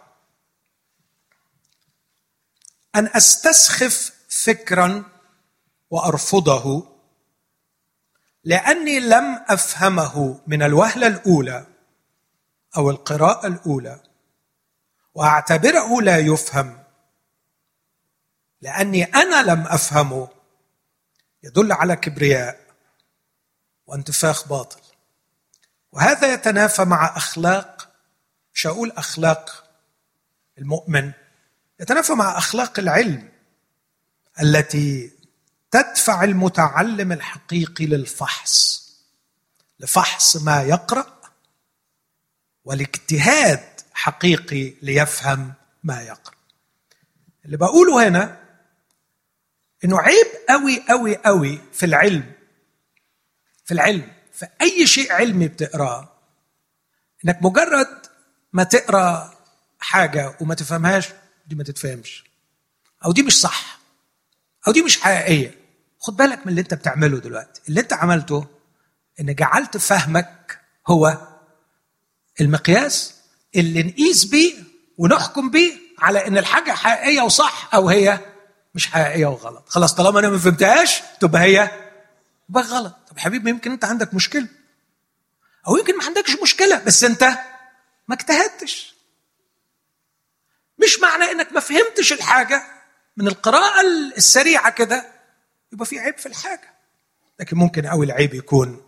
أن 2.94 3.06
أستسخف 3.06 4.14
فكرا 4.42 5.04
وأرفضه 5.90 6.94
لأني 8.44 9.00
لم 9.00 9.44
أفهمه 9.48 10.40
من 10.46 10.62
الوهلة 10.62 11.06
الأولى 11.06 11.66
أو 12.76 12.90
القراءة 12.90 13.46
الأولى 13.46 14.00
وأعتبره 15.14 16.02
لا 16.02 16.18
يفهم 16.18 16.84
لأني 18.60 19.04
أنا 19.04 19.42
لم 19.42 19.66
أفهمه. 19.66 20.28
يدل 21.42 21.72
على 21.72 21.96
كبرياء 21.96 22.60
وانتفاخ 23.86 24.48
باطل. 24.48 24.80
وهذا 25.92 26.32
يتنافى 26.34 26.84
مع 26.84 27.16
أخلاق 27.16 27.88
مش 28.54 28.66
هقول 28.66 28.90
أخلاق 28.90 29.64
المؤمن 30.58 31.12
يتنافى 31.80 32.12
مع 32.12 32.38
أخلاق 32.38 32.78
العلم. 32.78 33.33
التي 34.42 35.10
تدفع 35.70 36.24
المتعلم 36.24 37.12
الحقيقي 37.12 37.86
للفحص 37.86 38.84
لفحص 39.80 40.36
ما 40.36 40.62
يقرأ 40.62 41.20
والاجتهاد 42.64 43.80
حقيقي 43.92 44.74
ليفهم 44.82 45.52
ما 45.82 46.02
يقرأ. 46.02 46.34
اللي 47.44 47.56
بقوله 47.56 48.08
هنا 48.08 48.40
إنه 49.84 50.00
عيب 50.00 50.26
قوي 50.48 50.84
قوي 50.88 51.16
قوي 51.16 51.60
في 51.72 51.86
العلم 51.86 52.32
في 53.64 53.74
العلم 53.74 54.12
في 54.32 54.46
أي 54.60 54.86
شيء 54.86 55.12
علمي 55.12 55.48
بتقراه 55.48 56.12
إنك 57.24 57.38
مجرد 57.42 58.06
ما 58.52 58.64
تقرأ 58.64 59.34
حاجة 59.80 60.36
وما 60.40 60.54
تفهمهاش 60.54 61.08
دي 61.46 61.54
ما 61.54 61.64
تتفهمش 61.64 62.24
أو 63.04 63.12
دي 63.12 63.22
مش 63.22 63.40
صح. 63.40 63.83
أو 64.66 64.72
دي 64.72 64.82
مش 64.82 65.00
حقيقية. 65.00 65.54
خد 66.00 66.16
بالك 66.16 66.38
من 66.38 66.48
اللي 66.48 66.60
أنت 66.60 66.74
بتعمله 66.74 67.18
دلوقتي. 67.18 67.60
اللي 67.68 67.80
أنت 67.80 67.92
عملته 67.92 68.46
إن 69.20 69.34
جعلت 69.34 69.76
فهمك 69.76 70.60
هو 70.86 71.18
المقياس 72.40 73.14
اللي 73.56 73.82
نقيس 73.82 74.24
بيه 74.24 74.54
ونحكم 74.98 75.50
بيه 75.50 75.72
على 75.98 76.26
إن 76.26 76.38
الحاجة 76.38 76.72
حقيقية 76.72 77.22
وصح 77.22 77.74
أو 77.74 77.88
هي 77.88 78.20
مش 78.74 78.86
حقيقية 78.86 79.26
وغلط. 79.26 79.68
خلاص 79.68 79.94
طالما 79.94 80.18
أنا 80.20 80.28
ما 80.28 80.38
فهمتهاش 80.38 81.02
تبقى 81.20 81.42
هي 81.42 81.70
تبقى 82.48 82.62
غلط. 82.62 82.94
طب 83.10 83.18
حبيبي 83.18 83.50
يمكن 83.50 83.70
أنت 83.72 83.84
عندك 83.84 84.14
مشكلة. 84.14 84.48
أو 85.68 85.76
يمكن 85.76 85.98
ما 85.98 86.04
عندكش 86.04 86.36
مشكلة 86.42 86.78
بس 86.78 87.04
أنت 87.04 87.22
ما 88.08 88.14
اجتهدتش. 88.14 88.94
مش 90.78 90.98
معنى 91.00 91.24
إنك 91.24 91.52
ما 91.52 91.60
فهمتش 91.60 92.12
الحاجة. 92.12 92.73
من 93.16 93.28
القراءة 93.28 93.80
السريعة 94.16 94.70
كده 94.70 95.12
يبقى 95.72 95.86
في 95.86 95.98
عيب 95.98 96.18
في 96.18 96.26
الحاجة. 96.26 96.74
لكن 97.40 97.56
ممكن 97.56 97.86
قوي 97.86 98.06
العيب 98.06 98.34
يكون 98.34 98.82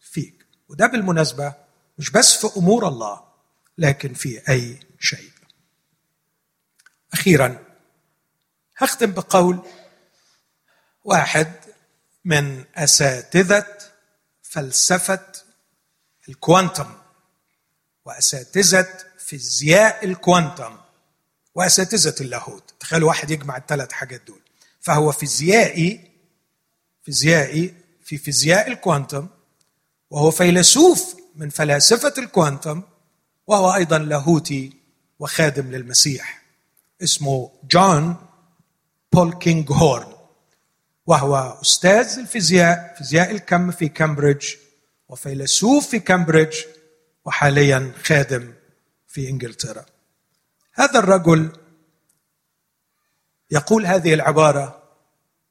فيك. 0.00 0.46
وده 0.68 0.86
بالمناسبة 0.86 1.54
مش 1.98 2.10
بس 2.10 2.46
في 2.46 2.56
أمور 2.58 2.88
الله 2.88 3.24
لكن 3.78 4.14
في 4.14 4.48
أي 4.48 4.80
شيء. 4.98 5.30
أخيرا 7.12 7.64
هختم 8.76 9.12
بقول 9.12 9.62
واحد 11.04 11.52
من 12.24 12.64
أساتذة 12.74 13.66
فلسفة 14.42 15.32
ال 16.28 16.36
quantum 16.36 16.94
وأساتذة 18.04 18.98
فيزياء 19.18 20.04
ال 20.04 20.12
quantum. 20.12 20.78
وأساتذة 21.54 22.14
اللاهوت. 22.20 22.74
تخيلوا 22.80 23.08
واحد 23.08 23.30
يجمع 23.30 23.56
الثلاث 23.56 23.92
حاجات 23.92 24.22
دول. 24.26 24.40
فهو 24.80 25.12
فيزيائي 25.12 26.10
فيزيائي 27.02 27.74
في 28.04 28.18
فيزياء 28.18 28.68
ال 28.68 28.75
quantum 28.75 29.28
وهو 30.10 30.30
فيلسوف 30.30 31.16
من 31.36 31.48
فلاسفة 31.50 32.14
ال 32.18 32.26
quantum 32.26 32.82
وهو 33.46 33.74
أيضا 33.74 33.98
لاهوتي 33.98 34.72
وخادم 35.18 35.70
للمسيح. 35.70 36.42
اسمه 37.02 37.50
جون 37.70 38.16
بولكينجهورن. 39.12 40.12
وهو 41.06 41.58
أستاذ 41.62 42.18
الفيزياء 42.18 42.94
فيزياء 42.98 43.30
الكم 43.30 43.70
في 43.70 43.88
كامبريدج 43.88 44.46
وفيلسوف 45.08 45.88
في 45.88 45.98
كامبريدج 45.98 46.56
وحاليا 47.24 47.92
خادم 48.04 48.52
في 49.08 49.28
إنجلترا. 49.28 49.86
هذا 50.72 50.98
الرجل 50.98 51.52
يقول 53.50 53.86
هذه 53.86 54.14
العبارة 54.14 54.82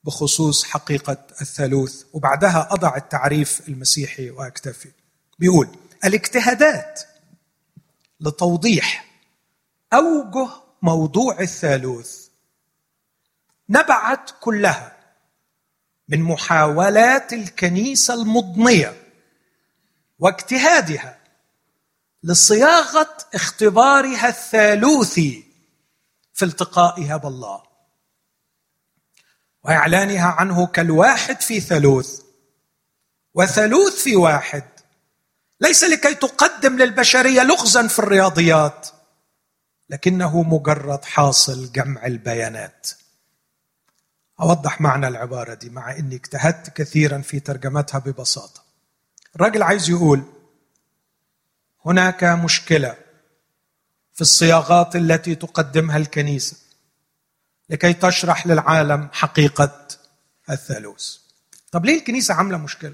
بخصوص 0.04 0.64
حقيقة 0.64 1.18
الثالوث 1.42 2.04
وبعدها 2.14 2.68
أضع 2.72 2.98
التعريف 2.98 3.68
المسيحي 3.68 4.30
وأكتفي. 4.30 4.92
بيقول 5.40 5.68
الاجتهادات 6.06 7.02
لتوضيح 8.20 9.06
أوجه 9.94 10.50
موضوع 10.82 11.40
الثالوث 11.40 12.28
نبعت 13.70 14.32
كلها 14.42 14.98
من 16.10 16.22
محاولات 16.22 17.34
الكنيسة 17.34 18.14
المضنية 18.14 19.04
واجتهادها 20.20 21.19
لصياغة 22.24 23.18
اختبارها 23.34 24.28
الثالوثي 24.28 25.44
في 26.34 26.46
التقائها 26.46 27.18
بالله 27.18 27.64
وإعلانها 29.64 30.28
عنه 30.28 30.68
كالواحد 30.68 31.42
في 31.42 31.60
ثالوث 31.60 32.22
وثالوث 33.34 33.96
في 34.04 34.16
واحد. 34.16 34.64
ليس 35.62 35.84
لكي 35.84 36.16
تقدم 36.16 36.78
للبشرية 36.78 37.44
لغزا 37.44 37.88
في 37.88 38.00
الرياضيات 38.00 38.88
لكنه 39.90 40.44
مجرد 40.44 41.06
حاصل 41.06 41.72
جمع 41.72 42.06
البيانات. 42.06 42.90
أوضح 44.42 44.82
معنى 44.82 45.08
العبارة 45.08 45.54
دي 45.54 45.70
مع 45.70 45.92
إني 45.98 46.16
اجتهدت 46.16 46.70
كثيرا 46.70 47.22
في 47.22 47.40
ترجمتها 47.40 48.00
ببساطة. 48.00 48.64
الراجل 49.36 49.64
عايز 49.64 49.90
يقول 49.90 50.24
هناك 51.90 52.24
مشكلة 52.24 52.96
في 54.14 54.22
الصياغات 54.22 54.96
التي 54.96 55.36
تقدمها 55.36 55.98
الكنيسة 55.98 56.58
لكي 57.70 57.94
تشرح 57.94 58.48
للعالم 58.48 59.10
حقيقة 59.14 59.88
الثالوث. 60.50 61.16
طب 61.72 61.86
ليه 61.86 61.98
الكنيسة 61.98 62.34
عاملة 62.34 62.58
مشكلة؟ 62.58 62.94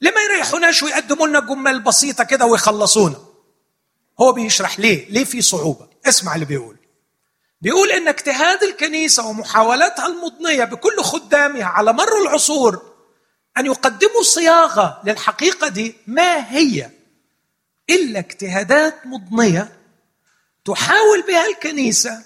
ليه 0.00 0.10
ما 0.10 0.20
يريحوناش 0.20 0.82
ويقدموا 0.82 1.26
لنا 1.28 1.40
جمل 1.40 1.80
بسيطة 1.80 2.24
كده 2.24 2.46
ويخلصونا. 2.46 3.16
هو 4.20 4.32
بيشرح 4.32 4.80
ليه؟ 4.80 5.10
ليه 5.10 5.24
في 5.24 5.42
صعوبة؟ 5.42 5.88
اسمع 6.06 6.34
اللي 6.34 6.46
بيقول. 6.46 6.76
بيقول 7.60 7.90
إن 7.90 8.08
اجتهاد 8.08 8.62
الكنيسة 8.62 9.26
ومحاولاتها 9.26 10.06
المضنية 10.06 10.64
بكل 10.64 11.02
خدامها 11.02 11.64
على 11.64 11.92
مر 11.92 12.22
العصور 12.22 12.94
أن 13.58 13.66
يقدموا 13.66 14.22
صياغة 14.22 15.00
للحقيقة 15.04 15.68
دي 15.68 15.96
ما 16.06 16.50
هي؟ 16.52 16.90
إلا 17.90 18.18
اجتهادات 18.18 19.06
مضنية 19.06 19.80
تحاول 20.64 21.22
بها 21.22 21.46
الكنيسة 21.46 22.24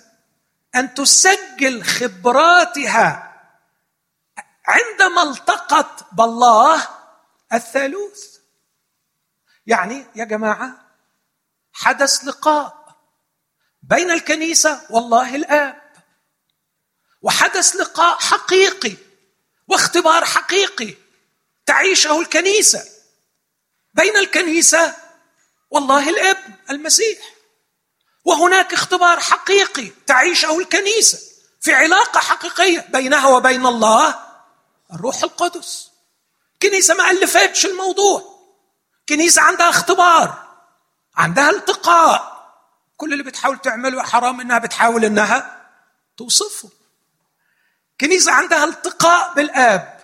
أن 0.75 0.95
تسجل 0.95 1.83
خبراتها 1.85 3.25
عندما 4.67 5.23
التقت 5.23 6.05
بالله 6.13 6.89
الثالوث. 7.53 8.39
يعني 9.67 10.07
يا 10.15 10.25
جماعة 10.25 10.87
حدث 11.73 12.25
لقاء 12.25 12.97
بين 13.83 14.11
الكنيسة 14.11 14.87
والله 14.91 15.37
الآب 15.37 15.83
وحدث 17.23 17.77
لقاء 17.77 18.19
حقيقي 18.19 18.97
واختبار 19.69 20.25
حقيقي 20.25 20.95
تعيشه 21.67 22.21
الكنيسة. 22.21 22.85
بين 23.95 24.17
الكنيسة 24.17 25.08
والله 25.71 26.11
الابن 26.11 26.55
المسيح. 26.71 27.19
وهناك 28.25 28.73
اختبار 28.73 29.21
حقيقي 29.21 29.91
تعيشه 30.07 30.59
الكنيسة 30.59 31.19
في 31.61 31.75
علاقة 31.75 32.21
حقيقية 32.21 32.87
بينها 32.89 33.29
وبين 33.29 33.67
الله 33.67 34.15
الروح 34.93 35.23
القدس. 35.23 35.91
كنيسة 36.63 36.95
ما 36.95 37.11
الفتش 37.11 37.67
الموضوع. 37.67 38.39
كنيسة 39.09 39.43
عندها 39.43 39.69
اختبار 39.71 40.49
عندها 41.17 41.51
التقاء. 41.51 42.39
كل 42.97 43.13
اللي 43.13 43.25
بتحاول 43.25 43.59
تعمله 43.59 44.03
حرام 44.03 44.41
إنها 44.41 44.59
بتحاول 44.59 45.05
إنها 45.05 45.67
توصفه. 46.17 46.69
كنيسة 48.01 48.33
عندها 48.33 48.65
التقاء 48.65 49.35
بالآب 49.35 49.99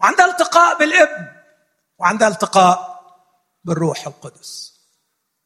وعندها 0.00 0.26
التقاء 0.26 0.78
بالابن 0.78 1.26
وعندها 1.98 2.28
التقاء 2.28 2.97
بالروح 3.68 4.06
القدس. 4.06 4.78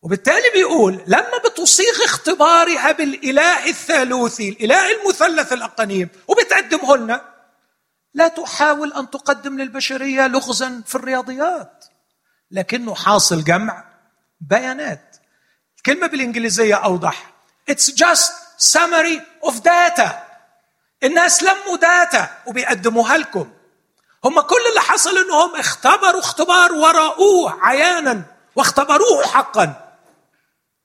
وبالتالي 0.03 0.51
بيقول 0.55 1.05
لما 1.07 1.39
بتصيغ 1.45 2.05
اختبارها 2.05 2.93
بالاله 2.93 3.69
الثالوثي 3.69 4.49
الإله 4.49 4.93
المثلث 4.93 5.53
الاقانيم 5.53 6.09
وبتقدمه 6.29 6.97
لنا 6.97 7.33
لا 8.15 8.29
تحاول 8.29 8.93
أن 8.93 9.11
تقدم 9.11 9.61
للبشرية 9.61 10.27
لغزا 10.27 10.83
في 10.87 10.95
الرياضيات 10.95 11.85
لكنه 12.51 12.95
حاصل 12.95 13.45
جمع 13.45 13.85
بيانات. 14.41 15.17
الكلمة 15.77 16.07
بالإنجليزية 16.07 16.75
أوضح. 16.75 17.33
It's 17.71 17.87
just 17.87 18.33
summary 18.73 19.49
of 19.49 19.55
data. 19.55 20.09
الناس 21.03 21.43
لموا 21.43 21.77
داتا 21.77 22.43
وبيقدموها 22.47 23.17
لكم. 23.17 23.53
هم 24.25 24.41
كل 24.41 24.67
اللي 24.71 24.81
حصل 24.81 25.19
إنهم 25.19 25.57
اختبروا 25.57 26.21
اختبار 26.21 26.73
ورأوه 26.73 27.65
عيانا 27.67 28.25
واختبروه 28.57 29.27
حقا. 29.27 29.95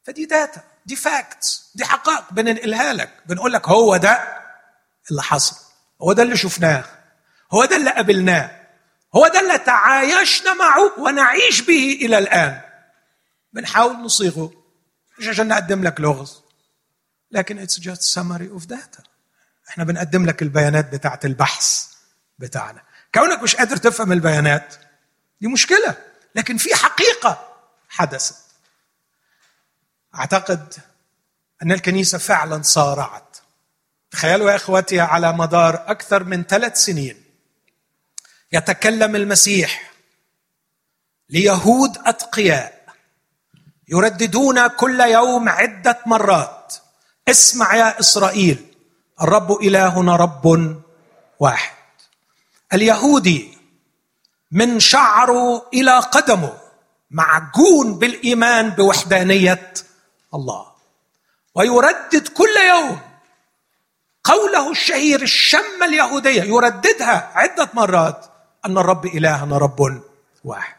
فدي 0.03 0.25
data 0.25 0.61
دي 0.85 0.95
facts 0.95 1.71
دي 1.75 1.85
حقائق. 1.85 2.33
بننقلها 2.33 2.93
لك. 2.93 3.09
بنقول 3.25 3.53
لك 3.53 3.67
هو 3.67 3.97
ده 3.97 4.43
اللي 5.11 5.23
حصل. 5.23 5.55
هو 6.01 6.13
ده 6.13 6.23
اللي 6.23 6.37
شفناه. 6.37 6.83
هو 7.51 7.65
ده 7.65 7.75
اللي 7.75 7.91
قابلناه. 7.91 8.67
هو 9.15 9.27
ده 9.27 9.39
اللي 9.39 9.57
تعايشنا 9.57 10.53
معه 10.53 10.99
ونعيش 10.99 11.61
به 11.61 11.99
إلى 12.01 12.17
الآن. 12.17 12.61
بنحاول 13.53 13.97
نصيغه. 13.97 14.51
مش 15.19 15.27
عشان 15.27 15.47
نقدم 15.47 15.83
لك 15.83 16.01
لغز. 16.01 16.41
لكن 17.31 17.59
it's 17.59 17.79
just 17.79 18.01
summary 18.01 18.49
of 18.49 18.65
data 18.65 19.03
إحنا 19.69 19.83
بنقدم 19.83 20.25
لك 20.25 20.41
البيانات 20.41 20.91
بتاعت 20.91 21.25
البحث 21.25 21.87
بتاعنا. 22.39 22.86
كونك 23.15 23.43
مش 23.43 23.55
قادر 23.55 23.77
تفهم 23.77 24.11
البيانات 24.11 24.75
دي 25.41 25.47
مشكلة 25.47 25.95
لكن 26.35 26.57
في 26.57 26.75
حقيقة 26.75 27.47
حدثت. 27.89 28.35
أعتقد 30.15 30.73
أن 31.63 31.71
الكنيسة 31.71 32.17
فعلا 32.17 32.61
صارعت. 32.61 33.37
تخيلوا 34.11 34.51
يا 34.51 34.55
اخوتي 34.55 34.99
على 34.99 35.33
مدار 35.33 35.75
أكثر 35.87 36.23
من 36.23 36.43
ثلاث 36.43 36.77
سنين 36.77 37.23
يتكلم 38.51 39.15
المسيح 39.15 39.91
ليهود 41.29 41.97
أتقياء 42.05 42.85
يرددون 43.87 44.67
كل 44.67 44.99
يوم 44.99 45.49
عدة 45.49 45.99
مرات 46.05 46.73
اسمع 47.27 47.75
يا 47.75 47.99
إسرائيل 47.99 48.75
الرب 49.21 49.51
إلهنا 49.51 50.15
رب 50.15 50.75
واحد. 51.39 51.76
اليهودي 52.73 53.57
من 54.51 54.79
شعره 54.79 55.69
إلى 55.73 55.99
قدمه 55.99 56.57
معجون 57.11 57.99
بالإيمان 57.99 58.69
بوحدانية 58.69 59.73
الله. 60.33 60.65
ويردد 61.55 62.27
كل 62.27 62.55
يوم 62.69 62.99
قوله 64.23 64.71
الشهير 64.71 65.21
الشمه 65.21 65.85
اليهودية 65.85 66.43
يرددها 66.43 67.31
عدة 67.35 67.69
مرات 67.73 68.25
أن 68.65 68.77
الرب 68.77 69.05
إلهنا 69.05 69.57
رب 69.57 70.01
واحد. 70.43 70.75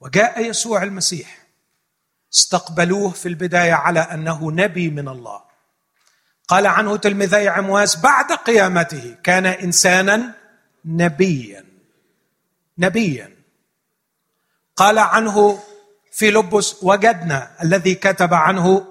وجاء 0.00 0.40
يسوع 0.40 0.82
المسيح. 0.82 1.38
استقبلوه 2.34 3.10
في 3.10 3.28
البداية 3.28 3.72
على 3.72 4.00
أنه 4.00 4.52
نبي 4.52 4.90
من 4.90 5.08
الله. 5.08 5.42
قال 6.48 6.66
عنه 6.66 6.96
تلميذي 6.96 7.48
عمواس 7.48 7.96
بعد 7.96 8.32
قيامته 8.32 9.16
كان 9.22 9.46
إنسانا 9.46 10.34
نبيا. 10.84 11.64
نبيا. 12.78 13.36
قال 14.76 14.98
عنه 14.98 15.62
في 16.12 16.30
لبس 16.30 16.82
وجدنا 16.82 17.62
الذي 17.62 17.94
كتب 17.94 18.34
عنه 18.34 18.86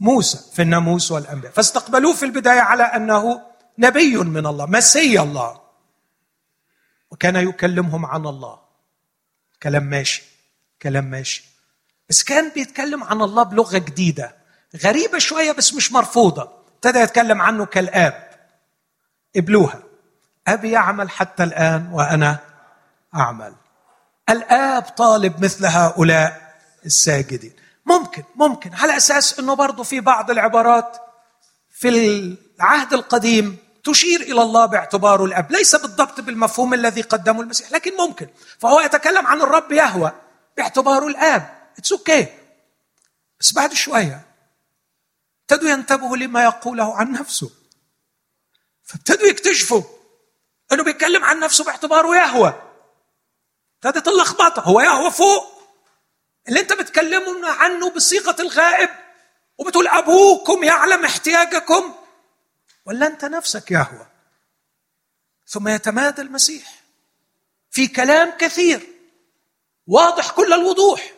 موسى 0.00 0.52
في 0.54 0.62
الناموس 0.62 1.12
والأنبياء. 1.12 1.52
فاستقبلوه 1.52 2.14
في 2.14 2.24
البداية 2.24 2.60
على 2.60 2.82
أنه 2.82 3.42
نبي 3.78 4.16
من 4.16 4.46
الله 4.46 4.66
مسيا 4.66 5.22
الله. 5.22 5.60
وكان 7.10 7.36
يكلمهم 7.36 8.06
عن 8.06 8.26
الله. 8.26 8.58
كلام 9.62 9.84
ماشي 9.84 10.22
كلام 10.82 11.04
ماشي. 11.04 11.44
بس 12.08 12.24
كان 12.24 12.48
بيتكلم 12.48 13.04
عن 13.04 13.22
الله 13.22 13.42
بلغة 13.42 13.78
جديدة. 13.78 14.36
غريبة 14.84 15.18
شوية 15.18 15.52
بس 15.52 15.74
مش 15.74 15.92
مرفوضة. 15.92 16.52
ابتدى 16.74 16.98
يتكلم 16.98 17.42
عنه 17.42 17.66
كالآب. 17.66 18.30
قبلوها. 19.36 19.82
أبي 20.52 20.70
يعمل 20.70 21.10
حتى 21.10 21.44
الآن 21.44 21.88
وأنا 21.92 22.38
أعمل. 23.14 23.54
الآب 24.30 24.82
طالب 24.82 25.44
مثل 25.44 25.66
هؤلاء 25.66 26.56
الساجدين. 26.86 27.52
ممكن 27.86 28.22
ممكن. 28.34 28.74
على 28.74 28.96
أساس 28.96 29.38
إنه 29.38 29.54
برضه 29.54 29.82
في 29.82 30.00
بعض 30.00 30.30
العبارات 30.30 30.96
في 31.70 31.88
العهد 31.88 32.92
القديم 32.92 33.56
تشير 33.84 34.20
إلى 34.20 34.42
الله 34.42 34.66
باعتباره 34.66 35.24
الأب. 35.24 35.52
ليس 35.52 35.76
بالضبط 35.76 36.20
بالمفهوم 36.20 36.74
الذي 36.74 37.00
قدمه 37.00 37.40
المسيح 37.40 37.72
لكن 37.72 37.96
ممكن. 37.96 38.28
فهو 38.58 38.80
يتكلم 38.80 39.26
عن 39.26 39.42
الرب 39.42 39.72
يهوى 39.72 40.12
باعتباره 40.56 41.06
الآب. 41.06 41.58
it's 41.78 42.24
okay. 42.24 42.28
بس 43.40 43.52
بعد 43.52 43.72
شوية 43.72 44.26
ابتدوا 45.40 45.70
ينتبهوا 45.70 46.16
لما 46.16 46.44
يقوله 46.44 46.96
عن 46.96 47.12
نفسه. 47.12 47.50
فابتدوا 48.84 49.26
يكتشفوا. 49.28 49.82
إنه 50.72 50.84
بيتكلم 50.84 51.24
عن 51.24 51.40
نفسه 51.40 51.64
باعتباره 51.64 52.16
يهوى. 52.16 52.62
ابتدت 53.84 54.08
اللخبطه 54.08 54.62
هو 54.62 54.80
يهوى 54.80 55.10
فوق. 55.10 55.62
اللي 56.48 56.60
أنت 56.60 56.72
بتكلمه 56.72 57.48
عنه 57.50 57.90
بصيغة 57.90 58.36
الغائب. 58.40 58.90
وبتقول 59.58 59.88
أبوكم 59.88 60.64
يعلم 60.64 61.04
احتياجكم. 61.04 61.94
ولا 62.86 63.06
أنت 63.06 63.24
نفسك 63.24 63.70
يهوى. 63.70 64.06
ثم 65.46 65.68
يتمادى 65.68 66.22
المسيح. 66.22 66.74
في 67.70 67.88
كلام 67.88 68.30
كثير. 68.30 68.88
واضح 69.86 70.30
كل 70.30 70.52
الوضوح. 70.52 71.12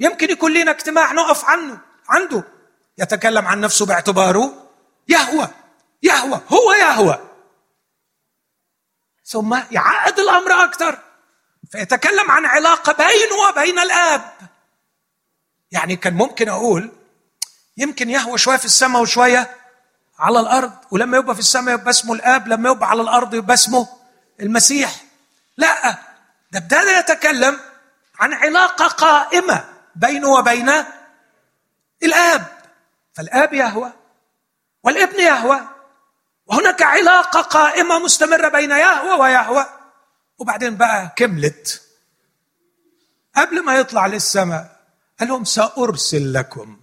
يمكن 0.00 0.30
يكون 0.30 0.52
لنا 0.52 0.70
اجتماع 0.70 1.12
نقف 1.12 1.44
عنه 1.44 1.80
عنده. 2.08 2.44
يتكلم 2.98 3.46
عن 3.46 3.60
نفسه 3.60 3.86
باعتباره 3.86 4.70
يهوى. 5.08 5.48
يهوى. 6.02 6.40
هو 6.48 6.72
يهوى. 6.72 7.31
ثم 9.24 9.58
يعقد 9.70 10.18
الأمر 10.18 10.64
أكثر. 10.64 10.98
فيتكلم 11.72 12.30
عن 12.30 12.46
علاقة 12.46 12.92
بينه 12.92 13.34
وبين 13.48 13.78
الآب. 13.78 14.32
يعني 15.70 15.96
كان 15.96 16.14
ممكن 16.14 16.48
أقول 16.48 16.92
يمكن 17.76 18.10
يهوى 18.10 18.38
شوية 18.38 18.56
في 18.56 18.64
السماء 18.64 19.02
وشوية 19.02 19.56
على 20.18 20.40
الأرض 20.40 20.72
ولما 20.90 21.16
يبقى 21.18 21.34
في 21.34 21.40
السماء 21.40 21.74
يبقى 21.74 21.90
اسمه 21.90 22.14
الآب 22.14 22.48
لما 22.48 22.70
يبقى 22.70 22.90
على 22.90 23.02
الأرض 23.02 23.34
يبقى 23.34 23.54
اسمه 23.54 23.88
المسيح. 24.40 25.04
لا 25.56 25.98
ده 26.50 26.58
ابتدى 26.58 26.90
يتكلم 26.90 27.60
عن 28.20 28.32
علاقة 28.32 28.86
قائمة 28.88 29.64
بينه 29.94 30.28
وبين 30.28 30.72
الآب. 32.02 32.46
فالآب 33.14 33.52
يهوى 33.54 33.92
والابن 34.84 35.20
يهوى 35.20 35.60
وهناك 36.46 36.82
علاقة 36.82 37.40
قائمة 37.40 37.98
مستمرة 37.98 38.48
بين 38.48 38.70
يهوى 38.70 39.20
ويهوى 39.20 39.66
وبعدين 40.38 40.76
بقى 40.76 41.12
كملت 41.16 41.82
قبل 43.36 43.64
ما 43.64 43.74
يطلع 43.76 44.06
للسماء 44.06 44.80
قال 45.20 45.28
لهم 45.28 45.44
سأرسل 45.44 46.32
لكم 46.34 46.80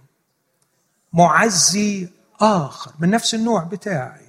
معزي 1.12 2.08
آخر 2.40 2.92
من 3.00 3.10
نفس 3.10 3.34
النوع 3.34 3.62
بتاعي. 3.64 4.26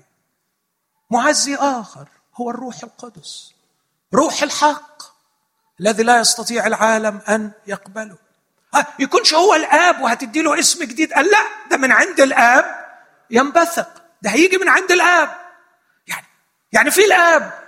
معزي 1.11 1.55
آخر 1.55 2.07
هو 2.35 2.49
الروح 2.49 2.83
القدس. 2.83 3.53
روح 4.13 4.43
الحق 4.43 5.01
الذي 5.79 6.03
لا 6.03 6.19
يستطيع 6.19 6.67
العالم 6.67 7.21
أن 7.29 7.51
يقبله. 7.67 8.17
ها 8.73 8.87
يكونش 8.99 9.33
هو 9.33 9.53
الآب 9.53 10.01
وهتدي 10.01 10.41
له 10.41 10.59
اسم 10.59 10.83
جديد. 10.83 11.13
قال 11.13 11.25
لا 11.25 11.41
ده 11.71 11.77
من 11.77 11.91
عند 11.91 12.19
الآب 12.21 12.95
ينبثق. 13.29 14.00
ده 14.21 14.29
هيجي 14.29 14.57
من 14.57 14.69
عند 14.69 14.91
الآب. 14.91 15.29
يعني 16.07 16.27
يعني 16.71 16.91
في 16.91 17.05
الآب 17.05 17.63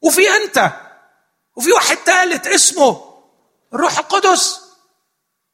وفي 0.00 0.30
أنت 0.30 0.72
وفي 1.56 1.72
واحد 1.72 1.96
ثالث 1.96 2.46
اسمه 2.46 3.14
الروح 3.74 3.98
القدس. 3.98 4.60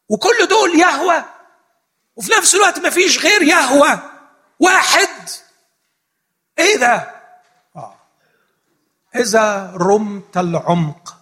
وكل 0.08 0.46
دول 0.48 0.80
يهوى 0.80 1.24
وفي 2.16 2.32
نفس 2.32 2.54
الوقت 2.54 2.78
ما 2.78 2.90
فيش 2.90 3.18
غير 3.18 3.42
يهوى 3.42 3.98
واحد. 4.60 5.28
إيه 6.58 6.76
ده؟ 6.76 7.20
آه. 7.76 7.94
إذا 9.16 9.72
رمت 9.74 10.36
العمق 10.36 11.16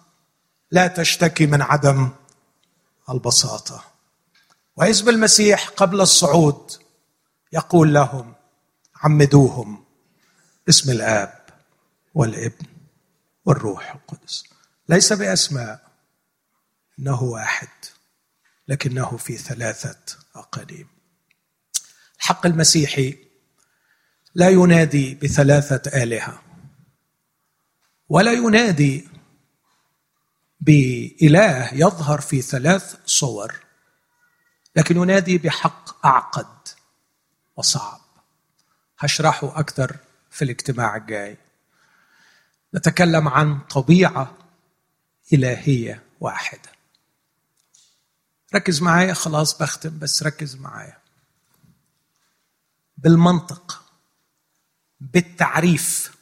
لا 0.71 0.87
تشتكي 0.87 1.45
من 1.45 1.61
عدم 1.61 2.09
البساطة. 3.09 3.83
واذ 4.75 5.03
بالمسيح 5.03 5.69
قبل 5.69 6.01
الصعود 6.01 6.71
يقول 7.53 7.93
لهم 7.93 8.33
عمدوهم. 9.03 9.85
اسم 10.69 10.91
الآب 10.91 11.45
والابن 12.13 12.65
والروح 13.45 13.91
القدس. 13.95 14.43
ليس 14.89 15.13
بأسماء 15.13 15.91
إنه 16.99 17.23
واحد 17.23 17.67
لكنه 18.67 19.17
في 19.17 19.37
ثلاثة 19.37 20.17
أقاليم. 20.35 20.87
الحق 22.19 22.45
المسيحي 22.45 23.17
لا 24.35 24.49
ينادي 24.49 25.15
بثلاثة 25.15 26.03
آلهة 26.03 26.41
ولا 28.09 28.31
ينادي 28.33 29.07
بإله 30.61 31.73
يظهر 31.73 32.21
في 32.21 32.41
ثلاث 32.41 32.97
صور 33.05 33.55
لكن 34.75 34.97
ينادي 34.97 35.37
بحق 35.37 36.05
أعقد 36.05 36.67
وصعب. 37.55 37.98
هشرحه 38.99 39.59
أكثر 39.59 39.97
في 40.31 40.41
الاجتماع 40.41 40.95
الجاي. 40.95 41.37
نتكلم 42.75 43.27
عن 43.27 43.59
طبيعة 43.59 44.37
إلهية 45.33 46.03
واحدة. 46.19 46.69
ركز 48.55 48.81
معايا 48.81 49.13
خلاص 49.13 49.57
بختم 49.57 49.99
بس 49.99 50.23
ركز 50.23 50.55
معايا. 50.55 50.97
بالمنطق 52.97 53.83
بالتعريف 54.99 56.15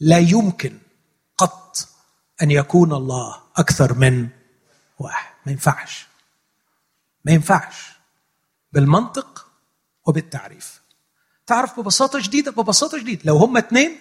لا 0.00 0.18
يمكن 0.18 0.78
قط 1.38 1.88
أن 2.42 2.50
يكون 2.50 2.92
الله 2.92 3.42
أكثر 3.56 3.94
من 3.94 4.28
واحد. 4.98 5.34
ما 5.46 5.52
ينفعش. 5.52 6.06
ما 7.24 7.32
ينفعش. 7.32 7.92
بالمنطق 8.72 9.46
وبالتعريف. 10.04 10.80
تعرف 11.50 11.80
ببساطة 11.80 12.20
شديده 12.20 12.50
ببساطة 12.50 12.98
شديده 12.98 13.20
لو 13.24 13.36
هم 13.36 13.56
اثنين 13.56 14.00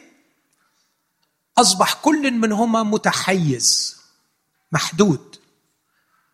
أصبح 1.57 1.93
كل 1.93 2.31
منهما 2.31 2.83
متحيز 2.83 3.97
محدود. 4.71 5.35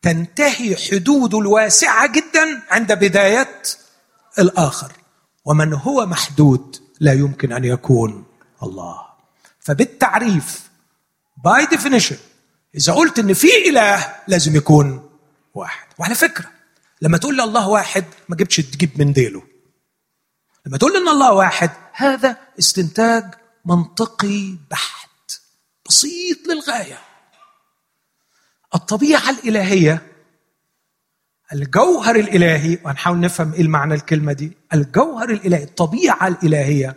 تنتهي 0.02 0.76
حدوده 0.76 1.40
الواسعة 1.40 2.08
جدا 2.08 2.64
عند 2.70 2.94
بداية 2.94 3.62
الآخر. 4.40 4.92
ومن 5.46 5.74
هو 5.74 6.06
محدود 6.06 6.82
لا 7.00 7.14
يمكن 7.14 7.52
أن 7.52 7.64
يكون 7.64 8.26
الله. 8.64 9.02
فبالتعريف 9.60 10.70
by 11.44 11.66
definition 11.66 12.18
إذا 12.76 12.94
قلت 12.94 13.20
إن 13.20 13.34
في 13.34 13.70
إله 13.70 14.16
لازم 14.28 14.56
يكون 14.56 15.10
واحد. 15.54 15.88
وعلى 15.98 16.16
فكرة 16.16 16.52
لما 17.02 17.18
تقول 17.18 17.36
لي 17.36 17.44
الله 17.44 17.68
واحد 17.68 18.06
ما 18.30 18.36
جبتش 18.36 18.56
تجيب 18.58 19.00
من 19.00 19.14
ديله. 19.14 19.55
لما 20.66 20.78
تقول 20.78 20.96
إن 20.96 21.08
الله 21.08 21.34
واحد 21.34 21.70
هذا 21.94 22.38
استنتاج 22.60 23.34
منطقي 23.66 24.58
بحت 24.72 25.10
بسيط 25.88 26.48
للغاية. 26.48 27.00
الطبيعة 28.76 29.30
الإلهية 29.30 30.12
الجوهر 31.54 32.16
الإلهي 32.16 32.80
وهنحاول 32.84 33.20
نفهم 33.20 33.54
إيه 33.54 33.62
المعنى 33.62 33.94
الكلمة 33.94 34.34
دي 34.34 34.52
الجوهر 34.74 35.30
الإلهي 35.30 35.64
الطبيعة 35.64 36.28
الإلهية 36.28 36.96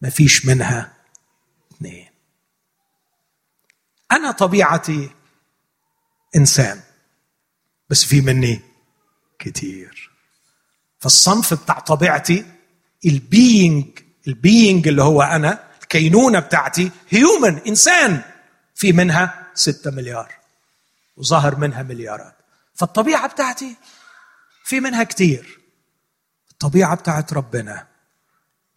ما 0.00 0.10
فيش 0.10 0.46
منها 0.46 0.92
اثنين 1.72 2.08
أنا 4.12 4.30
طبيعتي 4.30 5.10
إنسان 6.36 6.80
بس 7.90 8.04
في 8.04 8.20
مني 8.20 8.60
كتير. 9.38 10.10
فالصنف 10.98 11.54
بتاع 11.54 11.78
طبيعتي 11.78 12.53
ال 13.06 13.21
being 13.21 13.98
ال 14.26 14.36
being 14.36 14.88
اللي 14.88 15.02
هو 15.02 15.22
أنا 15.22 15.68
الكينونة 15.82 16.38
بتاعتي 16.38 16.90
human 17.08 17.58
إنسان 17.58 18.22
في 18.74 18.92
منها 18.92 19.50
ستة 19.54 19.90
مليار 19.90 20.34
وظهر 21.16 21.56
منها 21.56 21.82
مليارات. 21.82 22.34
فالطبيعة 22.74 23.28
بتاعتي 23.28 23.76
في 24.64 24.80
منها 24.80 25.04
كتير. 25.04 25.60
الطبيعة 26.50 26.96
بتاعت 26.96 27.32
ربنا 27.32 27.86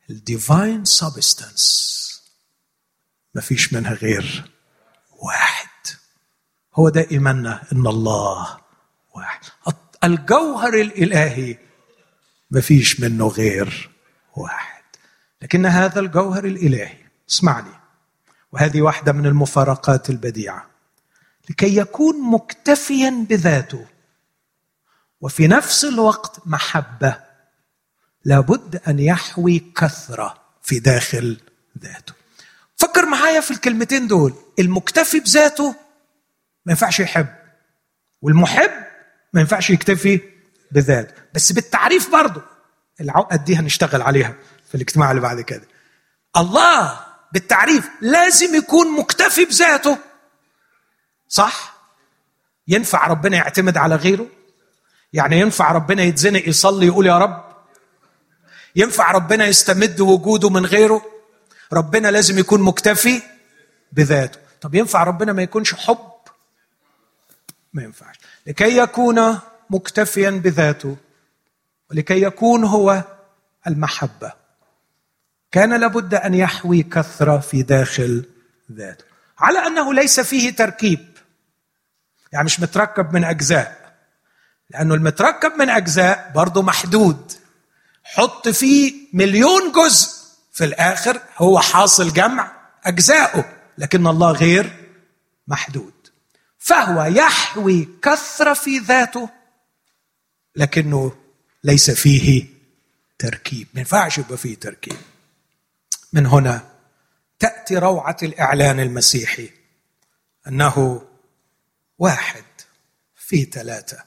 ال 0.09 0.20
divine 0.20 0.85
substance 0.85 1.97
ما 3.35 3.41
فيش 3.41 3.73
منها 3.73 3.93
غير 3.93 4.51
واحد. 5.23 5.67
هو 6.75 6.89
ده 6.89 7.07
إيماننا 7.11 7.63
إن 7.71 7.87
الله 7.87 8.57
واحد. 9.15 9.41
الجوهر 10.03 10.73
الإلهي 10.73 11.57
ما 12.51 12.61
فيش 12.61 12.99
منه 12.99 13.27
غير 13.27 13.96
واحد. 14.37 14.83
لكن 15.41 15.65
هذا 15.65 15.99
الجوهر 15.99 16.45
الإلهي 16.45 16.97
اسمعني. 17.29 17.71
وهذه 18.51 18.81
واحدة 18.81 19.11
من 19.11 19.25
المفارقات 19.25 20.09
البديعة. 20.09 20.65
لكي 21.49 21.77
يكون 21.77 22.31
مكتفيا 22.31 23.25
بذاته 23.29 23.85
وفي 25.21 25.47
نفس 25.47 25.85
الوقت 25.85 26.41
محبة 26.45 27.19
لابد 28.25 28.81
أن 28.87 28.99
يحوي 28.99 29.59
كثرة 29.75 30.41
في 30.61 30.79
داخل 30.79 31.39
ذاته. 31.79 32.13
فكر 32.75 33.05
معايا 33.05 33.41
في 33.41 33.51
الكلمتين 33.51 34.07
دول. 34.07 34.33
المكتفي 34.59 35.19
بذاته 35.19 35.75
ما 36.65 36.71
ينفعش 36.71 36.99
يحب 36.99 37.27
والمحب 38.21 38.71
ما 39.33 39.41
ينفعش 39.41 39.69
يكتفي 39.69 40.21
بذاته. 40.71 41.13
بس 41.33 41.51
بالتعريف 41.51 42.11
برضه 42.11 42.56
العقد 43.01 43.43
دي 43.43 43.55
هنشتغل 43.55 44.01
عليها 44.01 44.35
في 44.69 44.75
الاجتماع 44.75 45.11
اللي 45.11 45.21
بعد 45.21 45.41
كده. 45.41 45.67
الله 46.37 46.99
بالتعريف 47.33 47.89
لازم 48.01 48.55
يكون 48.55 48.99
مكتفي 48.99 49.45
بذاته. 49.45 49.97
صح؟ 51.27 51.77
ينفع 52.67 53.07
ربنا 53.07 53.37
يعتمد 53.37 53.77
على 53.77 53.95
غيره؟ 53.95 54.27
يعني 55.13 55.39
ينفع 55.39 55.71
ربنا 55.71 56.03
يتزنق 56.03 56.47
يصلي 56.49 56.85
يقول 56.87 57.05
يا 57.05 57.17
رب؟ 57.17 57.43
ينفع 58.75 59.11
ربنا 59.11 59.45
يستمد 59.45 60.01
وجوده 60.01 60.49
من 60.49 60.65
غيره؟ 60.65 61.01
ربنا 61.73 62.07
لازم 62.07 62.39
يكون 62.39 62.61
مكتفي 62.61 63.21
بذاته. 63.91 64.39
طب 64.61 64.75
ينفع 64.75 65.03
ربنا 65.03 65.33
ما 65.33 65.43
يكونش 65.43 65.73
حب؟ 65.75 66.11
ما 67.73 67.83
ينفعش. 67.83 68.15
لكي 68.47 68.77
يكون 68.77 69.39
مكتفيا 69.69 70.29
بذاته 70.29 70.97
ولكي 71.91 72.21
يكون 72.21 72.63
هو 72.63 73.03
المحبة. 73.67 74.33
كان 75.51 75.79
لابد 75.79 76.13
أن 76.13 76.33
يحوي 76.33 76.83
كثرة 76.83 77.37
في 77.37 77.63
داخل 77.63 78.25
ذاته. 78.71 79.05
على 79.39 79.59
أنه 79.59 79.93
ليس 79.93 80.19
فيه 80.19 80.55
تركيب. 80.55 81.17
يعني 82.31 82.45
مش 82.45 82.59
متركب 82.59 83.13
من 83.13 83.23
أجزاء. 83.23 83.97
لأنه 84.69 84.93
المتركب 84.93 85.51
من 85.59 85.69
أجزاء 85.69 86.31
برضه 86.35 86.61
محدود. 86.61 87.31
حط 88.03 88.47
فيه 88.47 88.93
مليون 89.13 89.71
جزء. 89.71 90.17
في 90.51 90.63
الآخر 90.65 91.21
هو 91.37 91.59
حاصل 91.59 92.13
جمع 92.13 92.51
اجزائه 92.83 93.45
لكن 93.77 94.07
الله 94.07 94.31
غير 94.31 94.73
محدود. 95.47 95.93
فهو 96.59 97.03
يحوي 97.03 97.89
كثرة 98.01 98.53
في 98.53 98.77
ذاته. 98.77 99.29
لكنه 100.55 101.15
ليس 101.67 101.91
فيه 101.91 102.45
تركيب. 103.19 103.67
ما 103.73 103.79
ينفعش 103.79 104.17
يبقى 104.17 104.37
فيه 104.37 104.55
تركيب. 104.55 104.97
من 106.13 106.25
هنا 106.25 106.71
تأتي 107.39 107.77
روعة 107.77 108.17
الإعلان 108.23 108.79
المسيحي. 108.79 109.49
أنه 110.47 111.07
واحد 111.97 112.43
في 113.15 113.43
ثلاثة. 113.43 114.03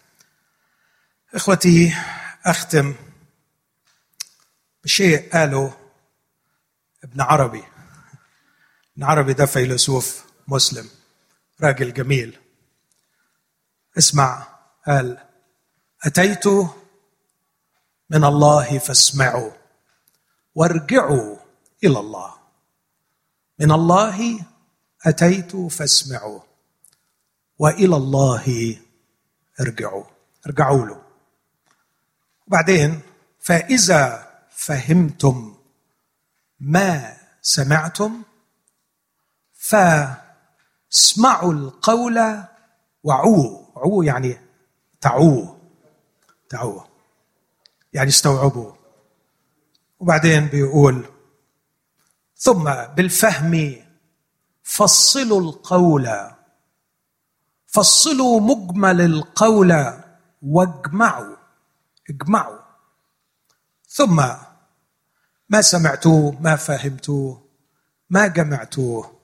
إخوتي 1.34 1.94
أختم 2.44 2.94
بشيء 4.84 5.30
قاله 5.32 5.76
ابن 7.04 7.20
عربي. 7.20 7.64
ابن 8.94 9.04
عربي 9.04 9.32
ده 9.32 9.46
فيلسوف 9.46 10.24
مسلم 10.48 10.88
راجل 11.60 11.92
جميل. 11.94 12.38
اسمع 13.98 14.48
قال 14.86 15.18
أتيت 16.04 16.44
من 18.10 18.24
الله 18.24 18.78
فاسمعوا 18.78 19.50
وارجعوا 20.54 21.36
إلى 21.84 22.00
الله. 22.00 22.34
من 23.58 23.72
الله 23.72 24.46
أتيت 25.06 25.56
فاسمعوا 25.56 26.40
وإلى 27.58 27.96
الله 27.96 28.76
ارجعوا. 29.60 30.04
ارجعوا 30.46 30.86
له. 30.86 31.02
وبعدين 32.46 33.00
فإذا 33.40 34.30
فهمتم 34.50 35.54
ما 36.60 37.16
سمعتم 37.42 38.22
فاسمعوا 39.54 41.52
القول 41.52 42.44
وعوه. 43.04 43.72
عوه 43.76 44.04
يعني 44.04 44.40
تعوه. 45.00 45.58
تعوه. 46.48 46.89
يعني 47.92 48.08
استوعبوا. 48.08 48.72
وبعدين 49.98 50.46
بيقول 50.46 51.04
ثم 52.36 52.64
بالفهم 52.96 53.76
فصلوا 54.62 55.40
القول. 55.40 56.10
فصلوا 57.66 58.40
مجمل 58.40 59.00
القول 59.00 59.92
واجمعوا 60.42 61.36
اجمعوا. 62.10 62.58
ثم 63.88 64.16
ما 65.48 65.62
سمعتوه 65.62 66.40
ما 66.40 66.56
فهمتوه 66.56 67.42
ما 68.10 68.26
جمعتوه 68.26 69.20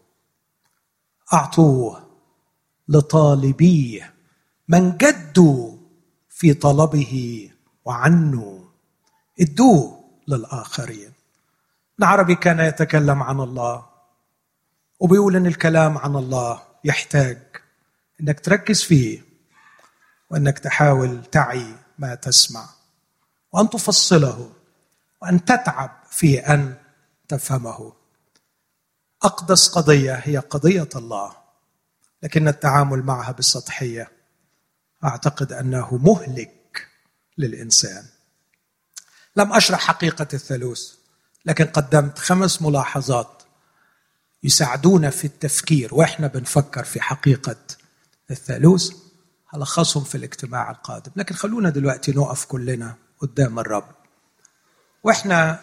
أعطوه 1.33 2.11
لطالبيه 2.89 4.15
من 4.69 4.97
جدوا 4.97 5.77
في 6.29 6.55
طلبه. 6.55 7.51
وعنه. 7.87 8.69
ادوه 9.41 10.05
للآخرين. 10.29 11.13
العربي 11.99 12.35
كان 12.35 12.61
يتكلم 12.61 13.23
عن 13.23 13.41
الله 13.41 13.87
وبيقول 15.01 15.37
إن 15.37 15.47
الكلام 15.47 15.99
عن 15.99 16.17
الله 16.17 16.63
يحتاج 16.85 17.39
إنك 18.21 18.41
تركز 18.41 18.83
فيه 18.83 19.23
وإنك 20.31 20.59
تحاول 20.59 21.25
تعي 21.25 21.75
ما 21.99 22.15
تسمع 22.15 22.69
وأن 23.53 23.71
تفصله 23.71 24.53
وأن 25.23 25.45
تتعب 25.45 25.91
في 26.11 26.39
أن 26.39 26.75
تفهمه. 27.29 27.93
أقدس 29.23 29.69
قضية 29.69 30.15
هي 30.15 30.39
قضية 30.39 30.89
الله 30.97 31.33
لكن 32.23 32.49
التعامل 32.49 33.03
معها 33.03 33.33
بسطحيه 33.33 34.13
أعتقد 35.05 35.53
أنه 35.53 35.97
مهلك 35.97 36.56
للإنسان. 37.39 38.05
لم 39.37 39.53
أشرح 39.53 39.81
حقيقة 39.81 40.29
الثالوث 40.35 40.93
لكن 41.45 41.65
قدمت 41.65 42.19
خمس 42.19 42.63
ملاحظات 42.63 43.43
يساعدونا 44.43 45.11
في 45.11 45.25
التفكير 45.25 45.95
وإحنا 45.95 46.27
بنفكر 46.27 46.85
في 46.85 47.01
حقيقة 47.01 47.57
الثالوث 48.31 48.91
هلخصهم 49.49 50.05
في 50.05 50.15
الاجتماع 50.15 50.71
القادم. 50.71 51.13
لكن 51.17 51.35
خلونا 51.35 51.71
دلوقتي 51.71 52.13
نقف 52.13 52.45
كلنا 52.45 52.95
قدام 53.21 53.59
الرب. 53.59 53.89
وإحنا 55.03 55.61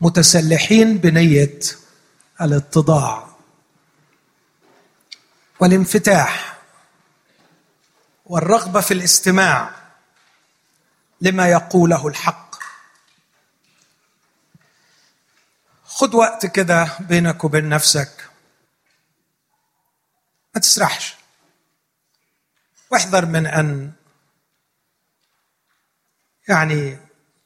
متسلحين 0.00 0.98
بنية 0.98 1.60
الاتضاع 2.40 3.28
والانفتاح 5.60 6.58
والرغبة 8.26 8.80
في 8.80 8.94
الاستماع 8.94 9.83
لما 11.24 11.48
يقوله 11.48 12.06
الحق. 12.08 12.54
خد 15.84 16.14
وقت 16.14 16.46
كده 16.46 16.96
بينك 17.00 17.44
وبين 17.44 17.68
نفسك. 17.68 18.30
ما 20.54 20.60
تسرحش. 20.60 21.14
واحذر 22.90 23.26
من 23.26 23.46
أن 23.46 23.92
يعني 26.48 26.98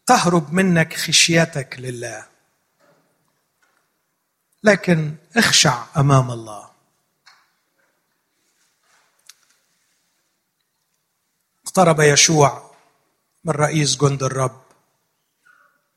تهرب 0.07 0.53
منك 0.53 0.95
خشيتك 0.95 1.77
لله. 1.79 2.27
لكن 4.65 5.17
اخشع 5.37 5.85
أمام 5.97 6.31
الله. 6.31 6.71
اقترب 11.67 12.01
يشوع. 12.01 12.68
من 13.49 13.55
رئيس 13.55 13.97
جند 13.97 14.23
الرب. 14.23 14.63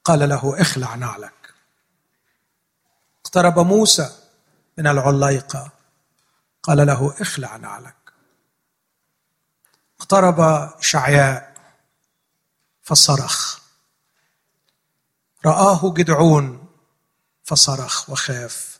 قال 0.03 0.29
له 0.29 0.61
اخلع 0.61 0.95
نعلك. 0.95 1.53
اقترب 3.25 3.59
موسى 3.59 4.17
من 4.77 4.87
العليقة. 4.87 5.71
قال 6.63 6.87
له 6.87 7.21
اخلع 7.21 7.57
نعلك. 7.57 8.13
اقترب 9.99 10.69
شعياء 10.81 11.53
فصرخ. 12.81 13.59
رآه 15.45 15.93
جدعون 15.93 16.67
فصرخ 17.43 18.09
وخاف. 18.09 18.79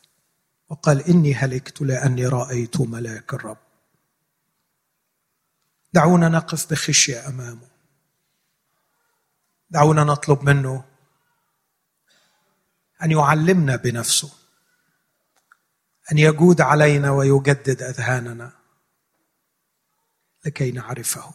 وقال 0.68 1.08
إني 1.08 1.34
هلكت 1.34 1.82
لأني 1.82 2.26
رأيت 2.26 2.80
ملاك 2.80 3.34
الرب. 3.34 3.58
دعونا 5.92 6.28
نقف 6.28 6.70
بخشية 6.70 7.28
أمامه. 7.28 7.71
دعونا 9.72 10.04
نطلب 10.04 10.42
منه 10.44 10.84
أن 13.02 13.10
يعلمنا 13.10 13.76
بنفسه 13.76 14.32
أن 16.12 16.18
يجود 16.18 16.60
علينا 16.60 17.10
ويجدد 17.10 17.82
أذهاننا 17.82 18.52
لكي 20.44 20.70
نعرفه. 20.70 21.34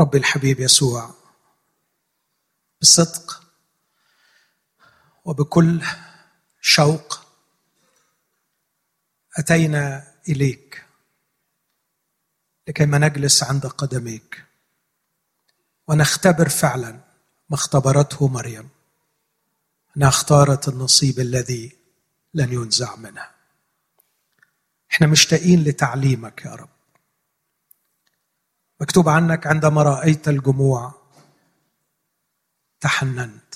رب 0.00 0.14
الحبيب 0.14 0.60
يسوع 0.60 1.14
بصدق 2.80 3.42
وبكل 5.24 5.82
شوق 6.60 7.26
أتينا 9.38 10.14
إليك 10.28 10.86
لكيما 12.68 12.98
نجلس 12.98 13.42
عند 13.42 13.66
قدميك. 13.66 14.43
ونختبر 15.88 16.48
فعلا 16.48 16.90
ما 17.50 17.54
اختبرته 17.54 18.28
مريم. 18.28 18.68
انها 19.96 20.08
اختارت 20.08 20.68
النصيب 20.68 21.20
الذي 21.20 21.76
لن 22.34 22.52
ينزع 22.52 22.96
منها. 22.96 23.34
إحنا 24.92 25.06
مشتاقين 25.06 25.64
لتعليمك 25.64 26.44
يا 26.44 26.54
رب. 26.54 26.68
مكتوب 28.80 29.08
عنك 29.08 29.46
عندما 29.46 29.82
رأيت 29.82 30.28
الجموع 30.28 30.94
تحننت 32.80 33.54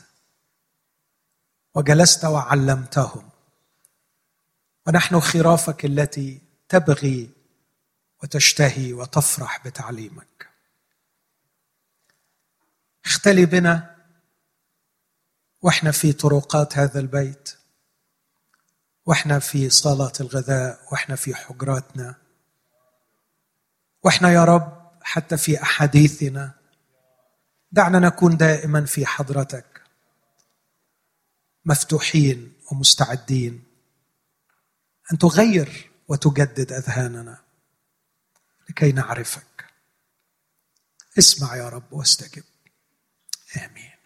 وجلست 1.74 2.24
وعلمتهم. 2.24 3.28
ونحن 4.86 5.20
خرافك 5.20 5.84
التي 5.84 6.40
تبغي 6.68 7.30
وتشتهي 8.22 8.92
وتفرح 8.92 9.66
بتعليمك. 9.66 10.27
اختلي 13.08 13.46
بنا 13.46 13.96
وإحنا 15.62 15.90
في 15.90 16.12
طرقات 16.12 16.78
هذا 16.78 17.00
البيت 17.00 17.58
وإحنا 19.06 19.38
في 19.38 19.70
صاله 19.70 20.12
الغذاء 20.20 20.80
وإحنا 20.92 21.16
في 21.16 21.34
حجراتنا 21.34 22.14
وإحنا 24.04 24.32
يا 24.32 24.44
رب 24.44 24.90
حتى 25.02 25.36
في 25.36 25.62
أحاديثنا. 25.62 26.54
دعنا 27.72 27.98
نكون 27.98 28.36
دائما 28.36 28.84
في 28.84 29.06
حضرتك 29.06 29.82
مفتوحين 31.64 32.52
ومستعدين 32.72 33.64
أن 35.12 35.18
تغير 35.18 35.90
وتجدد 36.08 36.72
أذهاننا 36.72 37.38
لكي 38.68 38.92
نعرفك. 38.92 39.64
اسمع 41.18 41.56
يا 41.56 41.68
رب 41.68 41.92
واستجب. 41.92 42.44
امين 43.56 43.97